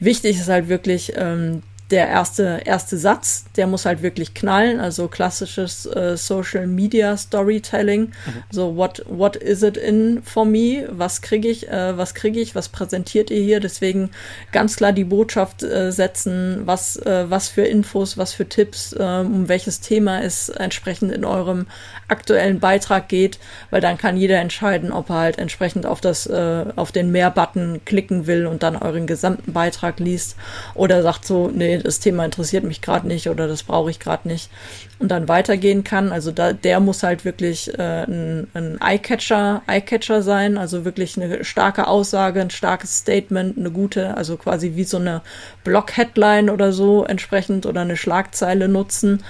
Wichtig 0.00 0.38
ist 0.38 0.48
halt 0.48 0.68
wirklich, 0.68 1.12
ähm, 1.16 1.62
der 1.90 2.08
erste, 2.08 2.62
erste 2.64 2.96
Satz, 2.96 3.44
der 3.56 3.66
muss 3.66 3.84
halt 3.84 4.02
wirklich 4.02 4.34
knallen, 4.34 4.78
also 4.78 5.08
klassisches 5.08 5.86
äh, 5.86 6.16
Social 6.16 6.66
Media 6.66 7.16
Storytelling. 7.16 8.02
Mhm. 8.02 8.12
So, 8.50 8.76
what, 8.76 9.02
what 9.08 9.36
is 9.36 9.62
it 9.62 9.76
in 9.76 10.22
for 10.22 10.44
me? 10.44 10.88
Was 10.90 11.20
kriege 11.20 11.48
ich, 11.48 11.68
äh, 11.68 11.96
was 11.96 12.14
kriege 12.14 12.40
ich, 12.40 12.54
was 12.54 12.68
präsentiert 12.68 13.30
ihr 13.30 13.42
hier? 13.42 13.60
Deswegen 13.60 14.10
ganz 14.52 14.76
klar 14.76 14.92
die 14.92 15.04
Botschaft 15.04 15.62
äh, 15.62 15.90
setzen, 15.90 16.62
was, 16.64 16.96
äh, 16.96 17.28
was 17.28 17.48
für 17.48 17.62
Infos, 17.62 18.16
was 18.16 18.32
für 18.32 18.48
Tipps, 18.48 18.92
äh, 18.92 19.02
um 19.02 19.48
welches 19.48 19.80
Thema 19.80 20.22
es 20.22 20.48
entsprechend 20.48 21.12
in 21.12 21.24
eurem 21.24 21.66
aktuellen 22.08 22.60
Beitrag 22.60 23.08
geht, 23.08 23.38
weil 23.70 23.80
dann 23.80 23.98
kann 23.98 24.16
jeder 24.16 24.38
entscheiden, 24.38 24.92
ob 24.92 25.10
er 25.10 25.16
halt 25.16 25.38
entsprechend 25.38 25.86
auf 25.86 26.00
das, 26.00 26.26
äh, 26.26 26.64
auf 26.76 26.92
den 26.92 27.10
Mehr-Button 27.10 27.80
klicken 27.84 28.26
will 28.26 28.46
und 28.46 28.62
dann 28.62 28.76
euren 28.76 29.06
gesamten 29.06 29.52
Beitrag 29.52 29.98
liest 30.00 30.36
oder 30.74 31.02
sagt 31.02 31.24
so, 31.24 31.50
nee, 31.52 31.79
das 31.82 32.00
Thema 32.00 32.24
interessiert 32.24 32.64
mich 32.64 32.80
gerade 32.80 33.06
nicht 33.06 33.28
oder 33.28 33.48
das 33.48 33.62
brauche 33.62 33.90
ich 33.90 33.98
gerade 33.98 34.28
nicht 34.28 34.50
und 34.98 35.08
dann 35.10 35.28
weitergehen 35.28 35.84
kann. 35.84 36.12
Also 36.12 36.30
da, 36.30 36.52
der 36.52 36.80
muss 36.80 37.02
halt 37.02 37.24
wirklich 37.24 37.72
äh, 37.78 38.04
ein, 38.04 38.48
ein 38.54 38.78
Eyecatcher, 38.80 39.62
Eyecatcher 39.66 40.22
sein, 40.22 40.58
also 40.58 40.84
wirklich 40.84 41.16
eine 41.16 41.44
starke 41.44 41.86
Aussage, 41.86 42.40
ein 42.40 42.50
starkes 42.50 42.98
Statement, 42.98 43.58
eine 43.58 43.70
gute, 43.70 44.16
also 44.16 44.36
quasi 44.36 44.76
wie 44.76 44.84
so 44.84 44.98
eine 44.98 45.22
Blog-Headline 45.64 46.50
oder 46.50 46.72
so 46.72 47.04
entsprechend 47.04 47.66
oder 47.66 47.82
eine 47.82 47.96
Schlagzeile 47.96 48.68
nutzen 48.68 49.22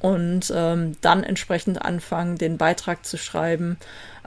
und 0.00 0.52
ähm, 0.54 0.96
dann 1.02 1.22
entsprechend 1.22 1.82
anfangen, 1.82 2.38
den 2.38 2.56
Beitrag 2.56 3.04
zu 3.04 3.18
schreiben. 3.18 3.76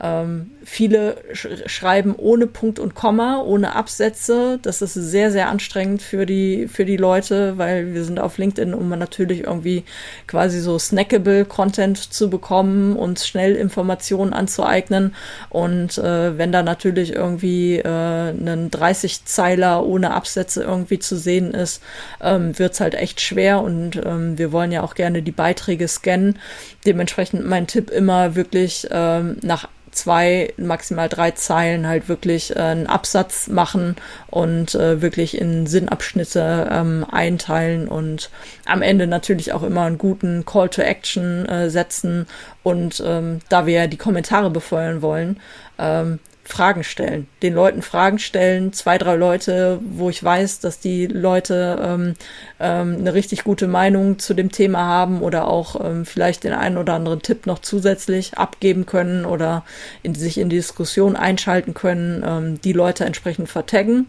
Ähm, 0.03 0.51
viele 0.65 1.15
sch 1.31 1.47
schreiben 1.65 2.13
ohne 2.17 2.45
Punkt 2.45 2.77
und 2.77 2.93
Komma, 2.93 3.41
ohne 3.41 3.73
Absätze. 3.73 4.59
Das 4.61 4.81
ist 4.81 4.95
sehr, 4.95 5.31
sehr 5.31 5.47
anstrengend 5.47 6.01
für 6.01 6.25
die, 6.25 6.67
für 6.67 6.83
die 6.83 6.97
Leute, 6.97 7.57
weil 7.57 7.93
wir 7.93 8.03
sind 8.03 8.19
auf 8.19 8.37
LinkedIn, 8.37 8.73
um 8.73 8.89
natürlich 8.89 9.45
irgendwie 9.45 9.85
quasi 10.27 10.59
so 10.59 10.77
snackable 10.77 11.45
Content 11.45 11.97
zu 11.97 12.29
bekommen 12.29 12.97
und 12.97 13.21
schnell 13.21 13.55
Informationen 13.55 14.33
anzueignen. 14.33 15.15
Und 15.49 15.97
äh, 15.97 16.37
wenn 16.37 16.51
da 16.51 16.63
natürlich 16.63 17.13
irgendwie 17.13 17.77
äh, 17.77 17.87
ein 17.87 18.71
30-Zeiler 18.71 19.85
ohne 19.85 20.11
Absätze 20.11 20.63
irgendwie 20.63 20.99
zu 20.99 21.15
sehen 21.15 21.53
ist, 21.53 21.81
ähm, 22.19 22.59
wird's 22.59 22.81
halt 22.81 22.95
echt 22.95 23.21
schwer. 23.21 23.61
Und 23.61 23.95
ähm, 24.05 24.37
wir 24.37 24.51
wollen 24.51 24.73
ja 24.73 24.83
auch 24.83 24.95
gerne 24.95 25.21
die 25.21 25.31
Beiträge 25.31 25.87
scannen. 25.87 26.39
Dementsprechend 26.85 27.45
mein 27.45 27.67
Tipp 27.67 27.89
immer 27.89 28.35
wirklich 28.35 28.85
ähm, 28.91 29.37
nach 29.41 29.69
zwei, 29.93 30.53
maximal 30.57 31.09
drei 31.09 31.31
Zeilen 31.31 31.87
halt 31.87 32.09
wirklich 32.09 32.55
äh, 32.55 32.59
einen 32.59 32.87
Absatz 32.87 33.47
machen 33.47 33.95
und 34.27 34.75
äh, 34.75 35.01
wirklich 35.01 35.37
in 35.39 35.65
Sinnabschnitte 35.67 36.69
ähm, 36.71 37.05
einteilen 37.09 37.87
und 37.87 38.29
am 38.65 38.81
Ende 38.81 39.07
natürlich 39.07 39.53
auch 39.53 39.63
immer 39.63 39.83
einen 39.83 39.97
guten 39.97 40.45
Call 40.45 40.69
to 40.69 40.81
Action 40.81 41.47
äh, 41.47 41.69
setzen 41.69 42.27
und 42.63 43.01
ähm, 43.05 43.39
da 43.49 43.65
wir 43.65 43.73
ja 43.73 43.87
die 43.87 43.97
Kommentare 43.97 44.49
befeuern 44.49 45.01
wollen, 45.01 45.39
ähm, 45.79 46.19
Fragen 46.45 46.83
stellen, 46.83 47.27
den 47.41 47.53
Leuten 47.53 47.81
Fragen 47.81 48.19
stellen, 48.19 48.73
zwei, 48.73 48.97
drei 48.97 49.15
Leute, 49.15 49.79
wo 49.81 50.09
ich 50.09 50.21
weiß, 50.21 50.59
dass 50.59 50.79
die 50.79 51.07
Leute 51.07 51.79
ähm, 51.81 52.13
ähm, 52.59 52.97
eine 52.99 53.13
richtig 53.13 53.45
gute 53.45 53.67
Meinung 53.67 54.19
zu 54.19 54.33
dem 54.33 54.51
Thema 54.51 54.85
haben 54.85 55.21
oder 55.21 55.47
auch 55.47 55.83
ähm, 55.83 56.05
vielleicht 56.05 56.43
den 56.43 56.53
einen 56.53 56.77
oder 56.77 56.95
anderen 56.95 57.21
Tipp 57.21 57.45
noch 57.45 57.59
zusätzlich 57.59 58.37
abgeben 58.37 58.85
können 58.85 59.25
oder 59.25 59.63
in, 60.03 60.15
sich 60.15 60.37
in 60.37 60.49
die 60.49 60.57
Diskussion 60.57 61.15
einschalten 61.15 61.73
können, 61.73 62.23
ähm, 62.25 62.61
die 62.61 62.73
Leute 62.73 63.05
entsprechend 63.05 63.49
vertaggen 63.49 64.07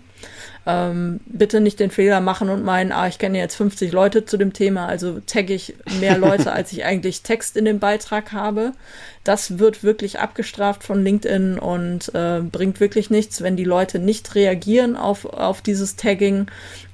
ähm, 0.66 1.20
bitte 1.26 1.60
nicht 1.60 1.78
den 1.78 1.90
Fehler 1.90 2.20
machen 2.20 2.48
und 2.48 2.64
meinen, 2.64 2.92
ah, 2.92 3.06
ich 3.06 3.18
kenne 3.18 3.38
jetzt 3.38 3.56
50 3.56 3.92
Leute 3.92 4.24
zu 4.24 4.36
dem 4.36 4.52
Thema, 4.52 4.86
also 4.86 5.20
tagge 5.20 5.52
ich 5.52 5.74
mehr 6.00 6.16
Leute, 6.16 6.52
als 6.54 6.72
ich 6.72 6.84
eigentlich 6.84 7.22
Text 7.22 7.56
in 7.56 7.64
dem 7.64 7.78
Beitrag 7.78 8.32
habe. 8.32 8.72
Das 9.24 9.58
wird 9.58 9.82
wirklich 9.82 10.20
abgestraft 10.20 10.84
von 10.84 11.02
LinkedIn 11.02 11.58
und 11.58 12.14
äh, 12.14 12.40
bringt 12.40 12.80
wirklich 12.80 13.10
nichts, 13.10 13.42
wenn 13.42 13.56
die 13.56 13.64
Leute 13.64 13.98
nicht 13.98 14.34
reagieren 14.34 14.96
auf, 14.96 15.24
auf 15.24 15.62
dieses 15.62 15.96
Tagging, 15.96 16.46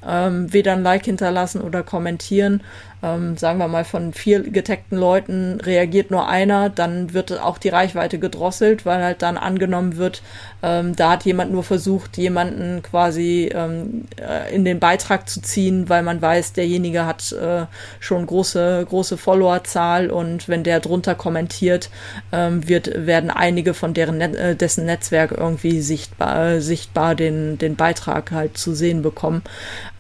ähm, 0.07 0.53
weder 0.53 0.73
ein 0.73 0.83
Like 0.83 1.05
hinterlassen 1.05 1.61
oder 1.61 1.83
kommentieren 1.83 2.63
ähm, 3.03 3.37
sagen 3.37 3.59
wir 3.59 3.69
mal, 3.69 3.85
von 3.85 4.13
vier 4.13 4.43
getagten 4.43 4.99
Leuten 4.99 5.61
reagiert 5.61 6.11
nur 6.11 6.29
einer, 6.29 6.69
dann 6.69 7.15
wird 7.15 7.41
auch 7.41 7.59
die 7.59 7.71
Reichweite 7.71 8.19
gedrosselt, 8.19 8.85
weil 8.85 9.03
halt 9.03 9.23
dann 9.23 9.37
angenommen 9.37 9.97
wird, 9.97 10.23
ähm, 10.63 10.95
da 10.95 11.13
hat 11.13 11.25
jemand 11.25 11.53
nur 11.53 11.65
versucht, 11.65 12.19
jemanden 12.19 12.83
quasi 12.83 13.51
ähm, 13.55 14.05
äh, 14.21 14.55
in 14.55 14.65
den 14.65 14.81
Beitrag 14.81 15.29
zu 15.29 15.41
ziehen, 15.41 15.89
weil 15.89 16.03
man 16.03 16.21
weiß, 16.21 16.53
derjenige 16.53 17.07
hat 17.07 17.33
äh, 17.33 17.67
schon 17.99 18.27
große, 18.27 18.87
große 18.89 19.17
Followerzahl 19.17 20.11
und 20.11 20.49
wenn 20.49 20.63
der 20.63 20.81
drunter 20.81 21.15
kommentiert, 21.15 21.91
ähm, 22.33 22.69
wird, 22.69 23.07
werden 23.07 23.31
einige 23.31 23.73
von 23.73 23.95
deren 23.95 24.19
Net 24.19 24.37
äh, 24.37 24.55
dessen 24.55 24.85
Netzwerk 24.85 25.33
irgendwie 25.33 25.81
sichtbar, 25.81 26.47
äh, 26.47 26.61
sichtbar 26.61 27.15
den, 27.15 27.57
den 27.57 27.77
Beitrag 27.77 28.31
halt 28.31 28.59
zu 28.59 28.75
sehen 28.75 29.03
bekommen. 29.03 29.43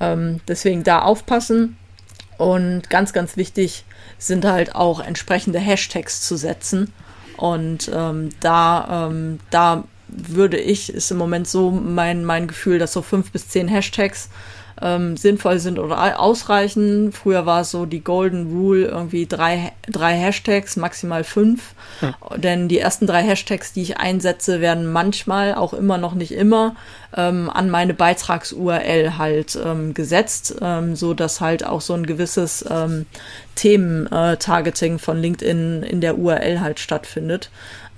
Ähm, 0.00 0.40
deswegen 0.46 0.84
da 0.84 1.00
aufpassen. 1.00 1.76
Und 2.40 2.88
ganz, 2.88 3.12
ganz 3.12 3.36
wichtig 3.36 3.84
sind 4.16 4.46
halt 4.46 4.74
auch 4.74 5.00
entsprechende 5.00 5.58
Hashtags 5.58 6.22
zu 6.22 6.38
setzen. 6.38 6.90
Und 7.36 7.90
ähm, 7.94 8.30
da, 8.40 9.08
ähm, 9.10 9.40
da 9.50 9.84
würde 10.08 10.58
ich, 10.58 10.90
ist 10.90 11.10
im 11.10 11.18
Moment 11.18 11.46
so 11.46 11.70
mein, 11.70 12.24
mein 12.24 12.48
Gefühl, 12.48 12.78
dass 12.78 12.94
so 12.94 13.02
fünf 13.02 13.30
bis 13.30 13.48
zehn 13.48 13.68
Hashtags 13.68 14.30
ähm, 14.82 15.16
sinnvoll 15.16 15.58
sind 15.58 15.78
oder 15.78 16.18
ausreichen. 16.18 17.12
Früher 17.12 17.46
war 17.46 17.62
es 17.62 17.70
so 17.70 17.86
die 17.86 18.02
Golden 18.02 18.50
Rule, 18.50 18.86
irgendwie 18.86 19.26
drei, 19.26 19.72
drei 19.88 20.14
Hashtags, 20.14 20.76
maximal 20.76 21.24
fünf. 21.24 21.74
Hm. 22.00 22.14
Denn 22.36 22.68
die 22.68 22.78
ersten 22.78 23.06
drei 23.06 23.22
Hashtags, 23.22 23.72
die 23.72 23.82
ich 23.82 23.98
einsetze, 23.98 24.60
werden 24.60 24.90
manchmal, 24.90 25.54
auch 25.54 25.74
immer 25.74 25.98
noch 25.98 26.14
nicht 26.14 26.32
immer, 26.32 26.76
ähm, 27.16 27.50
an 27.50 27.70
meine 27.70 27.94
Beitrags-URL 27.94 29.18
halt 29.18 29.58
ähm, 29.62 29.94
gesetzt, 29.94 30.56
ähm, 30.60 30.96
so 30.96 31.14
dass 31.14 31.40
halt 31.40 31.64
auch 31.64 31.80
so 31.80 31.94
ein 31.94 32.06
gewisses 32.06 32.64
ähm, 32.70 33.06
Themen-Targeting 33.60 34.98
von 34.98 35.20
LinkedIn 35.20 35.82
in 35.82 36.00
der 36.00 36.18
URL 36.18 36.60
halt 36.60 36.80
stattfindet. 36.80 37.50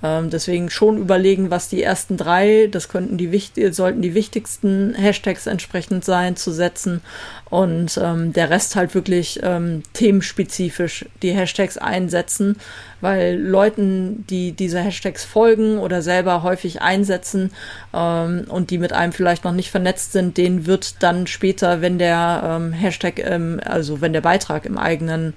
Ähm, 0.03 0.29
deswegen 0.29 0.69
schon 0.69 0.97
überlegen, 0.97 1.49
was 1.51 1.69
die 1.69 1.81
ersten 1.81 2.17
drei, 2.17 2.67
das 2.69 2.89
könnten 2.89 3.17
die 3.17 3.31
sollten 3.71 4.01
die 4.01 4.13
wichtigsten 4.13 4.93
Hashtags 4.93 5.47
entsprechend 5.47 6.03
sein, 6.03 6.35
zu 6.35 6.51
setzen. 6.51 7.01
Und 7.49 7.97
ähm, 8.03 8.33
der 8.33 8.49
Rest 8.49 8.75
halt 8.75 8.93
wirklich 8.93 9.39
ähm, 9.41 9.83
themenspezifisch 9.93 11.05
die 11.21 11.31
Hashtags 11.31 11.77
einsetzen, 11.77 12.57
weil 13.03 13.37
Leuten, 13.37 14.25
die 14.29 14.53
diese 14.53 14.79
Hashtags 14.79 15.25
folgen 15.25 15.77
oder 15.77 16.01
selber 16.01 16.41
häufig 16.41 16.81
einsetzen 16.81 17.51
ähm, 17.93 18.45
und 18.47 18.69
die 18.69 18.77
mit 18.77 18.93
einem 18.93 19.11
vielleicht 19.11 19.43
noch 19.43 19.51
nicht 19.51 19.71
vernetzt 19.71 20.13
sind, 20.13 20.37
denen 20.37 20.65
wird 20.65 21.03
dann 21.03 21.27
später, 21.27 21.81
wenn 21.81 21.99
der 21.99 22.43
ähm, 22.45 22.71
Hashtag, 22.71 23.19
ähm, 23.19 23.59
also 23.65 23.99
wenn 23.99 24.13
der 24.13 24.21
Beitrag 24.21 24.65
im 24.65 24.77
eigenen 24.77 25.33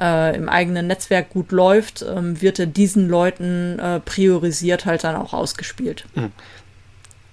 äh, 0.00 0.36
im 0.36 0.48
eigenen 0.48 0.86
Netzwerk 0.86 1.30
gut 1.30 1.50
läuft, 1.50 2.02
ähm, 2.08 2.40
wird 2.40 2.60
er 2.60 2.66
diesen 2.66 3.08
Leuten 3.08 3.80
äh, 3.80 3.98
priorisiert 3.98 4.86
halt 4.86 5.02
dann 5.02 5.16
auch 5.16 5.32
ausgespielt. 5.32 6.04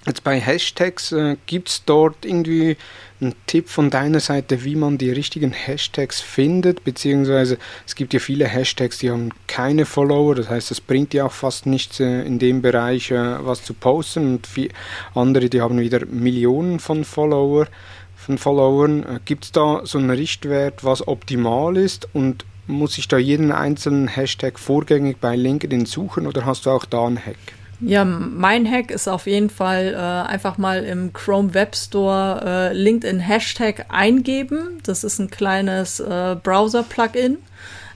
Jetzt 0.08 0.24
bei 0.24 0.40
Hashtags, 0.40 1.12
äh, 1.14 1.36
gibt 1.48 1.70
es 1.70 1.84
dort 1.84 2.26
irgendwie 2.26 2.78
einen 3.20 3.34
Tipp 3.48 3.70
von 3.70 3.90
deiner 3.90 4.20
Seite, 4.20 4.64
wie 4.64 4.76
man 4.76 5.00
die 5.00 5.10
richtigen 5.10 5.52
Hashtags 5.52 6.22
findet? 6.22 6.84
Beziehungsweise 6.84 7.58
es 7.88 7.96
gibt 7.96 8.14
ja 8.14 8.20
viele 8.20 8.46
Hashtags, 8.46 9.00
die 9.00 9.10
haben 9.10 9.32
keine 9.48 9.88
Follower, 9.88 10.36
das 10.36 10.48
heißt, 10.48 10.70
es 10.70 10.80
bringt 10.80 11.16
ja 11.16 11.26
auch 11.26 11.32
fast 11.32 11.66
nichts 11.66 12.00
äh, 12.00 12.22
in 12.22 12.38
dem 12.38 12.62
Bereich 12.62 13.10
äh, 13.10 13.44
was 13.44 13.64
zu 13.64 13.74
posten. 13.74 14.36
Und 14.36 14.48
andere, 15.16 15.50
die 15.50 15.62
haben 15.62 15.80
wieder 15.80 16.06
Millionen 16.06 16.80
von 16.80 17.04
Follower. 17.04 17.68
Von 18.16 18.38
Followern. 18.38 19.04
Äh, 19.04 19.20
gibt 19.26 19.46
es 19.46 19.52
da 19.54 19.82
so 19.86 19.98
einen 19.98 20.12
Richtwert, 20.12 20.84
was 20.84 21.08
optimal 21.08 21.78
ist? 21.78 22.08
Und 22.14 22.46
muss 22.68 23.00
ich 23.00 23.08
da 23.08 23.18
jeden 23.18 23.52
einzelnen 23.52 24.08
Hashtag 24.08 24.60
vorgängig 24.60 25.18
bei 25.20 25.36
LinkedIn 25.36 25.88
suchen 25.88 26.28
oder 26.28 26.46
hast 26.46 26.68
du 26.68 26.70
auch 26.70 26.86
da 26.86 27.08
einen 27.08 27.18
Hack? 27.18 27.38
Ja, 27.82 28.06
mein 28.06 28.70
Hack 28.70 28.90
ist 28.90 29.08
auf 29.08 29.28
jeden 29.28 29.50
Fall 29.50 29.94
äh, 29.94 30.30
einfach 30.30 30.58
mal 30.58 30.84
im 30.84 31.12
Chrome 31.12 31.54
Web 31.54 31.76
Store 31.76 32.42
äh, 32.72 32.74
LinkedIn 32.74 33.20
Hashtag 33.20 33.86
eingeben. 33.90 34.80
Das 34.84 35.04
ist 35.04 35.20
ein 35.20 35.30
kleines 35.30 36.00
äh, 36.00 36.36
Browser-Plugin. 36.42 37.38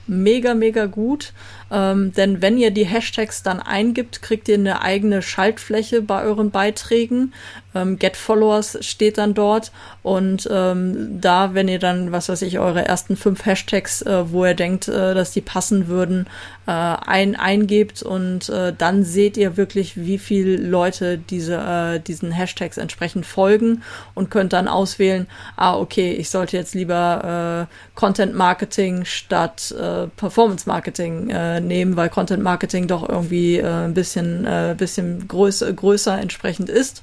Mega, 0.06 0.54
mega 0.54 0.86
gut. 0.86 1.32
Ähm, 1.70 2.12
denn 2.12 2.42
wenn 2.42 2.58
ihr 2.58 2.70
die 2.70 2.84
Hashtags 2.84 3.42
dann 3.42 3.60
eingibt, 3.60 4.22
kriegt 4.22 4.48
ihr 4.48 4.56
eine 4.56 4.82
eigene 4.82 5.22
Schaltfläche 5.22 6.02
bei 6.02 6.22
euren 6.22 6.50
Beiträgen. 6.50 7.32
Ähm, 7.74 7.98
Get 7.98 8.16
Followers 8.16 8.78
steht 8.80 9.18
dann 9.18 9.34
dort. 9.34 9.70
Und 10.02 10.48
ähm, 10.50 11.20
da, 11.20 11.54
wenn 11.54 11.68
ihr 11.68 11.78
dann, 11.78 12.10
was 12.10 12.28
weiß 12.28 12.42
ich, 12.42 12.58
eure 12.58 12.84
ersten 12.84 13.16
fünf 13.16 13.46
Hashtags, 13.46 14.02
äh, 14.02 14.30
wo 14.30 14.44
ihr 14.44 14.54
denkt, 14.54 14.88
äh, 14.88 15.14
dass 15.14 15.32
die 15.32 15.40
passen 15.40 15.86
würden, 15.86 16.26
äh, 16.66 16.72
ein, 16.72 17.36
eingebt 17.36 18.02
und 18.02 18.48
äh, 18.48 18.72
dann 18.76 19.04
seht 19.04 19.36
ihr 19.36 19.56
wirklich, 19.56 19.96
wie 19.96 20.18
viele 20.18 20.56
Leute 20.56 21.18
diese, 21.18 21.56
äh, 21.56 22.00
diesen 22.00 22.32
Hashtags 22.32 22.78
entsprechend 22.78 23.26
folgen 23.26 23.82
und 24.14 24.30
könnt 24.30 24.52
dann 24.52 24.68
auswählen, 24.68 25.26
ah, 25.56 25.76
okay, 25.76 26.12
ich 26.12 26.30
sollte 26.30 26.56
jetzt 26.56 26.74
lieber 26.74 27.68
äh, 27.68 27.74
Content 27.98 28.34
Marketing 28.34 29.04
statt 29.04 29.74
äh, 29.78 30.06
Performance 30.16 30.68
Marketing 30.68 31.30
äh, 31.30 31.59
nehmen, 31.66 31.96
weil 31.96 32.08
Content 32.08 32.42
Marketing 32.42 32.86
doch 32.86 33.08
irgendwie 33.08 33.58
äh, 33.58 33.66
ein 33.66 33.94
bisschen, 33.94 34.44
äh, 34.44 34.74
bisschen 34.76 35.26
größer, 35.28 35.72
größer 35.72 36.18
entsprechend 36.18 36.68
ist. 36.68 37.02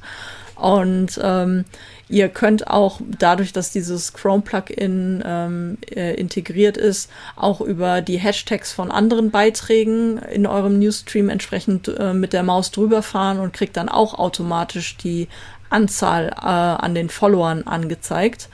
Und 0.55 1.19
ähm, 1.21 1.65
ihr 2.09 2.29
könnt 2.29 2.67
auch 2.67 2.99
dadurch, 3.19 3.53
dass 3.53 3.71
dieses 3.71 4.13
Chrome-Plugin 4.13 5.23
ähm, 5.25 5.77
äh, 5.89 6.15
integriert 6.15 6.77
ist, 6.77 7.11
auch 7.35 7.61
über 7.61 8.01
die 8.01 8.17
Hashtags 8.17 8.71
von 8.71 8.89
anderen 8.89 9.29
Beiträgen 9.29 10.17
in 10.17 10.47
eurem 10.47 10.79
Newsstream 10.79 11.29
entsprechend 11.29 11.87
äh, 11.87 12.13
mit 12.13 12.33
der 12.33 12.43
Maus 12.43 12.71
drüber 12.71 13.03
fahren 13.03 13.39
und 13.39 13.53
kriegt 13.53 13.77
dann 13.77 13.89
auch 13.89 14.15
automatisch 14.15 14.97
die 14.97 15.27
Anzahl 15.69 16.29
äh, 16.29 16.45
an 16.45 16.95
den 16.95 17.09
Followern 17.09 17.63
angezeigt. 17.63 18.49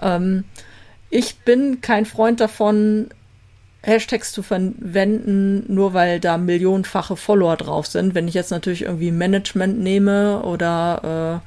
Ähm, 0.00 0.44
ich 1.10 1.36
bin 1.40 1.80
kein 1.80 2.06
Freund 2.06 2.40
davon, 2.40 3.10
Hashtags 3.84 4.32
zu 4.32 4.42
verwenden, 4.42 5.64
nur 5.72 5.92
weil 5.92 6.18
da 6.20 6.38
millionenfache 6.38 7.16
Follower 7.16 7.56
drauf 7.56 7.86
sind. 7.86 8.14
Wenn 8.14 8.28
ich 8.28 8.34
jetzt 8.34 8.50
natürlich 8.50 8.82
irgendwie 8.82 9.10
Management 9.10 9.78
nehme 9.78 10.42
oder 10.42 11.42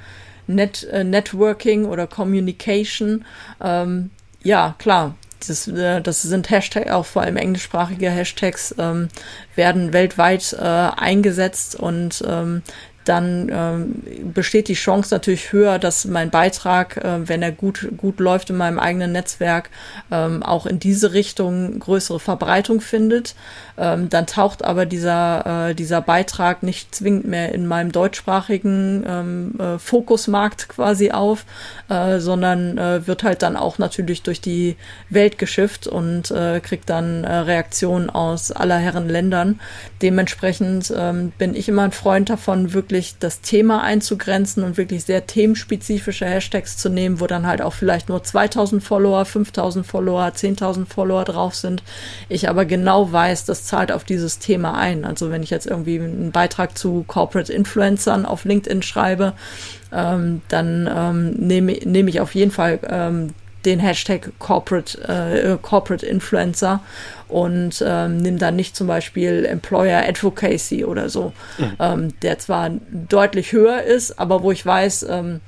äh, 0.47 0.51
Net, 0.51 0.83
äh, 0.91 1.03
Networking 1.03 1.85
oder 1.85 2.07
Communication, 2.07 3.25
ähm, 3.61 4.11
ja, 4.43 4.75
klar, 4.77 5.15
das, 5.45 5.67
äh, 5.67 6.01
das 6.01 6.21
sind 6.21 6.49
Hashtags, 6.49 6.91
auch 6.91 7.05
vor 7.05 7.23
allem 7.23 7.37
englischsprachige 7.37 8.09
Hashtags, 8.09 8.73
ähm, 8.77 9.09
werden 9.55 9.93
weltweit 9.93 10.53
äh, 10.53 10.63
eingesetzt 10.63 11.75
und 11.75 12.23
ähm, 12.27 12.61
dann 13.07 13.49
ähm, 13.51 14.31
besteht 14.33 14.67
die 14.67 14.73
Chance 14.73 15.13
natürlich 15.13 15.51
höher, 15.51 15.79
dass 15.79 16.05
mein 16.05 16.29
Beitrag, 16.29 16.97
äh, 16.97 17.27
wenn 17.27 17.41
er 17.41 17.51
gut, 17.51 17.87
gut 17.97 18.19
läuft 18.19 18.49
in 18.49 18.57
meinem 18.57 18.79
eigenen 18.79 19.11
Netzwerk, 19.11 19.69
ähm, 20.11 20.43
auch 20.43 20.65
in 20.65 20.79
diese 20.79 21.13
Richtung 21.13 21.79
größere 21.79 22.19
Verbreitung 22.19 22.81
findet. 22.81 23.35
Ähm, 23.77 24.09
dann 24.09 24.25
taucht 24.25 24.63
aber 24.65 24.85
dieser, 24.85 25.69
äh, 25.69 25.75
dieser 25.75 26.01
Beitrag 26.01 26.63
nicht 26.63 26.95
zwingend 26.95 27.27
mehr 27.27 27.53
in 27.53 27.67
meinem 27.67 27.91
deutschsprachigen 27.91 29.05
ähm, 29.07 29.55
äh, 29.59 29.77
Fokusmarkt 29.77 30.67
quasi 30.67 31.11
auf, 31.11 31.45
äh, 31.89 32.19
sondern 32.19 32.77
äh, 32.77 33.05
wird 33.05 33.23
halt 33.23 33.43
dann 33.43 33.55
auch 33.55 33.77
natürlich 33.77 34.23
durch 34.23 34.41
die 34.41 34.75
Welt 35.09 35.37
geschifft 35.37 35.85
und 35.87 36.31
äh, 36.31 36.59
kriegt 36.59 36.89
dann 36.89 37.23
Reaktionen 37.25 38.09
aus 38.09 38.51
aller 38.51 38.77
Herren 38.77 39.09
Ländern. 39.09 39.59
Dementsprechend 40.01 40.93
ähm, 40.95 41.31
bin 41.37 41.55
ich 41.55 41.69
immer 41.69 41.83
ein 41.83 41.91
Freund 41.91 42.29
davon, 42.29 42.73
wirklich 42.73 42.96
das 43.19 43.41
Thema 43.41 43.81
einzugrenzen 43.81 44.63
und 44.63 44.77
wirklich 44.77 45.03
sehr 45.03 45.25
themenspezifische 45.25 46.25
Hashtags 46.25 46.77
zu 46.77 46.89
nehmen, 46.89 47.19
wo 47.19 47.27
dann 47.27 47.47
halt 47.47 47.61
auch 47.61 47.73
vielleicht 47.73 48.09
nur 48.09 48.23
2000 48.23 48.83
Follower, 48.83 49.25
5000 49.25 49.85
Follower, 49.85 50.25
10.000 50.25 50.85
Follower 50.85 51.23
drauf 51.23 51.55
sind. 51.55 51.83
Ich 52.29 52.49
aber 52.49 52.65
genau 52.65 53.11
weiß, 53.11 53.45
das 53.45 53.65
zahlt 53.65 53.91
auf 53.91 54.03
dieses 54.03 54.39
Thema 54.39 54.77
ein. 54.77 55.05
Also 55.05 55.31
wenn 55.31 55.43
ich 55.43 55.49
jetzt 55.49 55.67
irgendwie 55.67 55.99
einen 55.99 56.31
Beitrag 56.31 56.77
zu 56.77 57.03
Corporate 57.07 57.51
Influencern 57.51 58.25
auf 58.25 58.45
LinkedIn 58.45 58.81
schreibe, 58.81 59.33
ähm, 59.91 60.41
dann 60.47 60.89
ähm, 60.93 61.31
nehme 61.31 61.73
nehm 61.85 62.07
ich 62.07 62.19
auf 62.19 62.35
jeden 62.35 62.51
Fall 62.51 62.79
ähm, 62.89 63.33
den 63.65 63.79
Hashtag 63.79 64.31
Corporate, 64.39 64.97
äh, 65.07 65.57
Corporate 65.61 66.05
Influencer 66.05 66.81
und 67.27 67.83
ähm, 67.85 68.17
nimm 68.17 68.37
dann 68.37 68.55
nicht 68.55 68.75
zum 68.75 68.87
Beispiel 68.87 69.45
Employer 69.45 70.07
Advocacy 70.07 70.85
oder 70.85 71.09
so, 71.09 71.33
mhm. 71.57 71.73
ähm, 71.79 72.19
der 72.21 72.39
zwar 72.39 72.71
deutlich 72.91 73.51
höher 73.51 73.83
ist, 73.83 74.19
aber 74.19 74.43
wo 74.43 74.51
ich 74.51 74.65
weiß, 74.65 75.07
ähm, 75.09 75.41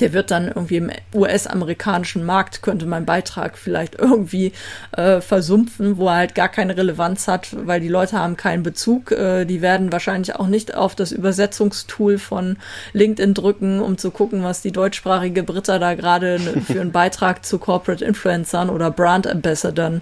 der 0.00 0.12
wird 0.12 0.30
dann 0.30 0.48
irgendwie 0.48 0.76
im 0.76 0.90
US-amerikanischen 1.14 2.24
Markt, 2.24 2.62
könnte 2.62 2.86
mein 2.86 3.04
Beitrag 3.04 3.58
vielleicht 3.58 3.96
irgendwie 3.96 4.52
äh, 4.92 5.20
versumpfen, 5.20 5.96
wo 5.96 6.08
er 6.08 6.16
halt 6.16 6.34
gar 6.34 6.48
keine 6.48 6.76
Relevanz 6.76 7.28
hat, 7.28 7.48
weil 7.66 7.80
die 7.80 7.88
Leute 7.88 8.18
haben 8.18 8.36
keinen 8.36 8.62
Bezug. 8.62 9.12
Äh, 9.12 9.44
die 9.44 9.62
werden 9.62 9.92
wahrscheinlich 9.92 10.36
auch 10.36 10.46
nicht 10.46 10.74
auf 10.74 10.94
das 10.94 11.12
Übersetzungstool 11.12 12.18
von 12.18 12.56
LinkedIn 12.92 13.34
drücken, 13.34 13.80
um 13.80 13.98
zu 13.98 14.10
gucken, 14.10 14.42
was 14.42 14.62
die 14.62 14.72
deutschsprachige 14.72 15.42
Britta 15.42 15.78
da 15.78 15.94
gerade 15.94 16.38
für 16.38 16.80
einen 16.80 16.92
Beitrag 16.92 17.44
zu 17.44 17.58
Corporate 17.58 18.04
Influencern 18.04 18.70
oder 18.70 18.90
Brand 18.90 19.26
Ambassadors 19.26 20.00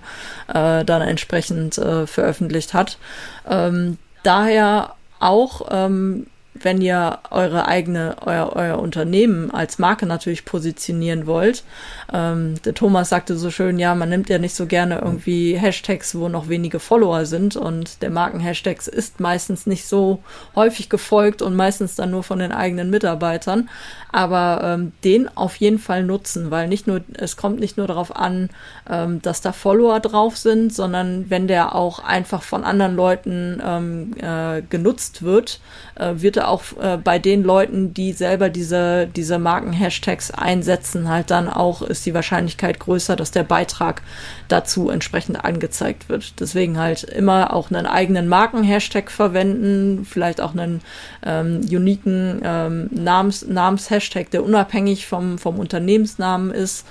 äh, 0.49 0.85
dann 0.85 1.03
entsprechend 1.03 1.79
äh, 1.79 2.07
veröffentlicht 2.07 2.75
hat. 2.75 2.99
Ähm, 3.49 3.99
daher 4.23 4.95
auch 5.21 5.69
ähm, 5.71 6.27
wenn 6.63 6.81
ihr 6.81 7.19
eure 7.31 7.67
eigene, 7.67 8.17
euer, 8.25 8.53
euer 8.55 8.79
Unternehmen 8.79 9.51
als 9.51 9.79
Marke 9.79 10.07
natürlich 10.07 10.45
positionieren 10.45 11.27
wollt. 11.27 11.65
Ähm, 12.13 12.55
der 12.65 12.75
Thomas 12.75 13.09
sagte 13.09 13.37
so 13.37 13.51
schön, 13.51 13.79
ja, 13.79 13.95
man 13.95 14.09
nimmt 14.09 14.29
ja 14.29 14.39
nicht 14.39 14.55
so 14.55 14.67
gerne 14.67 14.99
irgendwie 14.99 15.57
Hashtags, 15.57 16.15
wo 16.15 16.29
noch 16.29 16.49
wenige 16.49 16.81
Follower 16.81 17.27
sind 17.27 17.57
und 17.57 18.03
der 18.03 18.11
Markenhashtags 18.11 18.89
ist 18.89 19.21
meistens 19.21 19.67
nicht 19.67 19.87
so 19.87 20.23
häufig 20.55 20.89
gefolgt 20.89 21.43
und 21.43 21.57
meistens 21.57 21.95
dann 21.95 22.11
nur 22.11 22.23
von 22.23 22.39
den 22.39 22.53
eigenen 22.53 22.91
Mitarbeitern. 22.91 23.69
Aber 24.11 24.61
ähm, 24.65 24.93
den 25.05 25.29
auf 25.37 25.57
jeden 25.57 25.79
Fall 25.79 26.03
nutzen, 26.03 26.51
weil 26.51 26.69
nicht 26.69 26.87
nur, 26.87 27.03
es 27.15 27.37
kommt 27.37 27.61
nicht 27.61 27.77
nur 27.77 27.87
darauf 27.87 28.15
an, 28.17 28.49
ähm, 28.89 29.21
dass 29.21 29.43
da 29.43 29.53
Follower 29.53 30.01
drauf 30.01 30.37
sind, 30.37 30.73
sondern 30.75 31.29
wenn 31.29 31.47
der 31.47 31.75
auch 31.75 31.99
einfach 31.99 32.43
von 32.43 32.65
anderen 32.65 32.97
Leuten 32.97 33.63
ähm, 33.65 34.15
äh, 34.21 34.63
genutzt 34.63 35.23
wird, 35.23 35.61
äh, 35.97 36.15
wird 36.17 36.37
er 36.39 36.48
auch 36.49 36.63
äh, 36.81 36.97
bei 36.97 37.19
den 37.19 37.43
Leuten, 37.43 37.95
die 37.95 38.13
selber 38.13 38.49
diese, 38.49 39.07
diese 39.07 39.39
Marken-Hashtags 39.39 40.31
einsetzen, 40.31 41.09
halt 41.09 41.31
dann 41.31 41.49
auch 41.49 41.83
ist 41.83 42.07
die 42.07 42.15
Wahrscheinlichkeit 42.15 42.79
größer, 42.81 43.17
dass 43.17 43.31
der 43.31 43.45
Beitrag 43.45 44.03
dazu 44.49 44.91
entsprechend 44.91 45.45
angezeigt 45.45 46.09
wird. 46.09 46.41
Deswegen 46.41 46.79
halt 46.79 47.05
immer 47.05 47.53
auch 47.53 47.71
einen 47.71 47.87
eigenen 47.87 48.29
Marken-Hashtag 48.29 49.11
verwenden, 49.11 50.05
vielleicht 50.05 50.41
auch 50.41 50.53
einen 50.53 50.81
ähm, 51.25 51.61
uniken 51.71 52.41
ähm, 52.43 52.89
Namens, 52.91 53.47
Namens-Hashtag, 53.47 54.31
der 54.31 54.45
unabhängig 54.45 55.07
vom, 55.07 55.39
vom 55.39 55.59
Unternehmensnamen 55.59 56.51
ist 56.51 56.85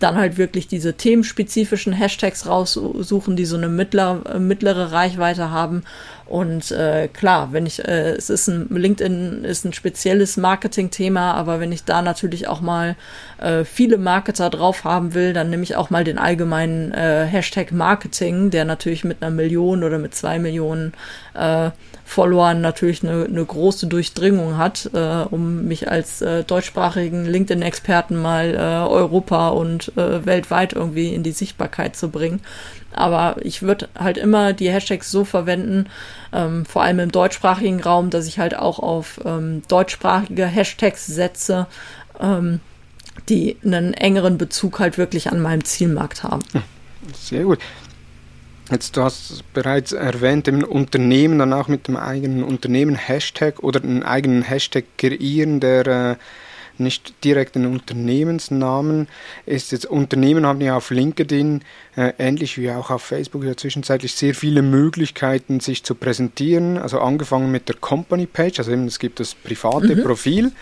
dann 0.00 0.16
halt 0.16 0.36
wirklich 0.36 0.68
diese 0.68 0.94
themenspezifischen 0.94 1.92
Hashtags 1.92 2.46
raussuchen, 2.46 3.36
die 3.36 3.44
so 3.46 3.56
eine 3.56 3.68
mittler, 3.68 4.38
mittlere 4.38 4.92
Reichweite 4.92 5.50
haben. 5.50 5.84
Und 6.26 6.70
äh, 6.70 7.08
klar, 7.08 7.52
wenn 7.52 7.66
ich, 7.66 7.86
äh, 7.86 8.12
es 8.12 8.30
ist 8.30 8.48
ein 8.48 8.68
LinkedIn 8.70 9.44
ist 9.44 9.66
ein 9.66 9.74
spezielles 9.74 10.38
Marketing-Thema, 10.38 11.34
aber 11.34 11.60
wenn 11.60 11.70
ich 11.70 11.84
da 11.84 12.00
natürlich 12.00 12.48
auch 12.48 12.62
mal 12.62 12.96
äh, 13.38 13.64
viele 13.64 13.98
Marketer 13.98 14.48
drauf 14.48 14.84
haben 14.84 15.12
will, 15.12 15.34
dann 15.34 15.50
nehme 15.50 15.62
ich 15.62 15.76
auch 15.76 15.90
mal 15.90 16.02
den 16.02 16.16
allgemeinen 16.16 16.92
äh, 16.92 17.26
Hashtag 17.26 17.72
Marketing, 17.72 18.50
der 18.50 18.64
natürlich 18.64 19.04
mit 19.04 19.22
einer 19.22 19.30
Million 19.30 19.84
oder 19.84 19.98
mit 19.98 20.14
zwei 20.14 20.38
Millionen 20.38 20.94
äh, 21.34 21.70
Followern 22.06 22.60
natürlich 22.60 23.02
eine, 23.02 23.24
eine 23.24 23.44
große 23.44 23.86
Durchdringung 23.86 24.58
hat, 24.58 24.90
äh, 24.92 25.24
um 25.30 25.64
mich 25.64 25.90
als 25.90 26.20
äh, 26.20 26.44
deutschsprachigen 26.44 27.24
LinkedIn-Experten 27.24 28.20
mal 28.20 28.54
äh, 28.54 28.58
Europa 28.58 29.48
und 29.48 29.96
äh, 29.96 30.24
weltweit 30.26 30.74
irgendwie 30.74 31.14
in 31.14 31.22
die 31.22 31.32
Sichtbarkeit 31.32 31.96
zu 31.96 32.10
bringen. 32.10 32.40
Aber 32.94 33.36
ich 33.42 33.62
würde 33.62 33.88
halt 33.98 34.18
immer 34.18 34.52
die 34.52 34.70
Hashtags 34.70 35.10
so 35.10 35.24
verwenden, 35.24 35.86
ähm, 36.32 36.64
vor 36.64 36.82
allem 36.82 36.98
im 37.00 37.12
deutschsprachigen 37.12 37.80
Raum, 37.80 38.10
dass 38.10 38.26
ich 38.26 38.38
halt 38.38 38.56
auch 38.56 38.78
auf 38.78 39.20
ähm, 39.24 39.62
deutschsprachige 39.68 40.46
Hashtags 40.46 41.06
setze, 41.06 41.66
ähm, 42.20 42.60
die 43.28 43.56
einen 43.64 43.94
engeren 43.94 44.38
Bezug 44.38 44.80
halt 44.80 44.98
wirklich 44.98 45.30
an 45.30 45.40
meinem 45.40 45.64
Zielmarkt 45.64 46.22
haben. 46.22 46.42
Sehr 47.14 47.44
gut. 47.44 47.58
Jetzt, 48.70 48.96
du 48.96 49.02
hast 49.02 49.44
bereits 49.52 49.92
erwähnt, 49.92 50.48
im 50.48 50.64
Unternehmen 50.64 51.38
dann 51.38 51.52
auch 51.52 51.68
mit 51.68 51.86
dem 51.86 51.96
eigenen 51.96 52.42
Unternehmen 52.42 52.94
Hashtag 52.94 53.62
oder 53.62 53.82
einen 53.82 54.02
eigenen 54.02 54.42
Hashtag 54.42 54.84
kreieren, 54.96 55.60
der 55.60 55.86
äh, 55.86 56.16
nicht 56.80 57.24
direkt 57.24 57.56
einen 57.56 57.72
Unternehmensnamen 57.72 59.08
ist. 59.46 59.72
Jetzt 59.72 59.86
Unternehmen 59.86 60.46
haben 60.46 60.60
ja 60.60 60.76
auf 60.76 60.90
LinkedIn, 60.90 61.62
äh, 61.96 62.12
ähnlich 62.18 62.58
wie 62.58 62.70
auch 62.70 62.90
auf 62.90 63.02
Facebook, 63.02 63.44
ja 63.44 63.56
zwischenzeitlich 63.56 64.14
sehr 64.14 64.34
viele 64.34 64.62
Möglichkeiten, 64.62 65.60
sich 65.60 65.84
zu 65.84 65.94
präsentieren. 65.94 66.78
Also 66.78 67.00
angefangen 67.00 67.50
mit 67.50 67.68
der 67.68 67.76
Company 67.76 68.26
Page, 68.26 68.58
also 68.58 68.72
eben, 68.72 68.86
es 68.86 68.98
gibt 68.98 69.20
das 69.20 69.34
private 69.34 69.96
mhm. 69.96 70.02
Profil 70.02 70.52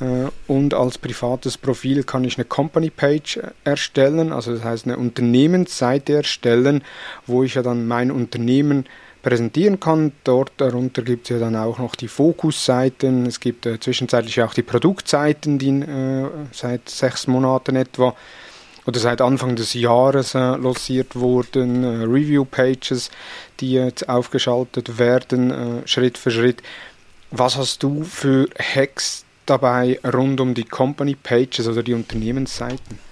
äh, 0.00 0.28
und 0.46 0.74
als 0.74 0.98
privates 0.98 1.56
Profil 1.56 2.04
kann 2.04 2.24
ich 2.24 2.36
eine 2.36 2.44
Company 2.44 2.90
Page 2.90 3.38
äh, 3.38 3.50
erstellen, 3.64 4.32
also 4.32 4.52
das 4.52 4.64
heißt 4.64 4.86
eine 4.86 4.98
Unternehmensseite 4.98 6.14
erstellen, 6.14 6.82
wo 7.26 7.44
ich 7.44 7.54
ja 7.54 7.62
dann 7.62 7.86
mein 7.86 8.10
Unternehmen 8.10 8.86
präsentieren 9.24 9.80
kann. 9.80 10.12
Dort 10.22 10.52
darunter 10.58 11.02
gibt 11.02 11.24
es 11.24 11.30
ja 11.30 11.38
dann 11.40 11.56
auch 11.56 11.78
noch 11.78 11.96
die 11.96 12.08
Fokusseiten, 12.08 13.26
es 13.26 13.40
gibt 13.40 13.66
äh, 13.66 13.80
zwischenzeitlich 13.80 14.40
auch 14.42 14.54
die 14.54 14.62
Produktseiten, 14.62 15.58
die 15.58 15.70
äh, 15.70 16.28
seit 16.52 16.88
sechs 16.88 17.26
Monaten 17.26 17.74
etwa 17.74 18.14
oder 18.86 19.00
seit 19.00 19.22
Anfang 19.22 19.56
des 19.56 19.72
Jahres 19.72 20.34
äh, 20.34 20.38
lanciert 20.38 21.16
wurden, 21.16 21.84
äh, 21.84 22.04
Review-Pages, 22.04 23.10
die 23.60 23.72
jetzt 23.72 24.08
aufgeschaltet 24.08 24.98
werden, 24.98 25.82
Schritt 25.86 26.18
für 26.18 26.30
Schritt. 26.30 26.62
Was 27.30 27.56
hast 27.56 27.82
du 27.82 28.04
für 28.04 28.48
Hacks 28.58 29.24
dabei 29.46 29.98
rund 30.04 30.40
um 30.40 30.54
die 30.54 30.64
Company 30.64 31.14
Pages 31.14 31.66
oder 31.66 31.82
die 31.82 31.94
Unternehmensseiten? 31.94 33.03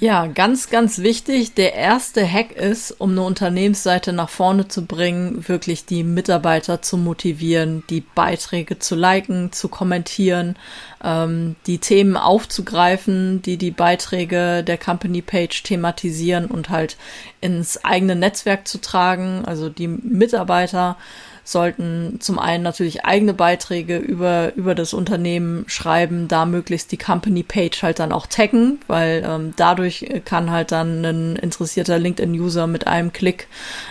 Ja, 0.00 0.26
ganz, 0.26 0.70
ganz 0.70 0.98
wichtig. 0.98 1.54
Der 1.54 1.74
erste 1.74 2.28
Hack 2.28 2.50
ist, 2.50 2.90
um 3.00 3.12
eine 3.12 3.22
Unternehmensseite 3.22 4.12
nach 4.12 4.28
vorne 4.28 4.66
zu 4.66 4.86
bringen, 4.86 5.48
wirklich 5.48 5.86
die 5.86 6.02
Mitarbeiter 6.02 6.82
zu 6.82 6.96
motivieren, 6.96 7.84
die 7.90 8.00
Beiträge 8.00 8.80
zu 8.80 8.96
liken, 8.96 9.52
zu 9.52 9.68
kommentieren, 9.68 10.56
ähm, 11.02 11.54
die 11.68 11.78
Themen 11.78 12.16
aufzugreifen, 12.16 13.40
die 13.42 13.56
die 13.56 13.70
Beiträge 13.70 14.64
der 14.64 14.78
Company 14.78 15.22
Page 15.22 15.62
thematisieren 15.62 16.46
und 16.46 16.70
halt 16.70 16.96
ins 17.40 17.84
eigene 17.84 18.16
Netzwerk 18.16 18.66
zu 18.66 18.80
tragen. 18.80 19.44
Also 19.44 19.68
die 19.68 19.86
Mitarbeiter 19.88 20.96
sollten 21.44 22.16
zum 22.20 22.38
einen 22.38 22.64
natürlich 22.64 23.04
eigene 23.04 23.34
Beiträge 23.34 23.98
über, 23.98 24.54
über 24.54 24.74
das 24.74 24.94
Unternehmen 24.94 25.64
schreiben, 25.68 26.26
da 26.26 26.46
möglichst 26.46 26.90
die 26.90 26.96
Company 26.96 27.42
Page 27.42 27.82
halt 27.82 27.98
dann 27.98 28.12
auch 28.12 28.26
taggen, 28.26 28.80
weil 28.86 29.22
ähm, 29.26 29.52
dadurch 29.56 30.06
kann 30.24 30.50
halt 30.50 30.72
dann 30.72 31.04
ein 31.04 31.36
interessierter 31.36 31.98
LinkedIn-User 31.98 32.66
mit 32.66 32.86
einem 32.86 33.12
Klick, 33.12 33.46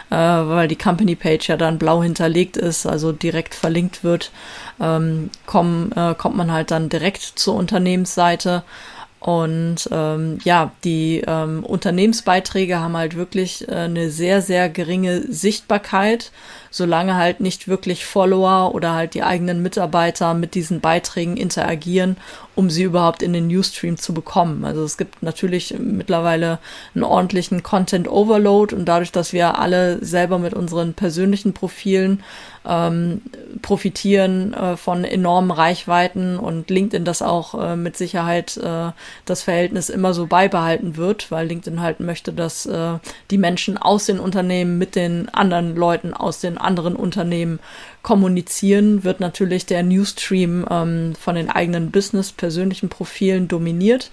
äh, 0.10 0.16
weil 0.16 0.68
die 0.68 0.76
Company 0.76 1.16
Page 1.16 1.48
ja 1.48 1.56
dann 1.56 1.78
blau 1.78 2.02
hinterlegt 2.02 2.58
ist, 2.58 2.88
also 2.88 3.12
direkt 3.12 3.54
verlinkt 3.54 4.04
wird, 4.04 4.32
ähm, 4.82 5.30
komm, 5.46 5.92
äh, 5.96 6.16
kommt 6.16 6.36
man 6.36 6.52
halt 6.52 6.72
dann 6.72 6.90
direkt 6.90 7.22
zur 7.22 7.54
Unternehmensseite. 7.54 8.64
Und 9.20 9.88
ähm, 9.90 10.40
ja, 10.44 10.72
die 10.84 11.24
ähm, 11.26 11.64
Unternehmensbeiträge 11.64 12.82
haben 12.82 12.98
halt 12.98 13.16
wirklich 13.16 13.66
äh, 13.70 13.72
eine 13.72 14.10
sehr, 14.10 14.42
sehr 14.42 14.68
geringe 14.68 15.22
Sichtbarkeit 15.22 16.32
solange 16.74 17.16
halt 17.16 17.40
nicht 17.40 17.68
wirklich 17.68 18.04
Follower 18.04 18.74
oder 18.74 18.96
halt 18.96 19.14
die 19.14 19.22
eigenen 19.22 19.62
Mitarbeiter 19.62 20.34
mit 20.34 20.56
diesen 20.56 20.82
Beiträgen 20.82 21.38
interagieren, 21.38 22.18
um 22.56 22.72
sie 22.72 22.82
überhaupt 22.82 23.22
in 23.22 23.32
den 23.32 23.48
Newsstream 23.48 23.98
zu 23.98 24.12
bekommen. 24.12 24.66
Also 24.66 24.84
es 24.84 24.98
gibt 24.98 25.22
natürlich 25.22 25.76
mittlerweile 25.78 26.58
einen 26.96 27.04
ordentlichen 27.04 27.62
Content 27.62 28.08
Overload 28.08 28.76
und 28.76 28.86
dadurch, 28.86 29.12
dass 29.12 29.34
wir 29.34 29.60
alle 29.60 30.04
selber 30.04 30.40
mit 30.40 30.56
unseren 30.56 30.96
persönlichen 30.96 31.54
Profilen 31.54 32.24
ähm, 32.66 33.22
profitieren 33.62 34.54
äh, 34.54 34.78
von 34.78 35.04
enormen 35.04 35.52
Reichweiten 35.52 36.38
und 36.38 36.70
LinkedIn 36.70 37.06
das 37.06 37.22
auch 37.22 37.62
äh, 37.62 37.76
mit 37.76 37.98
Sicherheit 37.98 38.58
äh, 38.58 38.92
das 39.26 39.44
Verhältnis 39.44 39.90
immer 39.90 40.14
so 40.14 40.28
beibehalten 40.28 40.96
wird, 40.96 41.30
weil 41.30 41.48
LinkedIn 41.48 41.82
halt 41.82 42.00
möchte, 42.00 42.32
dass 42.32 42.66
äh, 42.66 43.00
die 43.32 43.38
Menschen 43.38 43.78
aus 43.78 44.06
den 44.06 44.20
Unternehmen 44.20 44.78
mit 44.78 44.96
den 44.96 45.30
anderen 45.30 45.76
Leuten 45.76 46.14
aus 46.14 46.40
den 46.40 46.58
anderen 46.64 46.96
Unternehmen 46.96 47.60
kommunizieren, 48.02 49.04
wird 49.04 49.20
natürlich 49.20 49.66
der 49.66 49.84
Newsstream 49.84 50.66
ähm, 50.70 51.14
von 51.20 51.36
den 51.36 51.50
eigenen 51.50 51.92
Business, 51.92 52.32
persönlichen 52.32 52.90
Profilen 52.90 53.48
dominiert. 53.48 54.12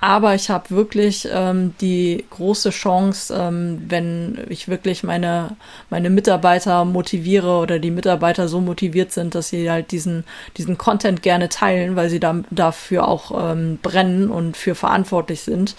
Aber 0.00 0.34
ich 0.36 0.48
habe 0.48 0.70
wirklich 0.70 1.28
ähm, 1.32 1.74
die 1.80 2.24
große 2.30 2.70
Chance, 2.70 3.34
ähm, 3.36 3.82
wenn 3.88 4.38
ich 4.48 4.68
wirklich 4.68 5.02
meine, 5.02 5.56
meine 5.90 6.08
Mitarbeiter 6.08 6.84
motiviere 6.84 7.58
oder 7.58 7.80
die 7.80 7.90
Mitarbeiter 7.90 8.46
so 8.46 8.60
motiviert 8.60 9.10
sind, 9.10 9.34
dass 9.34 9.48
sie 9.48 9.68
halt 9.68 9.90
diesen, 9.90 10.24
diesen 10.56 10.78
Content 10.78 11.22
gerne 11.22 11.48
teilen, 11.48 11.96
weil 11.96 12.10
sie 12.10 12.20
da, 12.20 12.42
dafür 12.50 13.08
auch 13.08 13.52
ähm, 13.52 13.78
brennen 13.82 14.30
und 14.30 14.56
für 14.56 14.76
verantwortlich 14.76 15.40
sind, 15.40 15.74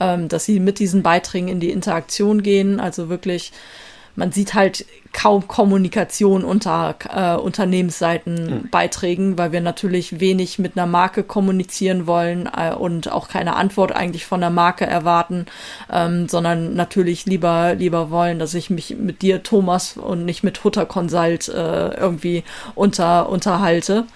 ähm, 0.00 0.28
dass 0.28 0.44
sie 0.44 0.60
mit 0.60 0.78
diesen 0.78 1.02
Beiträgen 1.02 1.48
in 1.48 1.60
die 1.60 1.70
Interaktion 1.70 2.42
gehen, 2.42 2.78
also 2.78 3.08
wirklich 3.08 3.52
man 4.14 4.32
sieht 4.32 4.54
halt 4.54 4.84
kaum 5.12 5.46
Kommunikation 5.46 6.44
unter 6.44 6.94
äh, 7.14 7.36
Unternehmensseitenbeiträgen, 7.36 9.30
mhm. 9.30 9.38
weil 9.38 9.52
wir 9.52 9.60
natürlich 9.60 10.20
wenig 10.20 10.58
mit 10.58 10.76
einer 10.76 10.86
Marke 10.86 11.22
kommunizieren 11.22 12.06
wollen 12.06 12.48
äh, 12.56 12.72
und 12.74 13.10
auch 13.10 13.28
keine 13.28 13.56
Antwort 13.56 13.92
eigentlich 13.92 14.26
von 14.26 14.40
der 14.40 14.50
Marke 14.50 14.86
erwarten, 14.86 15.46
ähm, 15.90 16.28
sondern 16.28 16.74
natürlich 16.74 17.26
lieber 17.26 17.74
lieber 17.74 18.10
wollen, 18.10 18.38
dass 18.38 18.54
ich 18.54 18.70
mich 18.70 18.96
mit 18.96 19.22
dir 19.22 19.42
Thomas 19.42 19.96
und 19.96 20.24
nicht 20.24 20.42
mit 20.42 20.64
Hutter 20.64 20.86
Consult 20.86 21.48
äh, 21.48 21.88
irgendwie 21.94 22.44
unter 22.74 23.28
unterhalte. 23.28 24.06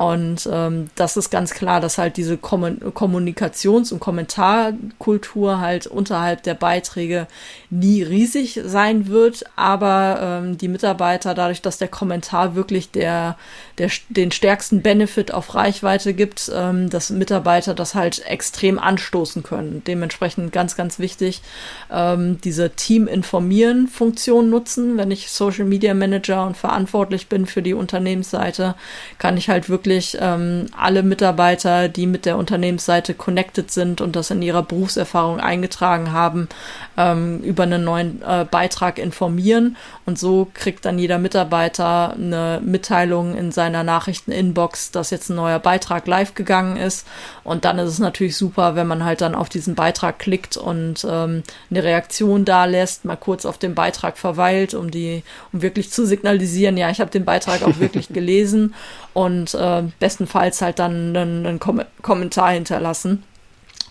Und 0.00 0.48
ähm, 0.50 0.88
das 0.94 1.18
ist 1.18 1.28
ganz 1.28 1.52
klar, 1.52 1.78
dass 1.78 1.98
halt 1.98 2.16
diese 2.16 2.36
Kommunikations- 2.36 3.92
und 3.92 4.00
Kommentarkultur 4.00 5.60
halt 5.60 5.86
unterhalb 5.86 6.42
der 6.42 6.54
Beiträge 6.54 7.26
nie 7.68 8.02
riesig 8.02 8.58
sein 8.64 9.08
wird, 9.08 9.44
aber 9.56 10.40
ähm, 10.42 10.56
die 10.56 10.68
Mitarbeiter, 10.68 11.34
dadurch, 11.34 11.60
dass 11.60 11.76
der 11.76 11.88
Kommentar 11.88 12.54
wirklich 12.54 12.90
der, 12.90 13.36
der 13.76 13.90
den 14.08 14.32
stärksten 14.32 14.80
Benefit 14.80 15.34
auf 15.34 15.54
Reichweite 15.54 16.14
gibt, 16.14 16.50
ähm, 16.54 16.88
dass 16.88 17.10
Mitarbeiter 17.10 17.74
das 17.74 17.94
halt 17.94 18.24
extrem 18.26 18.78
anstoßen 18.78 19.42
können. 19.42 19.82
Dementsprechend 19.86 20.50
ganz, 20.50 20.76
ganz 20.76 20.98
wichtig, 20.98 21.42
ähm, 21.92 22.40
diese 22.42 22.70
Team-Informieren-Funktion 22.70 24.48
nutzen. 24.48 24.96
Wenn 24.96 25.10
ich 25.10 25.30
Social 25.30 25.66
Media 25.66 25.92
Manager 25.92 26.46
und 26.46 26.56
verantwortlich 26.56 27.26
bin 27.26 27.44
für 27.44 27.60
die 27.60 27.74
Unternehmensseite, 27.74 28.76
kann 29.18 29.36
ich 29.36 29.50
halt 29.50 29.68
wirklich 29.68 29.89
wirklich 29.90 30.16
ähm, 30.20 30.66
alle 30.76 31.02
Mitarbeiter, 31.02 31.88
die 31.88 32.06
mit 32.06 32.24
der 32.24 32.36
Unternehmensseite 32.36 33.12
connected 33.12 33.72
sind 33.72 34.00
und 34.00 34.14
das 34.14 34.30
in 34.30 34.40
ihrer 34.40 34.62
Berufserfahrung 34.62 35.40
eingetragen 35.40 36.12
haben, 36.12 36.48
ähm, 36.96 37.40
über 37.40 37.64
einen 37.64 37.82
neuen 37.82 38.22
äh, 38.22 38.46
Beitrag 38.48 39.00
informieren. 39.00 39.76
Und 40.06 40.16
so 40.16 40.46
kriegt 40.54 40.84
dann 40.84 41.00
jeder 41.00 41.18
Mitarbeiter 41.18 42.14
eine 42.14 42.60
Mitteilung 42.64 43.36
in 43.36 43.50
seiner 43.50 43.82
Nachrichten-Inbox, 43.82 44.92
dass 44.92 45.10
jetzt 45.10 45.28
ein 45.28 45.36
neuer 45.36 45.58
Beitrag 45.58 46.06
live 46.06 46.34
gegangen 46.34 46.76
ist. 46.76 47.04
Und 47.50 47.64
dann 47.64 47.80
ist 47.80 47.88
es 47.88 47.98
natürlich 47.98 48.36
super, 48.36 48.76
wenn 48.76 48.86
man 48.86 49.04
halt 49.04 49.22
dann 49.22 49.34
auf 49.34 49.48
diesen 49.48 49.74
Beitrag 49.74 50.20
klickt 50.20 50.56
und 50.56 51.04
ähm, 51.04 51.42
eine 51.68 51.82
Reaktion 51.82 52.44
da 52.44 52.64
lässt, 52.64 53.04
mal 53.04 53.16
kurz 53.16 53.44
auf 53.44 53.58
dem 53.58 53.74
Beitrag 53.74 54.18
verweilt, 54.18 54.72
um 54.72 54.92
die, 54.92 55.24
um 55.52 55.60
wirklich 55.60 55.90
zu 55.90 56.06
signalisieren, 56.06 56.76
ja, 56.76 56.90
ich 56.90 57.00
habe 57.00 57.10
den 57.10 57.24
Beitrag 57.24 57.64
auch 57.64 57.80
wirklich 57.80 58.08
gelesen 58.12 58.72
und 59.14 59.52
äh, 59.54 59.82
bestenfalls 59.98 60.62
halt 60.62 60.78
dann 60.78 61.16
einen, 61.16 61.44
einen 61.44 61.58
Kom 61.58 61.82
Kommentar 62.02 62.52
hinterlassen, 62.52 63.24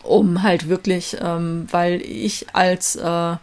um 0.04 0.42
halt 0.42 0.70
wirklich, 0.70 1.18
ähm, 1.22 1.68
weil 1.70 2.02
ich 2.02 2.46
als 2.54 2.96
äh, 2.96 3.36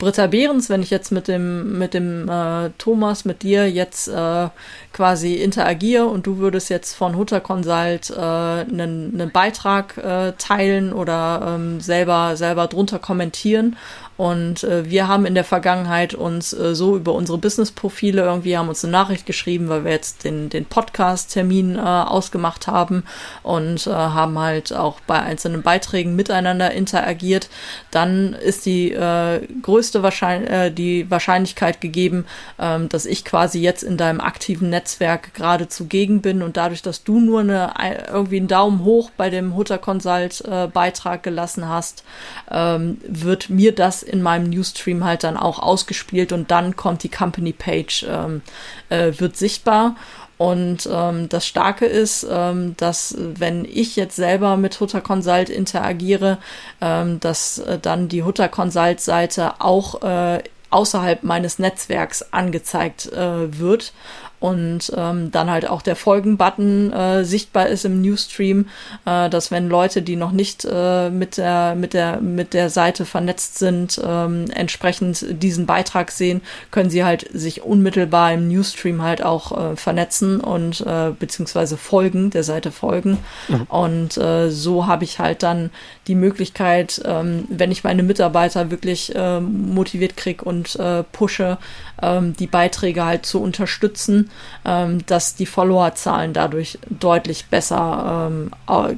Britta 0.00 0.26
Behrens, 0.26 0.68
wenn 0.70 0.82
ich 0.82 0.90
jetzt 0.90 1.12
mit 1.12 1.28
dem, 1.28 1.78
mit 1.78 1.94
dem 1.94 2.28
äh, 2.28 2.70
Thomas, 2.78 3.24
mit 3.24 3.42
dir 3.44 3.70
jetzt 3.70 4.08
äh, 4.08 4.48
quasi 4.92 5.34
interagiere 5.34 6.06
und 6.06 6.26
du 6.26 6.38
würdest 6.38 6.70
jetzt 6.70 6.94
von 6.94 7.16
Hutter 7.16 7.40
Consult 7.40 8.10
äh, 8.10 8.14
einen, 8.14 9.12
einen 9.14 9.30
Beitrag 9.30 9.98
äh, 9.98 10.32
teilen 10.38 10.92
oder 10.92 11.54
ähm, 11.54 11.80
selber, 11.80 12.36
selber 12.36 12.66
drunter 12.66 12.98
kommentieren 12.98 13.76
und 14.20 14.64
äh, 14.64 14.90
wir 14.90 15.08
haben 15.08 15.24
in 15.24 15.34
der 15.34 15.44
Vergangenheit 15.44 16.12
uns 16.12 16.52
äh, 16.52 16.74
so 16.74 16.94
über 16.94 17.14
unsere 17.14 17.38
Business-Profile 17.38 18.20
irgendwie 18.20 18.58
haben 18.58 18.68
uns 18.68 18.84
eine 18.84 18.92
Nachricht 18.92 19.24
geschrieben, 19.24 19.70
weil 19.70 19.84
wir 19.84 19.92
jetzt 19.92 20.24
den, 20.24 20.50
den 20.50 20.66
Podcast-Termin 20.66 21.76
äh, 21.76 21.80
ausgemacht 21.80 22.66
haben 22.66 23.04
und 23.42 23.86
äh, 23.86 23.90
haben 23.90 24.38
halt 24.38 24.74
auch 24.74 25.00
bei 25.06 25.18
einzelnen 25.20 25.62
Beiträgen 25.62 26.16
miteinander 26.16 26.70
interagiert. 26.70 27.48
Dann 27.90 28.34
ist 28.34 28.66
die 28.66 28.92
äh, 28.92 29.40
größte 29.62 30.02
Wahrscheinlich 30.02 30.50
äh, 30.50 30.70
die 30.70 31.10
Wahrscheinlichkeit 31.10 31.80
gegeben, 31.80 32.26
ähm, 32.58 32.90
dass 32.90 33.06
ich 33.06 33.24
quasi 33.24 33.58
jetzt 33.62 33.82
in 33.82 33.96
deinem 33.96 34.20
aktiven 34.20 34.68
Netzwerk 34.68 35.32
gerade 35.32 35.66
zugegen 35.68 36.20
bin 36.20 36.42
und 36.42 36.58
dadurch, 36.58 36.82
dass 36.82 37.04
du 37.04 37.20
nur 37.20 37.40
eine 37.40 38.06
irgendwie 38.12 38.36
einen 38.36 38.48
Daumen 38.48 38.84
hoch 38.84 39.08
bei 39.16 39.30
dem 39.30 39.56
Hutter 39.56 39.78
Consult 39.78 40.44
Beitrag 40.74 41.22
gelassen 41.22 41.68
hast, 41.68 42.04
ähm, 42.50 42.98
wird 43.06 43.48
mir 43.48 43.74
das 43.74 44.04
in 44.10 44.22
meinem 44.22 44.50
Newsstream 44.50 45.04
halt 45.04 45.24
dann 45.24 45.36
auch 45.36 45.58
ausgespielt 45.58 46.32
und 46.32 46.50
dann 46.50 46.76
kommt 46.76 47.02
die 47.02 47.08
Company 47.08 47.52
Page, 47.52 48.06
ähm, 48.08 48.42
äh, 48.88 49.12
wird 49.18 49.36
sichtbar. 49.36 49.96
Und 50.36 50.88
ähm, 50.90 51.28
das 51.28 51.46
Starke 51.46 51.84
ist, 51.84 52.26
ähm, 52.30 52.74
dass 52.78 53.14
wenn 53.18 53.66
ich 53.66 53.96
jetzt 53.96 54.16
selber 54.16 54.56
mit 54.56 54.80
Hutter 54.80 55.02
Consult 55.02 55.50
interagiere, 55.50 56.38
ähm, 56.80 57.20
dass 57.20 57.58
äh, 57.58 57.78
dann 57.78 58.08
die 58.08 58.22
Hutter 58.22 58.48
Consult 58.48 59.00
Seite 59.00 59.60
auch 59.60 60.02
äh, 60.02 60.42
außerhalb 60.70 61.24
meines 61.24 61.58
Netzwerks 61.58 62.32
angezeigt 62.32 63.12
äh, 63.12 63.58
wird 63.58 63.92
und 64.40 64.90
ähm, 64.96 65.30
dann 65.30 65.50
halt 65.50 65.68
auch 65.68 65.82
der 65.82 65.96
Folgen-Button 65.96 66.92
äh, 66.92 67.24
sichtbar 67.24 67.68
ist 67.68 67.84
im 67.84 68.00
Newsstream, 68.00 68.66
äh, 69.04 69.28
dass 69.28 69.50
wenn 69.50 69.68
Leute, 69.68 70.00
die 70.00 70.16
noch 70.16 70.32
nicht 70.32 70.64
äh, 70.64 71.10
mit 71.10 71.36
der 71.36 71.74
mit 71.74 71.92
der 71.92 72.20
mit 72.22 72.54
der 72.54 72.70
Seite 72.70 73.04
vernetzt 73.04 73.58
sind, 73.58 74.00
ähm, 74.02 74.46
entsprechend 74.52 75.24
diesen 75.42 75.66
Beitrag 75.66 76.10
sehen, 76.10 76.40
können 76.70 76.88
sie 76.88 77.04
halt 77.04 77.28
sich 77.32 77.62
unmittelbar 77.62 78.32
im 78.32 78.48
Newsstream 78.48 79.02
halt 79.02 79.22
auch 79.22 79.72
äh, 79.72 79.76
vernetzen 79.76 80.40
und 80.40 80.80
äh, 80.80 81.10
beziehungsweise 81.18 81.76
folgen 81.76 82.30
der 82.30 82.42
Seite 82.42 82.72
folgen 82.72 83.18
mhm. 83.48 83.62
und 83.68 84.16
äh, 84.16 84.50
so 84.50 84.86
habe 84.86 85.04
ich 85.04 85.18
halt 85.18 85.42
dann 85.42 85.70
die 86.06 86.14
Möglichkeit, 86.14 87.02
ähm, 87.04 87.44
wenn 87.50 87.70
ich 87.70 87.84
meine 87.84 88.02
Mitarbeiter 88.02 88.70
wirklich 88.70 89.14
äh, 89.14 89.38
motiviert 89.40 90.16
kriege 90.16 90.44
und 90.44 90.76
äh, 90.76 91.02
pushe, 91.02 91.58
ähm, 92.02 92.34
die 92.36 92.46
Beiträge 92.46 93.04
halt 93.04 93.26
zu 93.26 93.40
unterstützen, 93.40 94.30
ähm, 94.64 95.04
dass 95.06 95.34
die 95.34 95.46
Followerzahlen 95.46 96.32
dadurch 96.32 96.78
deutlich 96.88 97.46
besser 97.46 98.28
ähm, 98.30 98.50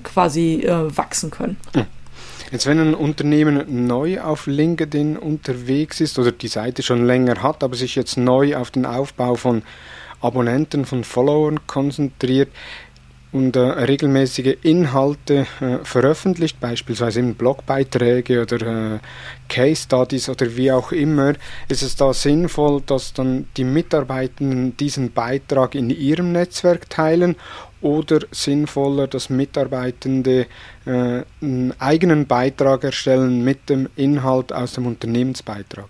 quasi 0.03 0.63
äh, 0.65 0.97
wachsen 0.97 1.31
können. 1.31 1.57
Hm. 1.75 1.87
Jetzt, 2.53 2.67
wenn 2.67 2.79
ein 2.79 2.95
Unternehmen 2.95 3.87
neu 3.87 4.21
auf 4.21 4.47
LinkedIn 4.47 5.17
unterwegs 5.17 6.03
ist 6.03 6.19
oder 6.19 6.33
die 6.33 6.49
Seite 6.49 6.83
schon 6.83 7.07
länger 7.07 7.43
hat, 7.43 7.65
aber 7.65 7.77
sich 7.77 7.95
jetzt 7.95 8.19
neu 8.19 8.57
auf 8.57 8.71
den 8.71 8.85
Aufbau 8.85 9.37
von 9.37 9.63
Abonnenten, 10.21 10.85
von 10.85 11.03
Followern 11.03 11.67
konzentriert, 11.67 12.51
und 13.33 13.57
äh, 13.57 13.61
regelmäßige 13.61 14.59
Inhalte 14.63 15.47
äh, 15.61 15.79
veröffentlicht, 15.85 16.61
beispielsweise 16.61 17.21
in 17.21 17.35
Blogbeiträge 17.35 18.43
oder 18.43 18.95
äh, 18.95 18.99
Case 19.49 19.83
Studies 19.83 20.29
oder 20.29 20.55
wie 20.55 20.71
auch 20.71 20.93
immer, 20.93 21.33
ist 21.69 21.83
es 21.83 21.97
da 21.97 22.13
sinnvoll, 22.13 22.83
dass 22.85 23.15
dann 23.15 23.47
die 23.57 23.65
Mitarbeitenden 23.65 24.77
diesen 24.77 25.13
Beitrag 25.13 25.75
in 25.75 25.89
ihrem 25.89 26.33
Netzwerk 26.33 26.91
teilen 26.91 27.37
oder 27.81 28.21
sinnvoller, 28.31 29.09
dass 29.09 29.31
Mitarbeitende 29.31 30.47
äh, 30.85 31.23
einen 31.41 31.75
eigenen 31.79 32.27
Beitrag 32.27 32.85
erstellen 32.85 33.43
mit 33.43 33.69
dem 33.71 33.89
Inhalt 33.97 34.53
aus 34.53 34.75
dem 34.75 34.87
Unternehmensbeitrag? 34.87 35.89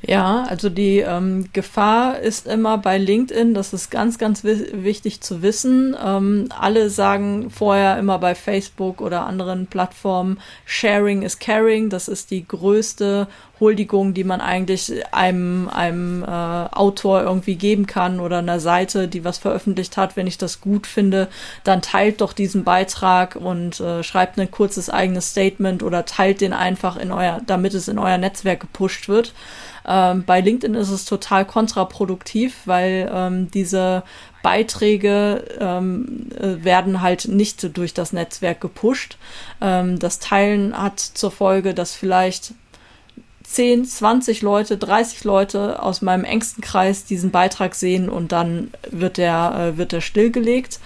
Ja, 0.00 0.44
also 0.44 0.70
die 0.70 1.00
ähm, 1.00 1.48
Gefahr 1.52 2.20
ist 2.20 2.46
immer 2.46 2.78
bei 2.78 2.98
LinkedIn, 2.98 3.52
das 3.52 3.72
ist 3.72 3.90
ganz, 3.90 4.16
ganz 4.16 4.44
wichtig 4.44 5.22
zu 5.22 5.42
wissen. 5.42 5.96
Ähm, 6.00 6.48
alle 6.56 6.88
sagen 6.88 7.50
vorher 7.50 7.98
immer 7.98 8.20
bei 8.20 8.36
Facebook 8.36 9.00
oder 9.00 9.26
anderen 9.26 9.66
Plattformen, 9.66 10.38
Sharing 10.64 11.22
is 11.22 11.40
Caring. 11.40 11.90
Das 11.90 12.06
ist 12.06 12.30
die 12.30 12.46
größte 12.46 13.26
Huldigung, 13.58 14.14
die 14.14 14.22
man 14.22 14.40
eigentlich 14.40 14.92
einem, 15.12 15.68
einem 15.68 16.22
äh, 16.22 16.26
Autor 16.26 17.22
irgendwie 17.22 17.56
geben 17.56 17.88
kann 17.88 18.20
oder 18.20 18.38
einer 18.38 18.60
Seite, 18.60 19.08
die 19.08 19.24
was 19.24 19.38
veröffentlicht 19.38 19.96
hat. 19.96 20.14
Wenn 20.16 20.28
ich 20.28 20.38
das 20.38 20.60
gut 20.60 20.86
finde, 20.86 21.26
dann 21.64 21.82
teilt 21.82 22.20
doch 22.20 22.32
diesen 22.32 22.62
Beitrag 22.62 23.34
und 23.34 23.80
äh, 23.80 24.04
schreibt 24.04 24.38
ein 24.38 24.50
kurzes 24.52 24.90
eigenes 24.90 25.30
Statement 25.30 25.82
oder 25.82 26.04
teilt 26.04 26.40
den 26.40 26.52
einfach 26.52 26.96
in 26.96 27.10
euer, 27.10 27.40
damit 27.46 27.74
es 27.74 27.88
in 27.88 27.98
euer 27.98 28.18
Netzwerk 28.18 28.60
gepusht 28.60 29.08
wird. 29.08 29.34
Ähm, 29.88 30.24
bei 30.24 30.40
LinkedIn 30.40 30.74
ist 30.74 30.90
es 30.90 31.06
total 31.06 31.46
kontraproduktiv, 31.46 32.54
weil 32.66 33.10
ähm, 33.12 33.50
diese 33.50 34.02
Beiträge 34.42 35.44
ähm, 35.58 36.28
äh, 36.38 36.62
werden 36.62 37.00
halt 37.00 37.26
nicht 37.26 37.76
durch 37.76 37.94
das 37.94 38.12
Netzwerk 38.12 38.60
gepusht. 38.60 39.16
Ähm, 39.62 39.98
das 39.98 40.18
Teilen 40.18 40.76
hat 40.76 41.00
zur 41.00 41.30
Folge, 41.30 41.72
dass 41.72 41.94
vielleicht 41.94 42.52
10, 43.44 43.86
20 43.86 44.42
Leute, 44.42 44.76
30 44.76 45.24
Leute 45.24 45.82
aus 45.82 46.02
meinem 46.02 46.24
engsten 46.24 46.62
Kreis 46.62 47.06
diesen 47.06 47.30
Beitrag 47.30 47.74
sehen 47.74 48.10
und 48.10 48.30
dann 48.30 48.70
wird 48.90 49.16
der, 49.16 49.72
äh, 49.72 49.78
wird 49.78 49.92
der 49.92 50.02
stillgelegt. 50.02 50.80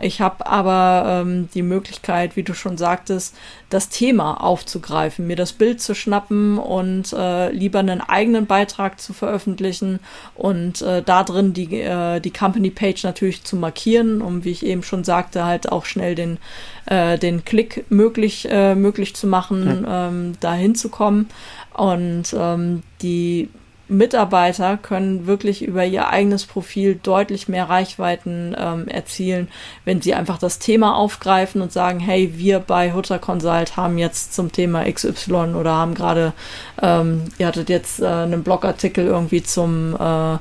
Ich 0.00 0.20
habe 0.20 0.46
aber 0.46 1.22
ähm, 1.22 1.48
die 1.54 1.62
Möglichkeit, 1.62 2.36
wie 2.36 2.42
du 2.42 2.54
schon 2.54 2.76
sagtest, 2.76 3.36
das 3.70 3.88
Thema 3.88 4.42
aufzugreifen, 4.42 5.26
mir 5.26 5.36
das 5.36 5.52
Bild 5.52 5.80
zu 5.80 5.94
schnappen 5.94 6.58
und 6.58 7.12
äh, 7.12 7.50
lieber 7.50 7.78
einen 7.78 8.00
eigenen 8.00 8.46
Beitrag 8.46 9.00
zu 9.00 9.12
veröffentlichen 9.12 10.00
und 10.34 10.82
äh, 10.82 11.02
da 11.02 11.22
drin 11.22 11.52
die, 11.52 11.80
äh, 11.80 12.20
die 12.20 12.32
Company 12.32 12.70
Page 12.70 13.04
natürlich 13.04 13.44
zu 13.44 13.56
markieren, 13.56 14.20
um, 14.20 14.44
wie 14.44 14.50
ich 14.50 14.66
eben 14.66 14.82
schon 14.82 15.04
sagte, 15.04 15.44
halt 15.44 15.70
auch 15.70 15.84
schnell 15.84 16.14
den, 16.14 16.38
äh, 16.86 17.18
den 17.18 17.44
Klick 17.44 17.84
möglich, 17.88 18.48
äh, 18.50 18.74
möglich 18.74 19.14
zu 19.14 19.26
machen, 19.26 19.84
ja. 19.84 20.08
ähm, 20.08 20.32
da 20.40 20.54
hinzukommen. 20.54 21.28
Und 21.72 22.34
ähm, 22.38 22.82
die 23.02 23.48
Mitarbeiter 23.88 24.78
können 24.78 25.26
wirklich 25.26 25.62
über 25.62 25.84
ihr 25.84 26.08
eigenes 26.08 26.46
Profil 26.46 26.98
deutlich 27.02 27.48
mehr 27.48 27.68
Reichweiten 27.68 28.56
ähm, 28.58 28.88
erzielen, 28.88 29.48
wenn 29.84 30.00
sie 30.00 30.14
einfach 30.14 30.38
das 30.38 30.58
Thema 30.58 30.96
aufgreifen 30.96 31.60
und 31.60 31.72
sagen, 31.72 32.00
hey, 32.00 32.32
wir 32.36 32.60
bei 32.60 32.92
Hutter 32.94 33.18
Consult 33.18 33.76
haben 33.76 33.98
jetzt 33.98 34.34
zum 34.34 34.52
Thema 34.52 34.90
XY 34.90 35.54
oder 35.54 35.72
haben 35.72 35.94
gerade, 35.94 36.32
ähm, 36.80 37.24
ihr 37.38 37.46
hattet 37.46 37.68
jetzt 37.68 38.00
äh, 38.00 38.06
einen 38.06 38.42
Blogartikel 38.42 39.06
irgendwie 39.06 39.42
zum 39.42 39.94
äh, 39.94 40.38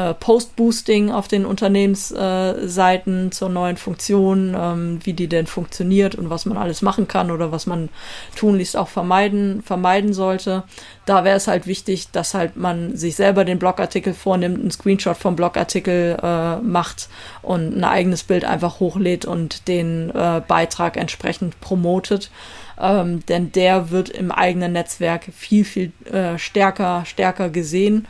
äh, 0.00 0.14
Post-Boosting 0.14 1.10
auf 1.10 1.28
den 1.28 1.44
Unternehmensseiten 1.44 3.26
äh, 3.26 3.30
zur 3.30 3.48
neuen 3.48 3.76
Funktion, 3.76 4.56
ähm, 4.58 5.00
wie 5.04 5.12
die 5.12 5.28
denn 5.28 5.46
funktioniert 5.46 6.14
und 6.14 6.30
was 6.30 6.46
man 6.46 6.56
alles 6.56 6.80
machen 6.80 7.06
kann 7.06 7.30
oder 7.30 7.52
was 7.52 7.66
man 7.66 7.90
tunlichst 8.34 8.76
auch 8.76 8.88
vermeiden, 8.88 9.62
vermeiden 9.62 10.12
sollte. 10.12 10.62
Da 11.04 11.24
wäre 11.24 11.36
es 11.36 11.48
halt 11.48 11.66
wichtig, 11.66 12.10
dass 12.12 12.34
halt 12.34 12.56
man 12.56 12.96
sich 12.96 13.16
selber 13.16 13.44
den 13.44 13.58
Blogartikel 13.58 14.14
vornimmt, 14.14 14.60
einen 14.60 14.70
Screenshot 14.70 15.16
vom 15.16 15.36
Blogartikel 15.36 16.16
äh, 16.22 16.56
macht 16.56 17.08
und 17.42 17.76
ein 17.76 17.84
eigenes 17.84 18.22
Bild 18.22 18.44
einfach 18.44 18.80
hochlädt 18.80 19.24
und 19.24 19.68
den 19.68 20.10
äh, 20.10 20.40
Beitrag 20.46 20.96
entsprechend 20.96 21.60
promotet. 21.60 22.30
Ähm, 22.80 23.26
denn 23.26 23.52
der 23.52 23.90
wird 23.90 24.08
im 24.08 24.32
eigenen 24.32 24.72
Netzwerk 24.72 25.26
viel, 25.36 25.64
viel 25.66 25.92
äh, 26.10 26.38
stärker, 26.38 27.04
stärker 27.04 27.50
gesehen 27.50 28.06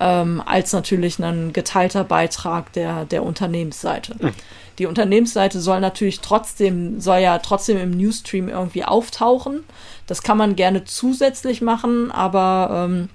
ähm, 0.00 0.42
als 0.44 0.72
natürlich 0.72 1.18
ein 1.18 1.52
geteilter 1.52 2.04
Beitrag 2.04 2.72
der, 2.72 3.04
der 3.04 3.22
Unternehmensseite. 3.22 4.16
Mhm. 4.18 4.32
Die 4.78 4.86
Unternehmensseite 4.86 5.60
soll 5.60 5.80
natürlich 5.80 6.20
trotzdem, 6.20 7.00
soll 7.00 7.18
ja 7.18 7.38
trotzdem 7.38 7.76
im 7.76 7.90
Newsstream 7.90 8.48
irgendwie 8.48 8.84
auftauchen. 8.84 9.64
Das 10.06 10.22
kann 10.22 10.38
man 10.38 10.56
gerne 10.56 10.84
zusätzlich 10.84 11.60
machen, 11.60 12.10
aber 12.10 12.88
ähm, 12.88 13.10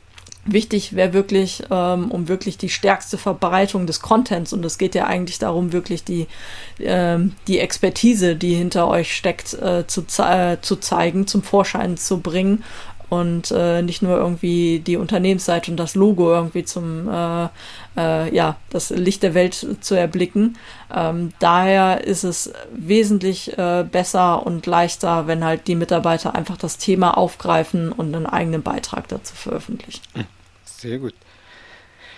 wichtig 0.45 0.95
wäre 0.95 1.13
wirklich, 1.13 1.63
ähm, 1.71 2.11
um 2.11 2.27
wirklich 2.27 2.59
die 2.59 2.69
stärkste 2.69 3.17
Verbreitung 3.17 3.87
des 3.87 3.99
Contents, 3.99 4.53
und 4.53 4.63
es 4.63 4.77
geht 4.77 4.93
ja 4.93 5.05
eigentlich 5.05 5.39
darum, 5.39 5.73
wirklich 5.73 6.03
die, 6.03 6.27
ähm, 6.79 7.33
die 7.47 7.59
Expertise, 7.59 8.35
die 8.35 8.53
hinter 8.53 8.87
euch 8.87 9.15
steckt, 9.15 9.53
äh, 9.55 9.87
zu, 9.87 10.05
äh, 10.19 10.57
zu 10.61 10.75
zeigen, 10.75 11.25
zum 11.25 11.41
Vorschein 11.41 11.97
zu 11.97 12.19
bringen 12.19 12.63
und 13.09 13.51
äh, 13.51 13.81
nicht 13.81 14.01
nur 14.01 14.17
irgendwie 14.17 14.79
die 14.79 14.97
Unternehmensseite 14.97 15.71
und 15.71 15.77
das 15.77 15.95
Logo 15.95 16.31
irgendwie 16.31 16.63
zum 16.63 17.09
äh, 17.09 17.47
äh, 17.97 18.35
ja 18.35 18.57
das 18.69 18.89
Licht 18.89 19.23
der 19.23 19.33
Welt 19.33 19.67
zu 19.81 19.95
erblicken. 19.95 20.57
Ähm, 20.93 21.33
daher 21.39 22.03
ist 22.03 22.23
es 22.23 22.53
wesentlich 22.73 23.57
äh, 23.57 23.85
besser 23.89 24.45
und 24.45 24.65
leichter, 24.65 25.27
wenn 25.27 25.43
halt 25.43 25.67
die 25.67 25.75
Mitarbeiter 25.75 26.35
einfach 26.35 26.57
das 26.57 26.77
Thema 26.77 27.17
aufgreifen 27.17 27.91
und 27.91 28.15
einen 28.15 28.25
eigenen 28.25 28.63
Beitrag 28.63 29.07
dazu 29.07 29.35
veröffentlichen. 29.35 30.01
Sehr 30.63 30.99
gut. 30.99 31.13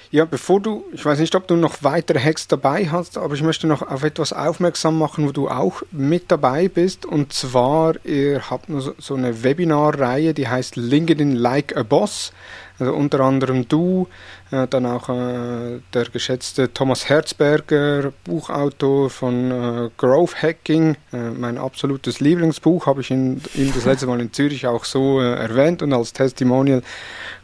Ja, 0.09 0.23
bevor 0.23 0.61
du, 0.61 0.85
ich 0.93 1.03
weiß 1.03 1.19
nicht, 1.19 1.35
ob 1.35 1.47
du 1.47 1.57
noch 1.57 1.83
weitere 1.83 2.19
Hacks 2.19 2.47
dabei 2.47 2.87
hast, 2.87 3.17
aber 3.17 3.33
ich 3.33 3.43
möchte 3.43 3.67
noch 3.67 3.81
auf 3.81 4.03
etwas 4.03 4.31
aufmerksam 4.31 4.97
machen, 4.97 5.27
wo 5.27 5.33
du 5.33 5.49
auch 5.49 5.81
mit 5.91 6.31
dabei 6.31 6.69
bist. 6.69 7.05
Und 7.05 7.33
zwar, 7.33 7.93
ihr 8.05 8.49
habt 8.49 8.67
so 8.99 9.15
eine 9.15 9.43
Webinarreihe, 9.43 10.33
die 10.33 10.47
heißt 10.47 10.77
LinkedIn 10.77 11.35
Like 11.35 11.75
a 11.75 11.83
Boss. 11.83 12.31
Also 12.79 12.93
unter 12.93 13.21
anderem 13.21 13.67
du, 13.67 14.07
äh, 14.51 14.67
dann 14.67 14.85
auch 14.85 15.09
äh, 15.09 15.79
der 15.93 16.05
geschätzte 16.13 16.71
Thomas 16.71 17.09
Herzberger, 17.09 18.13
Buchautor 18.23 19.09
von 19.09 19.51
äh, 19.51 19.89
Growth 19.97 20.41
Hacking, 20.41 20.95
äh, 21.11 21.17
mein 21.31 21.57
absolutes 21.57 22.19
Lieblingsbuch, 22.19 22.85
habe 22.85 23.01
ich 23.01 23.09
ihm 23.09 23.41
das 23.73 23.85
letzte 23.85 24.05
Mal 24.05 24.21
in 24.21 24.31
Zürich 24.31 24.67
auch 24.67 24.85
so 24.85 25.19
äh, 25.19 25.33
erwähnt 25.33 25.81
und 25.81 25.91
als 25.91 26.13
Testimonial 26.13 26.83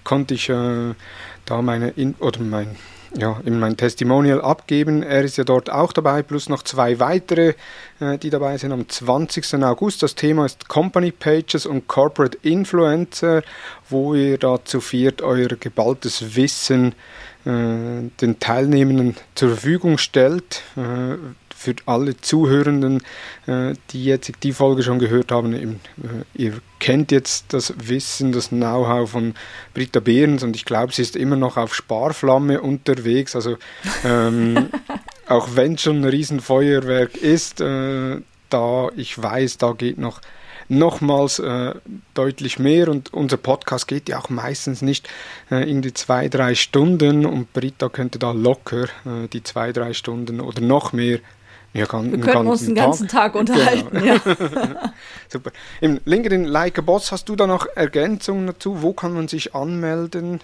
konnte 0.03 0.35
ich 0.35 0.49
äh, 0.49 0.93
da 1.45 1.61
meine 1.61 1.89
in 1.89 2.15
oder 2.19 2.39
mein 2.41 2.75
ja, 3.15 3.39
in 3.45 3.59
mein 3.59 3.77
Testimonial 3.77 4.41
abgeben. 4.41 5.03
Er 5.03 5.23
ist 5.23 5.37
ja 5.37 5.43
dort 5.43 5.69
auch 5.69 5.93
dabei, 5.93 6.23
plus 6.23 6.49
noch 6.49 6.63
zwei 6.63 6.99
weitere, 6.99 7.53
äh, 7.99 8.17
die 8.17 8.29
dabei 8.29 8.57
sind 8.57 8.71
am 8.71 8.89
20. 8.89 9.63
August. 9.63 10.01
Das 10.01 10.15
Thema 10.15 10.45
ist 10.45 10.67
Company 10.67 11.11
Pages 11.11 11.65
und 11.65 11.87
Corporate 11.87 12.37
Influencer, 12.41 13.43
wo 13.89 14.15
ihr 14.15 14.37
da 14.37 14.63
zu 14.63 14.81
viert 14.81 15.21
euer 15.21 15.49
geballtes 15.49 16.35
Wissen 16.35 16.95
äh, 17.45 18.09
den 18.21 18.39
Teilnehmenden 18.39 19.15
zur 19.35 19.49
Verfügung 19.49 19.97
stellt. 19.97 20.61
Äh, 20.75 21.17
für 21.63 21.75
alle 21.85 22.17
Zuhörenden, 22.17 23.01
äh, 23.47 23.73
die 23.91 24.03
jetzt 24.03 24.31
die 24.43 24.51
Folge 24.53 24.83
schon 24.83 24.99
gehört 24.99 25.31
haben, 25.31 25.53
äh, 25.53 25.67
ihr 26.35 26.53
kennt 26.79 27.11
jetzt 27.11 27.53
das 27.53 27.73
Wissen, 27.77 28.33
das 28.33 28.49
Know-how 28.49 29.09
von 29.09 29.33
Britta 29.73 30.01
Behrens 30.01 30.43
und 30.43 30.55
ich 30.55 30.65
glaube, 30.65 30.93
sie 30.93 31.01
ist 31.01 31.15
immer 31.15 31.37
noch 31.37 31.57
auf 31.57 31.73
Sparflamme 31.73 32.61
unterwegs. 32.61 33.35
Also 33.35 33.57
ähm, 34.03 34.69
auch 35.27 35.55
wenn 35.55 35.75
es 35.75 35.81
schon 35.81 36.01
ein 36.01 36.09
Riesenfeuerwerk 36.09 37.15
ist, 37.15 37.61
äh, 37.61 38.19
da 38.49 38.89
ich 38.95 39.21
weiß, 39.21 39.57
da 39.57 39.71
geht 39.71 39.97
noch 39.97 40.19
nochmals 40.69 41.39
äh, 41.39 41.73
deutlich 42.13 42.59
mehr 42.59 42.89
und 42.89 43.13
unser 43.13 43.37
Podcast 43.37 43.87
geht 43.87 44.09
ja 44.09 44.19
auch 44.19 44.29
meistens 44.29 44.81
nicht 44.81 45.09
äh, 45.51 45.67
irgendwie 45.69 45.93
zwei, 45.93 46.29
drei 46.29 46.55
Stunden 46.55 47.25
und 47.25 47.53
Britta 47.53 47.89
könnte 47.89 48.19
da 48.19 48.31
locker 48.31 48.85
äh, 49.05 49.27
die 49.31 49.43
zwei, 49.43 49.71
drei 49.71 49.93
Stunden 49.93 50.39
oder 50.39 50.61
noch 50.61 50.93
mehr 50.93 51.19
ja, 51.73 51.87
kann, 51.87 52.11
wir 52.11 52.19
können 52.19 52.47
uns 52.47 52.65
den 52.65 52.75
ganzen 52.75 53.07
Tag, 53.07 53.33
Tag 53.33 53.35
unterhalten. 53.35 53.89
Genau. 53.91 54.05
Ja. 54.05 54.19
Super. 55.27 55.51
Im 55.81 55.99
LinkedIn 56.05 56.45
Like 56.45 56.77
a 56.77 56.81
Boss 56.81 57.11
hast 57.11 57.29
du 57.29 57.35
da 57.35 57.47
noch 57.47 57.65
Ergänzungen 57.75 58.45
dazu? 58.45 58.83
Wo 58.83 58.93
kann 58.93 59.13
man 59.13 59.27
sich 59.27 59.55
anmelden? 59.55 60.41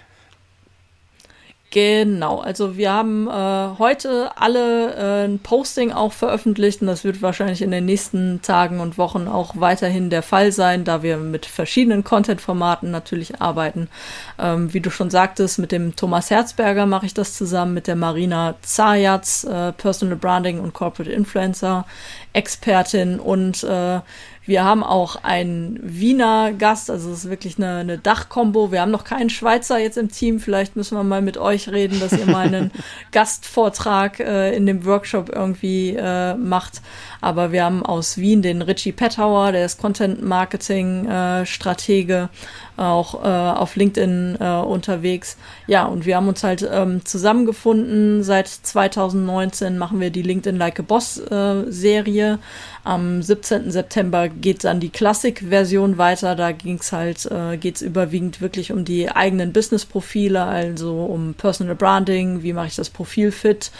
Genau, 1.72 2.40
also 2.40 2.76
wir 2.76 2.92
haben 2.92 3.28
äh, 3.28 3.78
heute 3.78 4.32
alle 4.34 4.92
äh, 4.94 5.24
ein 5.26 5.38
Posting 5.38 5.92
auch 5.92 6.12
veröffentlicht 6.12 6.80
und 6.80 6.88
das 6.88 7.04
wird 7.04 7.22
wahrscheinlich 7.22 7.62
in 7.62 7.70
den 7.70 7.84
nächsten 7.84 8.42
Tagen 8.42 8.80
und 8.80 8.98
Wochen 8.98 9.28
auch 9.28 9.52
weiterhin 9.54 10.10
der 10.10 10.24
Fall 10.24 10.50
sein, 10.50 10.82
da 10.82 11.04
wir 11.04 11.16
mit 11.16 11.46
verschiedenen 11.46 12.02
Content-Formaten 12.02 12.90
natürlich 12.90 13.40
arbeiten. 13.40 13.88
Ähm, 14.36 14.74
wie 14.74 14.80
du 14.80 14.90
schon 14.90 15.10
sagtest, 15.10 15.60
mit 15.60 15.70
dem 15.70 15.94
Thomas 15.94 16.28
Herzberger 16.28 16.86
mache 16.86 17.06
ich 17.06 17.14
das 17.14 17.34
zusammen, 17.34 17.74
mit 17.74 17.86
der 17.86 17.94
Marina 17.94 18.56
Zajatz, 18.62 19.44
äh, 19.44 19.70
Personal 19.70 20.16
Branding 20.16 20.58
und 20.58 20.74
Corporate 20.74 21.12
Influencer 21.12 21.86
Expertin 22.32 23.20
und 23.20 23.62
äh, 23.62 24.00
wir 24.50 24.64
haben 24.64 24.82
auch 24.82 25.14
einen 25.22 25.78
Wiener 25.80 26.52
Gast, 26.52 26.90
also 26.90 27.12
es 27.12 27.18
ist 27.18 27.30
wirklich 27.30 27.56
eine, 27.56 27.76
eine 27.76 27.98
Dachkombo. 27.98 28.72
Wir 28.72 28.80
haben 28.80 28.90
noch 28.90 29.04
keinen 29.04 29.30
Schweizer 29.30 29.78
jetzt 29.78 29.96
im 29.96 30.10
Team. 30.10 30.40
Vielleicht 30.40 30.74
müssen 30.74 30.98
wir 30.98 31.04
mal 31.04 31.22
mit 31.22 31.38
euch 31.38 31.68
reden, 31.68 32.00
dass 32.00 32.12
ihr 32.12 32.26
mal 32.26 32.48
einen 32.48 32.72
Gastvortrag 33.12 34.18
äh, 34.18 34.52
in 34.56 34.66
dem 34.66 34.84
Workshop 34.84 35.28
irgendwie 35.32 35.94
äh, 35.96 36.34
macht. 36.34 36.82
Aber 37.20 37.52
wir 37.52 37.62
haben 37.62 37.86
aus 37.86 38.18
Wien 38.18 38.42
den 38.42 38.60
Richie 38.60 38.90
Pettauer, 38.90 39.52
der 39.52 39.64
ist 39.64 39.80
Content 39.80 40.20
Marketing 40.20 41.06
äh, 41.06 41.46
Stratege. 41.46 42.28
Auch 42.80 43.22
äh, 43.22 43.28
auf 43.28 43.76
LinkedIn 43.76 44.38
äh, 44.40 44.60
unterwegs. 44.60 45.36
Ja, 45.66 45.84
und 45.84 46.06
wir 46.06 46.16
haben 46.16 46.28
uns 46.28 46.42
halt 46.42 46.68
ähm, 46.70 47.04
zusammengefunden. 47.04 48.22
Seit 48.22 48.48
2019 48.48 49.76
machen 49.76 50.00
wir 50.00 50.10
die 50.10 50.22
LinkedIn 50.22 50.56
Like 50.56 50.80
a 50.80 50.82
Boss 50.82 51.18
äh, 51.18 51.70
Serie. 51.70 52.38
Am 52.82 53.22
17. 53.22 53.70
September 53.70 54.28
geht 54.28 54.64
dann 54.64 54.80
die 54.80 54.88
Klassik-Version 54.88 55.98
weiter. 55.98 56.34
Da 56.34 56.52
ging's 56.52 56.92
halt, 56.92 57.26
äh, 57.26 57.58
geht's 57.58 57.82
überwiegend 57.82 58.40
wirklich 58.40 58.72
um 58.72 58.84
die 58.84 59.10
eigenen 59.10 59.52
Business-Profile, 59.52 60.42
also 60.42 61.04
um 61.04 61.34
Personal 61.34 61.74
Branding, 61.74 62.42
wie 62.42 62.54
mache 62.54 62.68
ich 62.68 62.76
das 62.76 62.88
Profil 62.88 63.32
fit, 63.32 63.70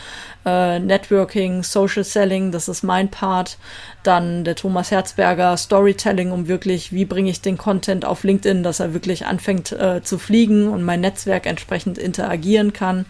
äh, 0.45 0.79
Networking, 0.79 1.63
Social 1.63 2.05
Selling, 2.05 2.53
das 2.53 2.69
ist 2.69 2.83
mein 2.83 3.11
Part. 3.11 3.59
Dann 4.03 4.45
der 4.45 4.57
Thomas 4.57 4.91
Herzberger 4.91 5.57
Storytelling, 5.57 6.33
um 6.33 6.49
wirklich, 6.49 6.93
wie 6.93 7.05
bringe 7.05 7.31
ich 7.31 7.41
den 7.41 7.59
Content 7.59 8.05
auf 8.05 8.25
LinkedIn, 8.25 8.63
dass 8.63 8.81
er 8.81 8.95
wirklich 8.95 9.27
anfängt 9.27 9.73
äh, 9.73 10.03
zu 10.03 10.19
fliegen 10.19 10.69
und 10.69 10.83
mein 10.83 11.01
Netzwerk 11.01 11.47
entsprechend 11.47 11.99
interagieren 11.99 12.73
kann. 12.73 13.07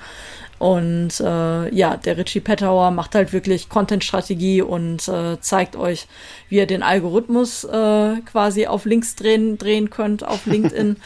Und 0.60 1.20
äh, 1.20 1.74
ja, 1.74 1.96
der 1.96 2.18
Richie 2.18 2.40
Pettauer 2.40 2.90
macht 2.90 3.14
halt 3.14 3.32
wirklich 3.32 3.70
Content-Strategie 3.70 4.60
und 4.60 5.08
äh, 5.08 5.40
zeigt 5.40 5.74
euch, 5.74 6.06
wie 6.50 6.56
ihr 6.56 6.66
den 6.66 6.82
Algorithmus 6.82 7.64
äh, 7.64 8.16
quasi 8.26 8.66
auf 8.66 8.84
Links 8.84 9.16
drehen, 9.16 9.56
drehen 9.56 9.88
könnt 9.88 10.22
auf 10.22 10.44
LinkedIn. 10.44 10.96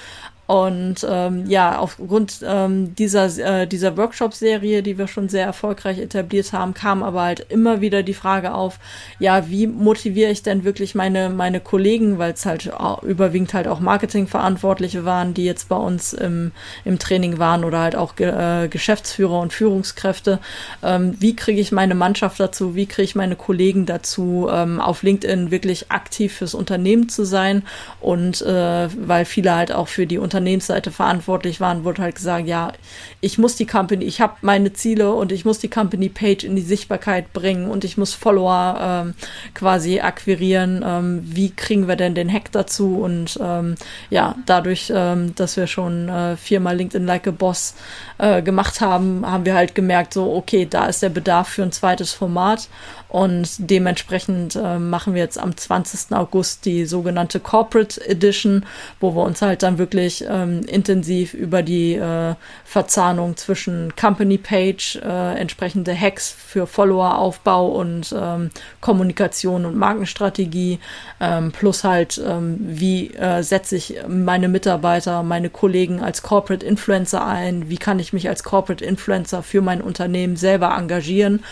Und 0.47 1.07
ähm, 1.09 1.47
ja, 1.47 1.79
aufgrund 1.79 2.41
ähm, 2.47 2.95
dieser, 2.97 3.27
äh, 3.39 3.67
dieser 3.67 3.97
Workshop-Serie, 3.97 4.83
die 4.83 4.99
wir 4.99 5.09
schon 5.09 5.31
sehr 5.31 5.47
erfolgreich 5.47 5.99
etabliert 5.99 6.53
haben, 6.53 6.75
kam 6.75 7.03
aber 7.03 7.23
halt 7.23 7.47
immer 7.49 7.81
wieder 7.81 8.03
die 8.03 8.13
Frage 8.13 8.53
auf, 8.53 8.79
ja, 9.19 9.49
wie 9.49 9.67
motiviere 9.67 10.31
ich 10.31 10.43
denn 10.43 10.65
wirklich 10.65 10.95
meine, 10.95 11.31
meine 11.31 11.61
Kollegen, 11.61 12.19
weil 12.19 12.35
es 12.35 12.45
halt 12.45 12.71
überwiegend 13.03 13.55
halt 13.55 13.69
auch 13.69 13.81
Marketingverantwortliche 13.81 15.07
waren, 15.07 15.33
die 15.33 15.47
jetzt 15.47 15.71
bei 15.71 15.77
uns 15.77 16.13
im, 16.13 16.53
im 16.85 16.99
Training 16.99 17.39
waren 17.39 17.65
oder 17.65 17.81
halt 17.81 17.97
auch 17.97 18.19
äh, 18.19 18.69
Geschäftsführer 18.69 19.41
und 19.41 19.55
Führungskräfte. 19.55 20.41
Ähm, 20.83 21.17
wie 21.21 21.35
kriege 21.35 21.61
ich 21.61 21.73
meine 21.73 21.95
Mannschaft 21.95 22.39
dazu, 22.39 22.75
wie 22.75 22.85
kriege 22.85 23.05
ich 23.05 23.15
meine 23.15 23.37
Kollegen 23.37 23.87
dazu, 23.87 24.49
ähm, 24.53 24.79
auf 24.79 25.03
LinkedIn 25.03 25.51
wirklich 25.51 25.91
aktiv 25.91 26.35
fürs 26.35 26.53
Unternehmen 26.53 27.09
zu 27.09 27.25
sein 27.25 27.63
und 28.03 28.43
äh, 28.43 28.89
weil 28.95 29.25
viele 29.25 29.55
halt 29.55 29.73
auch 29.73 29.89
für 29.89 30.07
die 30.07 30.19
Unternehmen 30.19 30.34
Unternehmensseite 30.35 30.91
verantwortlich 30.91 31.61
waren, 31.61 31.85
wurde 31.85 32.03
halt 32.03 32.17
gesagt, 32.17 32.49
ja, 32.49 32.73
ich 33.21 33.39
muss 33.39 33.55
die 33.55 33.67
Company, 33.67 34.05
ich 34.05 34.21
habe 34.21 34.35
meine 34.43 34.73
Ziele 34.73 35.15
und 35.15 35.31
ich 35.31 35.45
muss 35.45 35.61
die 35.61 35.71
Company 35.71 36.09
Page 36.09 36.43
in 36.43 36.57
die 36.57 36.63
Sichtbarkeit 36.63 37.33
bringen 37.33 37.71
und 37.71 37.85
ich 37.85 37.97
muss 37.97 38.15
Follower 38.15 38.77
ähm, 38.81 39.15
quasi 39.55 40.01
akquirieren. 40.01 40.85
Ähm, 40.85 41.23
wie 41.25 41.51
kriegen 41.51 41.87
wir 41.87 41.95
denn 41.95 42.17
den 42.17 42.33
Hack 42.33 42.51
dazu? 42.51 42.97
Und 42.97 43.39
ähm, 43.41 43.77
ja, 44.11 44.35
dadurch, 44.45 44.93
ähm, 44.93 45.37
dass 45.37 45.57
wir 45.57 45.69
schon 45.69 46.09
äh, 46.09 46.37
viermal 46.37 46.77
LinkedIn 46.77 47.07
Like 47.07 47.29
a 47.29 47.31
Boss 47.31 47.75
äh, 48.19 48.43
gemacht 48.43 48.81
haben, 48.81 49.25
haben 49.25 49.45
wir 49.45 49.55
halt 49.55 49.77
gemerkt, 49.77 50.15
so, 50.15 50.35
okay, 50.35 50.67
da 50.69 50.87
ist 50.87 51.03
der 51.03 51.11
Bedarf 51.11 51.49
für 51.49 51.63
ein 51.63 51.73
zweites 51.73 52.13
Format. 52.13 52.69
Und 53.15 53.71
dementsprechend 53.71 54.57
äh, 54.57 54.81
machen 54.81 55.15
wir 55.15 55.23
jetzt 55.23 55.39
am 55.39 55.57
20. 55.57 56.17
August 56.17 56.65
die 56.65 56.85
sogenannte 56.85 57.39
Corporate 57.39 58.05
Edition, 58.09 58.67
wo 58.99 59.15
wir 59.15 59.23
uns 59.23 59.41
halt 59.41 59.63
dann 59.63 59.79
wirklich 59.79 60.25
ähm, 60.29 60.63
intensiv 60.63 61.33
über 61.33 61.63
die 61.63 61.95
äh, 61.95 62.35
Verzahnung 62.65 63.37
zwischen 63.37 63.95
Company 63.95 64.37
Page, 64.37 64.97
äh, 64.97 65.39
entsprechende 65.39 65.95
Hacks 65.97 66.29
für 66.33 66.67
Followeraufbau 66.67 67.69
und 67.69 68.13
ähm, 68.19 68.51
Kommunikation 68.81 69.65
und 69.65 69.77
Markenstrategie, 69.77 70.81
ähm, 71.21 71.53
plus 71.53 71.85
halt, 71.85 72.21
ähm, 72.27 72.57
wie 72.59 73.15
äh, 73.15 73.45
setze 73.45 73.77
ich 73.77 73.95
meine 74.09 74.49
Mitarbeiter, 74.49 75.23
meine 75.23 75.51
Kollegen 75.51 76.03
als 76.03 76.25
Corporate 76.25 76.67
Influencer 76.67 77.25
ein, 77.25 77.71
wie 77.71 77.79
kann 77.79 78.01
ich 78.01 78.13
mich 78.13 78.29
als 78.29 78.43
Corporate 78.43 78.85
Influencer 78.85 79.45
für 79.45 79.61
mein 79.61 79.83
Unternehmen 79.83 80.35
selber 80.35 80.75
engagieren 80.77 81.45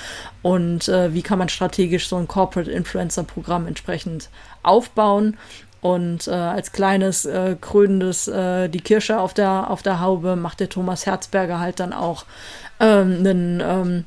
und 0.43 0.89
äh, 0.89 1.15
wie 1.15 1.23
kann 1.23 1.39
man 1.39 1.52
strategisch 1.53 2.09
so 2.09 2.17
ein 2.17 2.29
Corporate 2.29 2.71
Influencer 2.71 3.25
Programm 3.25 3.67
entsprechend 3.67 4.31
aufbauen. 4.63 5.37
Und 5.81 6.29
äh, 6.29 6.31
als 6.31 6.71
kleines 6.71 7.25
äh, 7.25 7.57
krönendes 7.61 8.29
äh, 8.29 8.69
die 8.69 8.81
Kirsche 8.81 9.19
auf 9.19 9.35
der 9.35 9.69
auf 9.69 9.83
der 9.83 10.01
Haube 10.01 10.37
macht 10.37 10.61
der 10.61 10.69
Thomas 10.69 11.07
Herzberger 11.07 11.59
halt 11.59 11.81
dann 11.81 11.93
auch 11.93 12.25
ähm, 12.79 13.17
einen 13.19 13.61
ähm, 13.61 14.05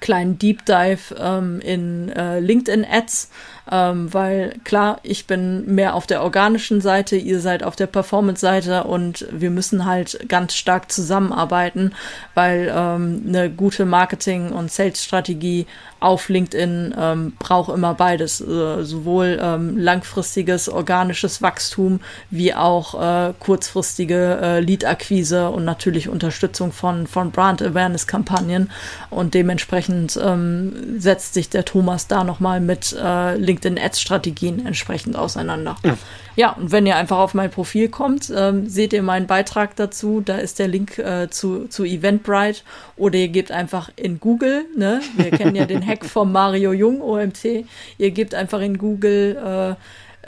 kleinen 0.00 0.38
Deep 0.38 0.66
Dive 0.66 1.14
ähm, 1.16 1.60
in 1.60 2.08
äh, 2.10 2.40
LinkedIn 2.40 2.84
Ads 2.84 3.30
ähm, 3.70 4.12
weil 4.12 4.56
klar, 4.64 5.00
ich 5.02 5.26
bin 5.26 5.74
mehr 5.74 5.94
auf 5.94 6.06
der 6.06 6.22
organischen 6.22 6.80
Seite, 6.80 7.16
ihr 7.16 7.40
seid 7.40 7.62
auf 7.62 7.76
der 7.76 7.86
Performance-Seite 7.86 8.84
und 8.84 9.26
wir 9.30 9.50
müssen 9.50 9.86
halt 9.86 10.28
ganz 10.28 10.54
stark 10.54 10.92
zusammenarbeiten, 10.92 11.92
weil 12.34 12.70
ähm, 12.74 13.22
eine 13.26 13.50
gute 13.50 13.86
Marketing- 13.86 14.50
und 14.52 14.70
Sales-Strategie 14.70 15.66
auf 16.00 16.28
LinkedIn 16.28 16.94
ähm, 16.98 17.32
braucht 17.38 17.72
immer 17.74 17.94
beides, 17.94 18.42
äh, 18.42 18.84
sowohl 18.84 19.38
ähm, 19.40 19.78
langfristiges 19.78 20.68
organisches 20.68 21.40
Wachstum 21.40 22.00
wie 22.30 22.54
auch 22.54 23.00
äh, 23.00 23.32
kurzfristige 23.40 24.38
äh, 24.42 24.60
Lead-Akquise 24.60 25.48
und 25.48 25.64
natürlich 25.64 26.10
Unterstützung 26.10 26.72
von, 26.72 27.06
von 27.06 27.30
Brand-Awareness-Kampagnen. 27.30 28.70
Und 29.08 29.32
dementsprechend 29.32 30.18
ähm, 30.22 31.00
setzt 31.00 31.32
sich 31.32 31.48
der 31.48 31.64
Thomas 31.64 32.06
da 32.06 32.24
nochmal 32.24 32.60
mit 32.60 32.92
äh, 32.92 33.36
LinkedIn 33.36 33.53
LinkedIn-Ads-Strategien 33.54 34.66
entsprechend 34.66 35.16
auseinander. 35.16 35.76
Ja. 35.84 35.96
ja. 36.36 36.52
und 36.52 36.72
wenn 36.72 36.86
ihr 36.86 36.96
einfach 36.96 37.18
auf 37.18 37.34
mein 37.34 37.50
Profil 37.50 37.88
kommt, 37.88 38.32
ähm, 38.34 38.68
seht 38.68 38.92
ihr 38.92 39.02
meinen 39.02 39.26
Beitrag 39.26 39.76
dazu. 39.76 40.20
Da 40.24 40.36
ist 40.36 40.58
der 40.58 40.68
Link 40.68 40.98
äh, 40.98 41.28
zu, 41.30 41.68
zu 41.68 41.84
Eventbrite. 41.84 42.62
Oder 42.96 43.18
ihr 43.18 43.28
gebt 43.28 43.50
einfach 43.50 43.90
in 43.96 44.20
Google, 44.20 44.64
ne? 44.76 45.00
wir 45.16 45.30
kennen 45.30 45.56
ja 45.56 45.66
den 45.66 45.86
Hack 45.86 46.04
von 46.04 46.32
Mario 46.32 46.72
Jung, 46.72 47.00
OMT. 47.00 47.66
Ihr 47.98 48.10
gebt 48.10 48.34
einfach 48.34 48.60
in 48.60 48.78
Google 48.78 49.76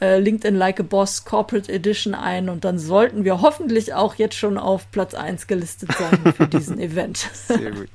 äh, 0.01 0.05
äh, 0.05 0.19
LinkedIn 0.19 0.57
Like 0.57 0.81
a 0.81 0.83
Boss 0.83 1.25
Corporate 1.25 1.73
Edition 1.73 2.15
ein 2.15 2.49
und 2.49 2.65
dann 2.65 2.79
sollten 2.79 3.25
wir 3.25 3.41
hoffentlich 3.41 3.95
auch 3.95 4.17
jetzt 4.17 4.37
schon 4.37 4.59
auf 4.59 4.91
Platz 4.91 5.15
1 5.15 5.47
gelistet 5.47 5.91
sein 5.99 6.35
für 6.37 6.47
diesen 6.47 6.79
Event. 6.79 7.19
Sehr 7.33 7.71
gut. 7.71 7.89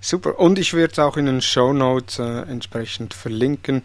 Super. 0.00 0.38
Und 0.38 0.58
ich 0.58 0.72
werde 0.72 0.92
es 0.92 0.98
auch 0.98 1.16
in 1.16 1.26
den 1.26 1.42
Show 1.42 1.72
Notes 1.74 2.18
äh, 2.18 2.42
entsprechend 2.42 3.12
verlinken. 3.12 3.84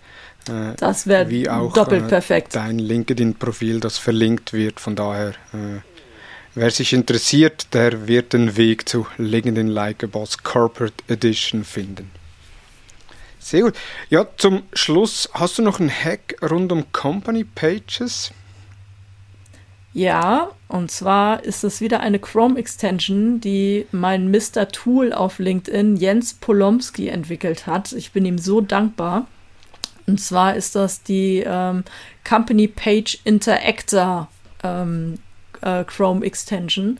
Äh, 0.50 0.76
das 0.78 1.08
wäre 1.08 1.26
doppelt 1.74 2.06
äh, 2.06 2.08
perfekt. 2.08 2.56
Dein 2.56 2.80
LinkedIn-Profil, 2.80 3.80
das 3.80 3.98
verlinkt 3.98 4.54
wird. 4.54 4.80
Von 4.80 4.96
daher, 4.96 5.30
äh, 5.54 5.82
wer 6.54 6.72
sich 6.72 6.94
interessiert, 6.94 7.74
der 7.74 8.08
wird 8.08 8.34
den 8.34 8.58
Weg 8.58 8.88
zu 8.88 9.08
LinkedIn 9.18 9.68
Like 9.68 10.04
a 10.04 10.08
Boss 10.08 10.38
Corporate 10.38 11.04
Edition 11.08 11.64
finden. 11.64 12.12
Sehr 13.40 13.62
gut. 13.62 13.76
Ja, 14.10 14.26
zum 14.38 14.64
Schluss, 14.74 15.30
hast 15.34 15.60
du 15.60 15.62
noch 15.62 15.80
einen 15.80 15.92
Hack 15.92 16.36
rund 16.42 16.72
um 16.72 16.92
Company 16.92 17.44
Pages? 17.44 18.32
Ja, 19.94 20.50
und 20.68 20.92
zwar 20.92 21.44
ist 21.44 21.64
es 21.64 21.80
wieder 21.80 22.02
eine 22.02 22.20
Chrome-Extension, 22.20 23.40
die 23.40 23.86
mein 23.92 24.30
Mr. 24.30 24.68
Tool 24.68 25.14
auf 25.14 25.40
LinkedIn, 25.40 25.96
Jens 25.96 26.34
Polomski, 26.34 27.08
entwickelt 27.08 27.66
hat. 27.66 27.94
Ich 27.94 28.12
bin 28.12 28.26
ihm 28.26 28.38
so 28.38 28.62
dankbar. 28.62 29.28
Und 30.08 30.20
zwar 30.20 30.56
ist 30.56 30.76
das 30.76 31.04
die 31.04 31.44
ähm, 31.46 31.84
Company 32.28 32.68
Page 32.68 33.20
Interactor 33.24 34.28
ähm, 34.64 35.20
äh, 35.62 35.84
Chrome 35.84 36.26
Extension. 36.26 37.00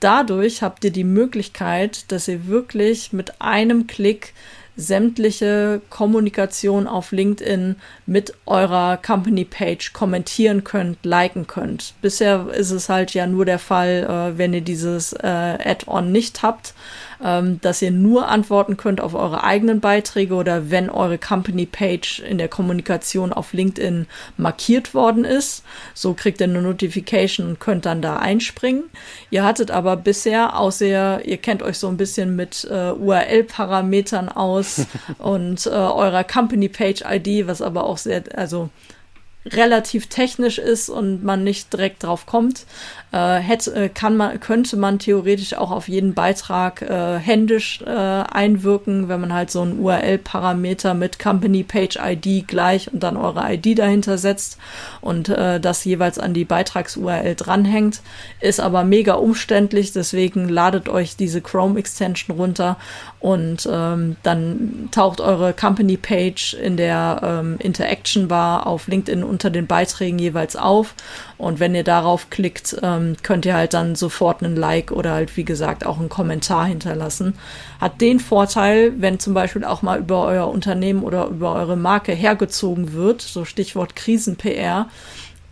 Dadurch 0.00 0.62
habt 0.62 0.84
ihr 0.84 0.90
die 0.90 1.04
Möglichkeit, 1.04 2.10
dass 2.10 2.26
ihr 2.26 2.48
wirklich 2.48 3.12
mit 3.12 3.40
einem 3.40 3.86
Klick 3.86 4.34
sämtliche 4.74 5.82
Kommunikation 5.90 6.86
auf 6.86 7.12
LinkedIn 7.12 7.76
mit 8.06 8.34
eurer 8.46 8.96
Company 8.96 9.44
Page 9.44 9.92
kommentieren 9.92 10.64
könnt, 10.64 11.04
liken 11.04 11.46
könnt. 11.46 11.94
Bisher 12.00 12.48
ist 12.48 12.70
es 12.70 12.88
halt 12.88 13.12
ja 13.12 13.26
nur 13.26 13.44
der 13.44 13.58
Fall, 13.58 14.04
äh, 14.34 14.38
wenn 14.38 14.54
ihr 14.54 14.62
dieses 14.62 15.12
äh, 15.12 15.26
Add-on 15.26 16.10
nicht 16.10 16.42
habt 16.42 16.74
ähm, 17.22 17.60
dass 17.60 17.82
ihr 17.82 17.90
nur 17.90 18.28
antworten 18.28 18.76
könnt 18.76 19.00
auf 19.00 19.14
eure 19.14 19.44
eigenen 19.44 19.80
Beiträge 19.80 20.34
oder 20.34 20.70
wenn 20.70 20.90
eure 20.90 21.18
Company 21.18 21.66
Page 21.66 22.20
in 22.20 22.38
der 22.38 22.48
Kommunikation 22.48 23.32
auf 23.32 23.52
LinkedIn 23.52 24.06
markiert 24.36 24.94
worden 24.94 25.24
ist. 25.24 25.64
So 25.94 26.14
kriegt 26.14 26.40
ihr 26.40 26.48
eine 26.48 26.62
Notification 26.62 27.46
und 27.46 27.60
könnt 27.60 27.86
dann 27.86 28.02
da 28.02 28.16
einspringen. 28.16 28.84
Ihr 29.30 29.44
hattet 29.44 29.70
aber 29.70 29.96
bisher, 29.96 30.58
außer 30.58 31.24
ihr 31.24 31.36
kennt 31.38 31.62
euch 31.62 31.78
so 31.78 31.88
ein 31.88 31.96
bisschen 31.96 32.36
mit 32.36 32.66
äh, 32.70 32.92
URL-Parametern 32.92 34.28
aus 34.28 34.86
und 35.18 35.66
äh, 35.66 35.70
eurer 35.70 36.24
Company 36.24 36.68
Page 36.68 37.02
ID, 37.08 37.46
was 37.46 37.62
aber 37.62 37.84
auch 37.84 37.98
sehr, 37.98 38.22
also 38.34 38.70
relativ 39.44 40.06
technisch 40.06 40.58
ist 40.58 40.88
und 40.88 41.24
man 41.24 41.42
nicht 41.42 41.72
direkt 41.72 42.04
drauf 42.04 42.26
kommt, 42.26 42.64
äh, 43.12 43.36
hätte, 43.36 43.74
äh, 43.74 43.88
kann 43.88 44.16
man, 44.16 44.38
könnte 44.40 44.76
man 44.76 44.98
theoretisch 44.98 45.54
auch 45.54 45.70
auf 45.70 45.88
jeden 45.88 46.14
Beitrag 46.14 46.82
äh, 46.82 47.18
händisch 47.18 47.82
äh, 47.82 47.90
einwirken, 47.90 49.08
wenn 49.08 49.20
man 49.20 49.32
halt 49.32 49.50
so 49.50 49.62
einen 49.62 49.80
URL-Parameter 49.80 50.94
mit 50.94 51.18
Company 51.18 51.62
Page 51.62 51.98
ID 52.00 52.46
gleich 52.46 52.92
und 52.92 53.02
dann 53.02 53.16
eure 53.16 53.52
ID 53.52 53.78
dahinter 53.78 54.16
setzt 54.16 54.58
und 55.00 55.28
äh, 55.28 55.60
das 55.60 55.84
jeweils 55.84 56.18
an 56.18 56.34
die 56.34 56.44
Beitrags-URL 56.44 57.34
dranhängt. 57.34 58.00
Ist 58.40 58.60
aber 58.60 58.84
mega 58.84 59.14
umständlich, 59.14 59.92
deswegen 59.92 60.48
ladet 60.48 60.88
euch 60.88 61.16
diese 61.16 61.40
Chrome-Extension 61.40 62.36
runter 62.36 62.76
und 63.18 63.68
ähm, 63.70 64.16
dann 64.22 64.88
taucht 64.90 65.20
eure 65.20 65.52
Company 65.52 65.96
Page 65.96 66.54
in 66.54 66.76
der 66.76 67.20
ähm, 67.22 67.56
Interaction 67.58 68.28
Bar 68.28 68.66
auf 68.66 68.86
LinkedIn 68.88 69.22
unter 69.32 69.50
den 69.50 69.66
Beiträgen 69.66 70.18
jeweils 70.18 70.54
auf. 70.54 70.94
Und 71.38 71.58
wenn 71.58 71.74
ihr 71.74 71.82
darauf 71.82 72.30
klickt, 72.30 72.76
ähm, 72.82 73.16
könnt 73.22 73.46
ihr 73.46 73.54
halt 73.54 73.74
dann 73.74 73.96
sofort 73.96 74.44
einen 74.44 74.54
Like 74.54 74.92
oder 74.92 75.12
halt 75.12 75.36
wie 75.36 75.44
gesagt 75.44 75.84
auch 75.84 75.98
einen 75.98 76.08
Kommentar 76.08 76.66
hinterlassen. 76.66 77.34
Hat 77.80 78.00
den 78.00 78.20
Vorteil, 78.20 78.92
wenn 79.00 79.18
zum 79.18 79.34
Beispiel 79.34 79.64
auch 79.64 79.82
mal 79.82 79.98
über 79.98 80.24
euer 80.24 80.48
Unternehmen 80.48 81.02
oder 81.02 81.26
über 81.26 81.54
eure 81.54 81.76
Marke 81.76 82.12
hergezogen 82.12 82.92
wird, 82.92 83.22
so 83.22 83.44
Stichwort 83.44 83.96
Krisen-PR, 83.96 84.88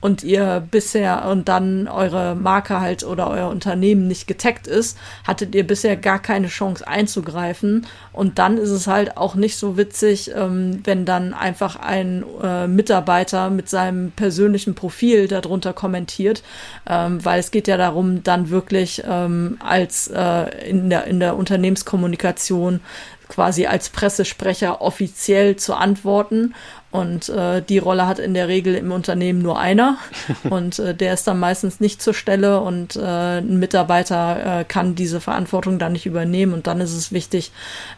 und 0.01 0.25
ihr 0.25 0.67
bisher 0.71 1.27
und 1.27 1.49
dann 1.49 1.87
eure 1.89 2.35
Marke 2.35 2.81
halt 2.81 3.05
oder 3.05 3.29
euer 3.29 3.49
Unternehmen 3.49 4.09
nicht 4.09 4.27
getaggt 4.27 4.67
ist, 4.67 4.97
hattet 5.27 5.55
ihr 5.55 5.67
bisher 5.67 5.97
gar 5.97 6.19
keine 6.19 6.49
Chance 6.49 6.87
einzugreifen. 6.87 7.87
Und 8.13 8.39
dann 8.39 8.57
ist 8.57 8.71
es 8.71 8.87
halt 8.87 9.17
auch 9.17 9.35
nicht 9.35 9.57
so 9.57 9.77
witzig, 9.77 10.33
ähm, 10.35 10.81
wenn 10.85 11.05
dann 11.05 11.35
einfach 11.35 11.77
ein 11.77 12.25
äh, 12.43 12.67
Mitarbeiter 12.67 13.51
mit 13.51 13.69
seinem 13.69 14.11
persönlichen 14.13 14.75
Profil 14.75 15.29
darunter 15.29 15.73
kommentiert, 15.73 16.43
ähm, 16.89 17.25
weil 17.25 17.41
es 17.41 17.51
geht 17.51 17.69
ja 17.69 17.77
darum, 17.77 18.23
dann 18.23 18.51
wirklich 18.51 19.03
ähm, 19.07 19.59
als 19.61 20.09
äh, 20.09 20.69
in, 20.69 20.89
der, 20.91 21.05
in 21.05 21.21
der 21.21 21.37
Unternehmenskommunikation 21.37 22.81
quasi 23.29 23.67
als 23.67 23.89
Pressesprecher 23.89 24.83
offiziell 24.83 25.57
zu 25.57 25.75
antworten 25.75 26.55
und 26.91 27.29
äh, 27.29 27.63
die 27.63 27.79
Rolle 27.79 28.07
hat 28.07 28.19
in 28.19 28.35
der 28.35 28.49
Regel 28.49 28.75
im 28.75 28.91
Unternehmen 28.91 29.41
nur 29.41 29.59
einer. 29.59 29.99
und 30.51 30.79
äh, 30.81 30.95
der 30.95 31.15
ist 31.15 31.27
dann 31.27 31.39
meistens 31.39 31.79
nicht 31.79 32.03
zur 32.03 32.15
Stelle 32.15 32.61
und 32.61 32.97
äh, 32.97 33.39
ein 33.39 33.59
Mitarbeiter 33.59 34.61
äh, 34.61 34.65
kann 34.65 34.97
diese 34.97 35.21
Verantwortung 35.21 35.79
dann 35.79 35.93
nicht 35.93 36.07
übernehmen. 36.07 36.53
Und 36.53 36.67
dann 36.67 36.81
ist 36.81 36.95
es 36.95 37.13
wichtig, 37.13 37.53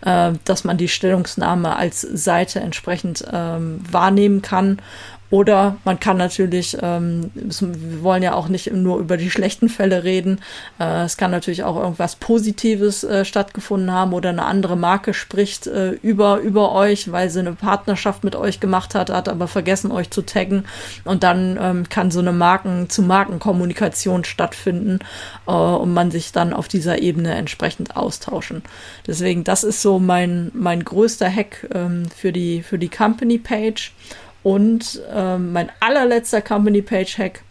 äh, 0.04 0.32
dass 0.44 0.64
man 0.64 0.76
die 0.76 0.88
Stellungsnahme 0.88 1.74
als 1.74 2.02
Seite 2.02 2.60
entsprechend 2.60 3.24
ähm, 3.32 3.80
wahrnehmen 3.90 4.42
kann 4.42 4.78
oder 5.32 5.78
man 5.86 5.98
kann 5.98 6.18
natürlich, 6.18 6.76
ähm, 6.82 7.30
wir 7.34 8.02
wollen 8.02 8.22
ja 8.22 8.34
auch 8.34 8.48
nicht 8.48 8.70
nur 8.70 8.98
über 8.98 9.16
die 9.16 9.30
schlechten 9.30 9.70
Fälle 9.70 10.04
reden, 10.04 10.40
äh, 10.78 11.04
es 11.04 11.16
kann 11.16 11.30
natürlich 11.30 11.64
auch 11.64 11.76
irgendwas 11.76 12.16
Positives 12.16 13.02
äh, 13.02 13.24
stattgefunden 13.24 13.90
haben 13.90 14.12
oder 14.12 14.28
eine 14.28 14.44
andere 14.44 14.76
Marke 14.76 15.14
spricht 15.14 15.66
äh, 15.66 15.92
über, 15.92 16.36
über 16.40 16.72
euch, 16.72 17.10
weil 17.12 17.30
sie 17.30 17.38
eine 17.38 17.54
Partnerschaft 17.54 18.24
mit 18.24 18.36
euch 18.36 18.60
gemacht 18.60 18.94
hat, 18.94 19.08
hat 19.08 19.30
aber 19.30 19.48
vergessen, 19.48 19.90
euch 19.90 20.10
zu 20.10 20.20
taggen. 20.20 20.66
Und 21.04 21.22
dann 21.22 21.58
ähm, 21.58 21.88
kann 21.88 22.10
so 22.10 22.20
eine 22.20 22.32
Marken-zu-Marken-Kommunikation 22.32 24.24
stattfinden 24.24 24.98
äh, 25.46 25.50
und 25.50 25.94
man 25.94 26.10
sich 26.10 26.32
dann 26.32 26.52
auf 26.52 26.68
dieser 26.68 27.00
Ebene 27.00 27.34
entsprechend 27.34 27.96
austauschen. 27.96 28.62
Deswegen, 29.06 29.44
das 29.44 29.64
ist 29.64 29.80
so 29.80 29.98
mein, 29.98 30.50
mein 30.52 30.84
größter 30.84 31.34
Hack 31.34 31.70
ähm, 31.74 32.10
für 32.14 32.32
die, 32.32 32.62
für 32.62 32.78
die 32.78 32.90
Company-Page. 32.90 33.94
Und 34.42 35.00
ähm, 35.12 35.52
mein 35.52 35.70
allerletzter 35.80 36.42
Company 36.42 36.82
Page 36.82 37.18
Hack 37.18 37.42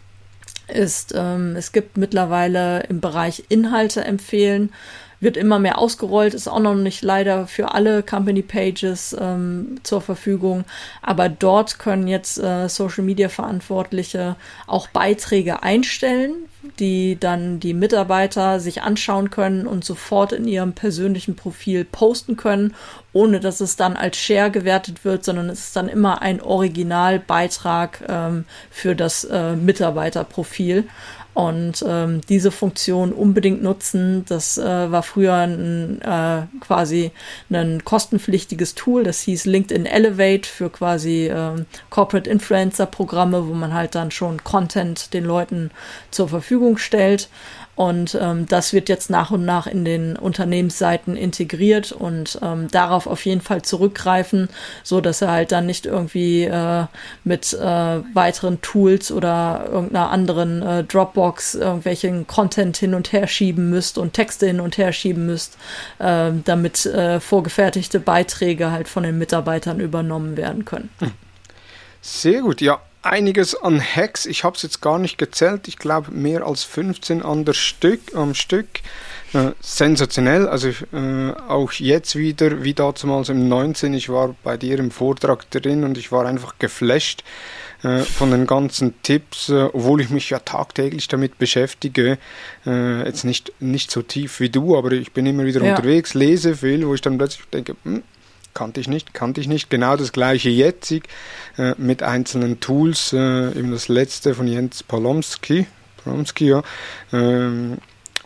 ist, 0.68 1.14
ähm, 1.16 1.56
es 1.56 1.72
gibt 1.72 1.96
mittlerweile 1.96 2.80
im 2.88 3.00
Bereich 3.00 3.44
Inhalte 3.48 4.04
empfehlen, 4.04 4.72
wird 5.20 5.36
immer 5.36 5.58
mehr 5.58 5.78
ausgerollt, 5.78 6.34
ist 6.34 6.48
auch 6.48 6.58
noch 6.58 6.74
nicht 6.74 7.02
leider 7.02 7.46
für 7.46 7.72
alle 7.72 8.02
Company 8.02 8.42
Pages 8.42 9.16
ähm, 9.18 9.76
zur 9.84 10.00
Verfügung, 10.00 10.64
aber 11.00 11.28
dort 11.28 11.78
können 11.78 12.08
jetzt 12.08 12.38
äh, 12.38 12.68
Social 12.68 13.04
Media 13.04 13.28
Verantwortliche 13.28 14.36
auch 14.66 14.88
Beiträge 14.88 15.62
einstellen, 15.62 16.34
die 16.78 17.18
dann 17.18 17.58
die 17.60 17.74
Mitarbeiter 17.74 18.60
sich 18.60 18.82
anschauen 18.82 19.30
können 19.30 19.66
und 19.66 19.84
sofort 19.84 20.32
in 20.32 20.46
ihrem 20.46 20.72
persönlichen 20.72 21.34
Profil 21.34 21.84
posten 21.84 22.36
können, 22.36 22.74
ohne 23.12 23.40
dass 23.40 23.60
es 23.60 23.76
dann 23.76 23.96
als 23.96 24.16
Share 24.16 24.50
gewertet 24.50 25.04
wird, 25.04 25.24
sondern 25.24 25.50
es 25.50 25.66
ist 25.66 25.76
dann 25.76 25.88
immer 25.88 26.22
ein 26.22 26.40
Originalbeitrag 26.40 28.04
ähm, 28.08 28.44
für 28.70 28.94
das 28.94 29.24
äh, 29.24 29.56
Mitarbeiterprofil 29.56 30.84
und 31.34 31.84
ähm, 31.86 32.20
diese 32.28 32.50
Funktion 32.50 33.12
unbedingt 33.12 33.62
nutzen. 33.62 34.24
Das 34.28 34.58
äh, 34.58 34.90
war 34.90 35.02
früher 35.02 35.34
ein, 35.34 36.00
äh, 36.02 36.42
quasi 36.60 37.10
ein 37.50 37.84
kostenpflichtiges 37.84 38.74
Tool, 38.74 39.04
das 39.04 39.20
hieß 39.22 39.46
LinkedIn 39.46 39.86
Elevate 39.86 40.48
für 40.48 40.68
quasi 40.68 41.30
ähm, 41.32 41.66
Corporate 41.90 42.28
Influencer 42.28 42.86
Programme, 42.86 43.48
wo 43.48 43.54
man 43.54 43.72
halt 43.72 43.94
dann 43.94 44.10
schon 44.10 44.44
Content 44.44 45.14
den 45.14 45.24
Leuten 45.24 45.70
zur 46.10 46.28
Verfügung 46.28 46.76
stellt. 46.78 47.28
Und 47.82 48.16
ähm, 48.20 48.46
das 48.46 48.72
wird 48.72 48.88
jetzt 48.88 49.10
nach 49.10 49.32
und 49.32 49.44
nach 49.44 49.66
in 49.66 49.84
den 49.84 50.14
Unternehmensseiten 50.14 51.16
integriert 51.16 51.90
und 51.90 52.38
ähm, 52.40 52.68
darauf 52.70 53.08
auf 53.08 53.26
jeden 53.26 53.40
Fall 53.40 53.62
zurückgreifen, 53.62 54.48
so 54.84 55.00
dass 55.00 55.20
er 55.20 55.32
halt 55.32 55.50
dann 55.50 55.66
nicht 55.66 55.86
irgendwie 55.86 56.44
äh, 56.44 56.84
mit 57.24 57.52
äh, 57.52 57.58
weiteren 58.14 58.62
Tools 58.62 59.10
oder 59.10 59.64
irgendeiner 59.68 60.10
anderen 60.10 60.62
äh, 60.62 60.84
Dropbox 60.84 61.56
irgendwelchen 61.56 62.28
Content 62.28 62.76
hin 62.76 62.94
und 62.94 63.12
her 63.12 63.26
schieben 63.26 63.68
müsst 63.68 63.98
und 63.98 64.12
Texte 64.12 64.46
hin 64.46 64.60
und 64.60 64.78
her 64.78 64.92
schieben 64.92 65.26
müsst, 65.26 65.58
äh, 65.98 66.30
damit 66.44 66.86
äh, 66.86 67.18
vorgefertigte 67.18 67.98
Beiträge 67.98 68.70
halt 68.70 68.86
von 68.86 69.02
den 69.02 69.18
Mitarbeitern 69.18 69.80
übernommen 69.80 70.36
werden 70.36 70.64
können. 70.64 70.88
Sehr 72.00 72.42
gut, 72.42 72.60
ja 72.60 72.80
einiges 73.02 73.54
an 73.54 73.80
Hacks. 73.80 74.26
Ich 74.26 74.44
habe 74.44 74.56
es 74.56 74.62
jetzt 74.62 74.80
gar 74.80 74.98
nicht 74.98 75.18
gezählt. 75.18 75.68
Ich 75.68 75.76
glaube 75.76 76.10
mehr 76.12 76.46
als 76.46 76.64
15 76.64 77.22
an 77.22 77.44
der 77.44 77.52
Stück, 77.52 78.00
am 78.14 78.34
Stück. 78.34 78.66
Äh, 79.32 79.52
sensationell. 79.60 80.46
Also 80.48 80.68
äh, 80.68 81.32
auch 81.48 81.72
jetzt 81.72 82.16
wieder, 82.16 82.64
wie 82.64 82.74
damals 82.74 83.28
im 83.28 83.48
19. 83.48 83.94
Ich 83.94 84.08
war 84.08 84.34
bei 84.42 84.56
dir 84.56 84.78
im 84.78 84.90
Vortrag 84.90 85.50
drin 85.50 85.84
und 85.84 85.96
ich 85.98 86.12
war 86.12 86.26
einfach 86.26 86.58
geflasht 86.58 87.24
äh, 87.82 88.00
von 88.00 88.30
den 88.30 88.46
ganzen 88.46 88.94
Tipps, 89.02 89.48
äh, 89.48 89.70
obwohl 89.72 90.02
ich 90.02 90.10
mich 90.10 90.30
ja 90.30 90.38
tagtäglich 90.38 91.08
damit 91.08 91.38
beschäftige. 91.38 92.18
Äh, 92.66 93.04
jetzt 93.04 93.24
nicht, 93.24 93.52
nicht 93.58 93.90
so 93.90 94.02
tief 94.02 94.38
wie 94.40 94.50
du, 94.50 94.76
aber 94.76 94.92
ich 94.92 95.12
bin 95.12 95.26
immer 95.26 95.44
wieder 95.44 95.62
ja. 95.62 95.74
unterwegs, 95.74 96.14
lese 96.14 96.56
viel, 96.56 96.86
wo 96.86 96.94
ich 96.94 97.00
dann 97.00 97.18
plötzlich 97.18 97.46
denke, 97.48 97.74
hm, 97.84 98.02
kannte 98.54 98.80
ich 98.80 98.88
nicht, 98.88 99.14
kannte 99.14 99.40
ich 99.40 99.48
nicht. 99.48 99.70
Genau 99.70 99.96
das 99.96 100.12
gleiche 100.12 100.48
jetzig 100.48 101.08
äh, 101.58 101.74
mit 101.78 102.02
einzelnen 102.02 102.60
Tools, 102.60 103.12
äh, 103.12 103.48
eben 103.58 103.70
das 103.70 103.88
letzte 103.88 104.34
von 104.34 104.46
Jens 104.46 104.82
Polomski, 104.82 105.66
Polomski 106.04 106.48
ja, 106.48 106.62
ähm, 107.12 107.78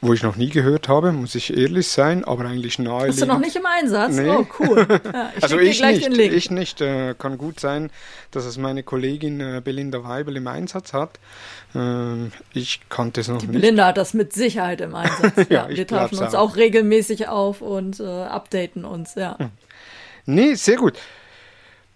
wo 0.03 0.13
ich 0.13 0.23
noch 0.23 0.37
nie 0.37 0.51
gehört 0.51 0.89
habe, 0.89 1.13
muss 1.13 1.35
ich 1.35 1.57
ehrlich 1.57 1.89
sein, 1.89 2.25
aber 2.25 2.45
eigentlich 2.45 2.79
nahe. 2.79 3.09
Hast 3.09 3.23
du 3.23 3.27
noch 3.27 3.39
nicht 3.39 3.57
im 3.57 3.65
Einsatz? 3.65 4.15
Nee. 4.15 4.29
Oh, 4.29 4.47
cool. 4.61 4.87
Ja, 5.13 5.33
ich 5.37 5.43
also 5.43 5.59
ich 5.59 5.81
nicht, 5.81 6.19
ich 6.19 6.51
nicht. 6.51 6.81
Äh, 6.81 7.15
kann 7.19 7.39
gut 7.39 7.61
sein, 7.61 7.91
dass 8.31 8.45
es 8.45 8.59
meine 8.59 8.83
Kollegin 8.83 9.41
äh, 9.41 9.63
Belinda 9.65 10.05
Weibel 10.05 10.37
im 10.37 10.47
Einsatz 10.47 10.93
hat. 10.93 11.19
Ähm, 11.75 12.33
ich 12.53 12.81
kannte 12.89 13.21
es 13.21 13.29
noch 13.29 13.39
Die 13.39 13.47
nicht. 13.47 13.61
Belinda 13.61 13.87
hat 13.87 13.97
das 13.97 14.15
mit 14.15 14.33
Sicherheit 14.33 14.81
im 14.81 14.95
Einsatz. 14.95 15.37
ja, 15.49 15.69
ja 15.69 15.77
wir 15.77 15.87
tauschen 15.87 16.19
uns 16.19 16.35
auch. 16.35 16.53
auch 16.53 16.57
regelmäßig 16.57 17.29
auf 17.29 17.63
und 17.63 18.01
äh, 18.01 18.05
updaten 18.05 18.85
uns, 18.85 19.15
ja. 19.15 19.39
Hm. 19.39 19.51
Nee, 20.29 20.55
sehr 20.55 20.77
gut. 20.77 20.95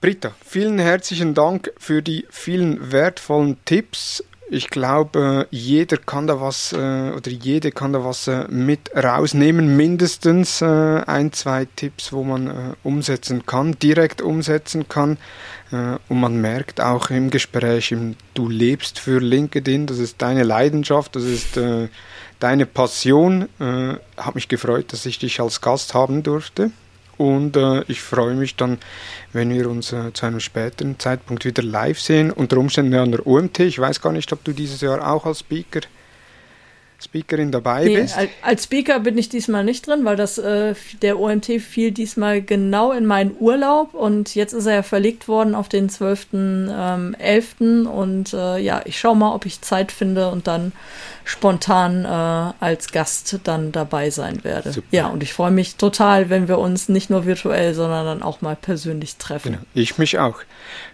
Britta, 0.01 0.31
vielen 0.47 0.79
herzlichen 0.79 1.35
Dank 1.35 1.73
für 1.79 2.01
die 2.01 2.27
vielen 2.31 2.93
wertvollen 2.93 3.57
Tipps. 3.65 4.25
Ich 4.49 4.71
glaube, 4.71 5.49
jeder 5.51 5.97
kann 5.97 6.29
da 6.29 6.41
was 6.41 6.73
äh, 6.73 6.77
oder 7.11 7.29
jede 7.29 7.73
kann 7.73 7.93
da 7.93 8.05
was 8.05 8.29
äh, 8.29 8.47
mit 8.49 8.93
rausnehmen. 8.95 9.77
Mindestens 9.77 10.63
äh, 10.63 10.65
ein, 10.65 11.33
zwei 11.33 11.67
Tipps, 11.75 12.13
wo 12.13 12.23
man 12.23 12.77
umsetzen 12.85 13.47
kann, 13.47 13.77
direkt 13.81 14.23
umsetzen 14.23 14.89
kann. 14.89 15.19
Und 15.73 16.21
man 16.21 16.41
merkt 16.41 16.81
auch 16.81 17.11
im 17.11 17.31
Gespräch, 17.31 17.95
du 18.35 18.49
lebst 18.49 18.99
für 18.99 19.21
LinkedIn, 19.21 19.87
das 19.87 19.99
ist 19.99 20.21
deine 20.21 20.43
Leidenschaft, 20.43 21.15
das 21.15 21.23
ist 21.23 21.61
deine 22.41 22.67
Passion. 22.67 23.49
Hat 24.17 24.35
mich 24.35 24.49
gefreut, 24.49 24.93
dass 24.93 25.07
ich 25.07 25.21
dich 25.21 25.41
als 25.41 25.61
Gast 25.61 25.95
haben 25.95 26.25
durfte. 26.25 26.73
Und 27.21 27.55
äh, 27.55 27.83
ich 27.87 28.01
freue 28.01 28.35
mich 28.35 28.57
dann, 28.57 28.79
wenn 29.35 29.53
wir 29.53 29.69
uns 29.69 29.93
äh, 29.93 30.11
zu 30.15 30.25
einem 30.25 30.41
späteren 30.41 30.99
Zeitpunkt 30.99 31.45
wieder 31.45 31.63
live 31.63 32.01
sehen. 32.01 32.31
Unter 32.31 32.57
Umständen 32.57 32.95
an 32.95 33.13
der 33.13 33.27
OMT. 33.27 33.59
Ich 33.61 33.79
weiß 33.79 34.01
gar 34.01 34.13
nicht, 34.13 34.33
ob 34.33 34.43
du 34.43 34.55
dieses 34.55 34.81
Jahr 34.81 35.07
auch 35.07 35.27
als 35.27 35.41
Speaker 35.41 35.81
Speakerin 37.03 37.51
dabei 37.51 37.85
nee, 37.85 37.97
bist. 37.97 38.17
Als 38.43 38.65
Speaker 38.65 39.01
bin 39.01 39.17
ich 39.17 39.29
diesmal 39.29 39.65
nicht 39.65 39.87
drin, 39.87 40.05
weil 40.05 40.17
das 40.17 40.39
äh, 40.39 40.75
der 41.01 41.19
OMT 41.19 41.47
fiel 41.61 41.93
diesmal 41.93 42.43
genau 42.43 42.93
in 42.93 43.07
meinen 43.07 43.35
Urlaub 43.39 43.95
und 43.95 44.35
jetzt 44.35 44.53
ist 44.53 44.67
er 44.67 44.75
ja 44.77 44.83
verlegt 44.83 45.29
worden 45.29 45.55
auf 45.55 45.69
den 45.69 45.89
12.11. 45.89 47.61
Ähm, 47.61 47.87
und 47.87 48.35
äh, 48.35 48.59
ja, 48.59 48.83
ich 48.85 48.99
schaue 48.99 49.17
mal, 49.17 49.35
ob 49.35 49.47
ich 49.47 49.63
Zeit 49.63 49.93
finde 49.93 50.31
und 50.31 50.47
dann 50.47 50.73
spontan 51.25 52.05
äh, 52.05 52.09
als 52.09 52.93
Gast 52.93 53.41
dann 53.45 53.73
dabei 53.73 54.11
sein 54.11 54.45
werde. 54.45 54.73
Super. 54.73 54.87
Ja, 54.91 55.07
und 55.09 55.23
ich 55.23 55.33
freue 55.33 55.51
mich 55.51 55.77
total, 55.77 56.29
wenn 56.31 56.49
wir 56.49 56.59
uns 56.59 56.89
nicht 56.89 57.11
nur 57.11 57.27
virtuell, 57.27 57.75
sondern 57.75 58.07
dann 58.07 58.23
auch 58.23 58.41
mal 58.41 58.57
persönlich 58.57 59.17
treffen. 59.17 59.53
Genau, 59.53 59.65
ich 59.75 59.99
mich 59.99 60.19
auch. 60.19 60.41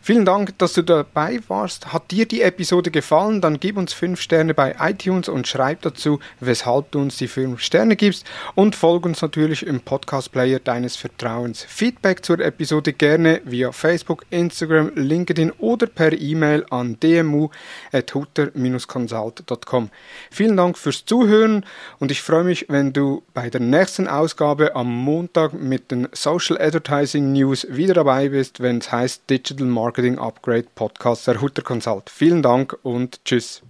Vielen 0.02 0.24
Dank, 0.24 0.58
dass 0.58 0.72
du 0.74 0.82
dabei 0.82 1.40
warst. 1.48 1.92
Hat 1.92 2.10
dir 2.10 2.26
die 2.26 2.42
Episode 2.42 2.90
gefallen? 2.90 3.40
Dann 3.40 3.60
gib 3.60 3.76
uns 3.76 3.92
fünf 3.92 4.20
Sterne 4.20 4.54
bei 4.54 4.74
iTunes 4.80 5.28
und 5.28 5.46
schreib 5.48 5.82
dazu, 5.82 6.20
weshalb 6.40 6.90
du 6.92 7.00
uns 7.00 7.16
die 7.16 7.28
fünf 7.28 7.60
Sterne 7.60 7.96
gibst 7.96 8.24
und 8.54 8.76
folg 8.76 9.04
uns 9.04 9.20
natürlich 9.22 9.66
im 9.66 9.80
Podcast-Player 9.80 10.60
deines 10.60 10.96
Vertrauens. 10.96 11.66
Feedback 11.68 12.24
zur 12.24 12.38
Episode 12.40 12.92
gerne 12.92 13.40
via 13.44 13.72
Facebook, 13.72 14.24
Instagram, 14.30 14.92
LinkedIn 14.94 15.50
oder 15.58 15.86
per 15.86 16.12
E-Mail 16.12 16.64
an 16.70 16.98
dmu.hutter-consult.com. 17.00 19.90
Vielen 20.30 20.56
Dank 20.56 20.78
fürs 20.78 21.04
Zuhören 21.04 21.64
und 21.98 22.10
ich 22.10 22.22
freue 22.22 22.44
mich, 22.44 22.66
wenn 22.68 22.92
du 22.92 23.22
bei 23.34 23.50
der 23.50 23.60
nächsten 23.60 24.08
Ausgabe 24.08 24.74
am 24.74 24.86
Montag 24.86 25.52
mit 25.52 25.90
den 25.90 26.08
Social 26.12 26.60
Advertising 26.60 27.32
News 27.32 27.66
wieder 27.70 27.94
dabei 27.94 28.28
bist, 28.28 28.60
wenn 28.60 28.78
es 28.78 28.90
heißt 28.92 29.28
Digital 29.28 29.66
Marketing 29.66 30.18
Upgrade 30.18 30.66
Podcast 30.74 31.26
der 31.26 31.40
Hutter 31.40 31.62
Consult. 31.62 32.10
Vielen 32.10 32.42
Dank 32.42 32.76
und 32.82 33.24
tschüss. 33.24 33.62